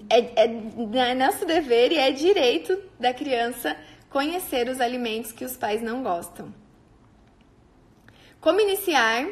É, 0.09 0.45
é, 0.45 1.11
é 1.11 1.15
nosso 1.17 1.45
dever 1.45 1.91
e 1.91 1.99
é 1.99 2.13
direito 2.13 2.81
da 3.01 3.13
criança 3.13 3.77
conhecer 4.13 4.69
os 4.69 4.79
alimentos 4.79 5.33
que 5.33 5.45
os 5.45 5.57
pais 5.57 5.83
não 5.83 6.03
gostam. 6.03 6.55
Como 8.41 8.61
iniciar 8.61 9.27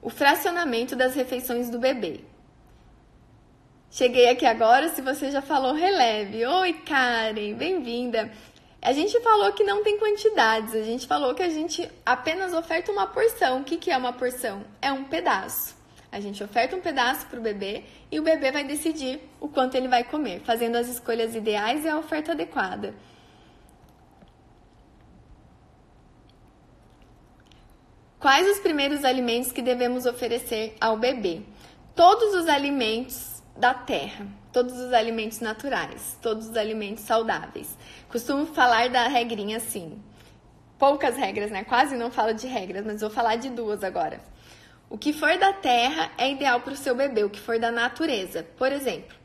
o 0.00 0.08
fracionamento 0.08 0.94
das 0.94 1.14
refeições 1.16 1.68
do 1.68 1.80
bebê? 1.80 2.20
Cheguei 3.90 4.28
aqui 4.30 4.46
agora, 4.46 4.88
se 4.90 5.02
você 5.02 5.32
já 5.32 5.42
falou, 5.42 5.74
releve. 5.74 6.46
Oi, 6.46 6.72
Karen, 6.74 7.54
bem-vinda. 7.54 8.30
A 8.80 8.92
gente 8.92 9.20
falou 9.20 9.52
que 9.52 9.64
não 9.64 9.82
tem 9.82 9.98
quantidades, 9.98 10.74
a 10.74 10.82
gente 10.82 11.08
falou 11.08 11.34
que 11.34 11.42
a 11.42 11.50
gente 11.50 11.90
apenas 12.06 12.54
oferta 12.54 12.92
uma 12.92 13.08
porção. 13.08 13.60
O 13.60 13.64
que, 13.64 13.76
que 13.76 13.90
é 13.90 13.96
uma 13.96 14.12
porção? 14.12 14.64
É 14.80 14.92
um 14.92 15.04
pedaço. 15.04 15.74
A 16.12 16.20
gente 16.20 16.42
oferta 16.42 16.76
um 16.76 16.80
pedaço 16.80 17.26
para 17.26 17.38
o 17.38 17.42
bebê 17.42 17.82
e 18.10 18.20
o 18.20 18.22
bebê 18.22 18.52
vai 18.52 18.62
decidir 18.62 19.20
o 19.40 19.48
quanto 19.48 19.74
ele 19.74 19.88
vai 19.88 20.04
comer, 20.04 20.40
fazendo 20.40 20.76
as 20.76 20.88
escolhas 20.88 21.34
ideais 21.34 21.84
e 21.84 21.88
a 21.88 21.98
oferta 21.98 22.30
adequada. 22.30 22.94
Quais 28.20 28.46
os 28.50 28.58
primeiros 28.58 29.02
alimentos 29.02 29.50
que 29.50 29.62
devemos 29.62 30.04
oferecer 30.04 30.76
ao 30.78 30.98
bebê? 30.98 31.40
Todos 31.94 32.34
os 32.34 32.48
alimentos 32.48 33.42
da 33.56 33.72
terra, 33.72 34.26
todos 34.52 34.78
os 34.78 34.92
alimentos 34.92 35.40
naturais, 35.40 36.18
todos 36.20 36.50
os 36.50 36.56
alimentos 36.58 37.02
saudáveis. 37.04 37.78
Costumo 38.10 38.44
falar 38.44 38.90
da 38.90 39.08
regrinha 39.08 39.56
assim. 39.56 39.98
Poucas 40.78 41.16
regras, 41.16 41.50
né? 41.50 41.64
Quase 41.64 41.96
não 41.96 42.10
falo 42.10 42.34
de 42.34 42.46
regras, 42.46 42.84
mas 42.84 43.00
vou 43.00 43.08
falar 43.08 43.36
de 43.36 43.48
duas 43.48 43.82
agora. 43.82 44.20
O 44.90 44.98
que 44.98 45.14
for 45.14 45.38
da 45.38 45.54
terra 45.54 46.12
é 46.18 46.30
ideal 46.30 46.60
para 46.60 46.74
o 46.74 46.76
seu 46.76 46.94
bebê, 46.94 47.24
o 47.24 47.30
que 47.30 47.40
for 47.40 47.58
da 47.58 47.70
natureza. 47.70 48.46
Por 48.58 48.70
exemplo, 48.70 49.16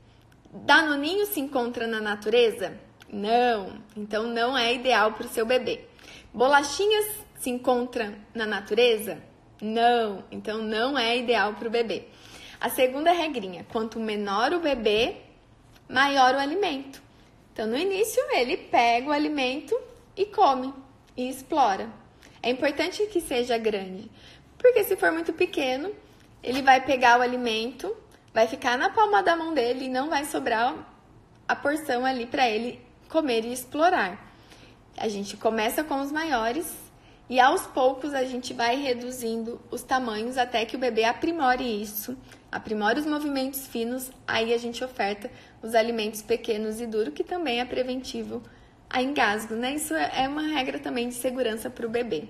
danoninho 0.54 1.26
se 1.26 1.42
encontra 1.42 1.86
na 1.86 2.00
natureza? 2.00 2.80
Não, 3.12 3.78
então 3.98 4.24
não 4.24 4.58
é 4.58 4.74
ideal 4.74 5.12
para 5.12 5.26
o 5.26 5.30
seu 5.30 5.46
bebê. 5.46 5.86
Bolachinhas 6.34 7.25
se 7.46 7.50
encontra 7.52 8.18
na 8.34 8.48
natureza? 8.48 9.22
Não, 9.62 10.24
então 10.32 10.64
não 10.64 10.98
é 10.98 11.16
ideal 11.16 11.54
para 11.54 11.68
o 11.68 11.72
bebê. 11.72 12.06
A 12.60 12.70
segunda 12.70 13.12
regrinha: 13.12 13.64
quanto 13.72 14.00
menor 14.00 14.52
o 14.52 14.60
bebê, 14.60 15.18
maior 15.88 16.34
o 16.34 16.40
alimento. 16.40 17.04
Então, 17.54 17.68
no 17.68 17.78
início, 17.78 18.22
ele 18.32 18.58
pega 18.58 19.10
o 19.10 19.12
alimento 19.12 19.80
e 20.18 20.26
come 20.26 20.74
e 21.16 21.30
explora. 21.30 21.88
É 22.42 22.50
importante 22.50 23.06
que 23.06 23.22
seja 23.22 23.60
grande, 23.60 24.10
porque 24.58 24.84
se 24.84 24.96
for 24.98 25.12
muito 25.12 25.32
pequeno, 25.32 25.92
ele 26.42 26.64
vai 26.64 26.82
pegar 26.82 27.20
o 27.20 27.22
alimento, 27.22 27.96
vai 28.34 28.48
ficar 28.48 28.76
na 28.76 28.90
palma 28.90 29.22
da 29.22 29.36
mão 29.36 29.54
dele 29.54 29.86
e 29.86 29.90
não 29.90 30.10
vai 30.10 30.26
sobrar 30.26 30.76
a 31.48 31.56
porção 31.56 32.04
ali 32.06 32.26
para 32.26 32.50
ele 32.50 32.82
comer 33.08 33.46
e 33.46 33.54
explorar. 33.54 34.34
A 34.98 35.08
gente 35.08 35.38
começa 35.38 35.84
com 35.84 36.02
os 36.02 36.12
maiores 36.12 36.85
e 37.30 37.40
aos 37.40 37.66
poucos 37.66 38.14
a 38.14 38.24
gente 38.24 38.54
vai 38.54 38.76
reduzindo 38.76 39.60
os 39.72 39.82
tamanhos 39.82 40.38
até 40.38 40.66
que 40.66 40.76
o 40.76 40.80
bebê 40.80 41.04
aprimore 41.06 41.82
isso, 41.82 42.16
aprimore 42.52 43.00
os 43.00 43.06
movimentos 43.06 43.66
finos, 43.68 44.12
aí 44.28 44.54
a 44.54 44.58
gente 44.58 44.84
oferta 44.84 45.32
os 45.62 45.74
alimentos 45.74 46.22
pequenos 46.22 46.80
e 46.80 46.86
duros, 46.86 47.14
que 47.14 47.24
também 47.24 47.60
é 47.60 47.66
preventivo 47.66 48.44
a 48.90 49.02
engasgo, 49.02 49.56
né? 49.56 49.74
Isso 49.74 49.94
é 49.96 50.28
uma 50.28 50.44
regra 50.44 50.78
também 50.78 51.10
de 51.10 51.16
segurança 51.16 51.70
para 51.70 51.86
o 51.86 51.90
bebê. 51.90 52.30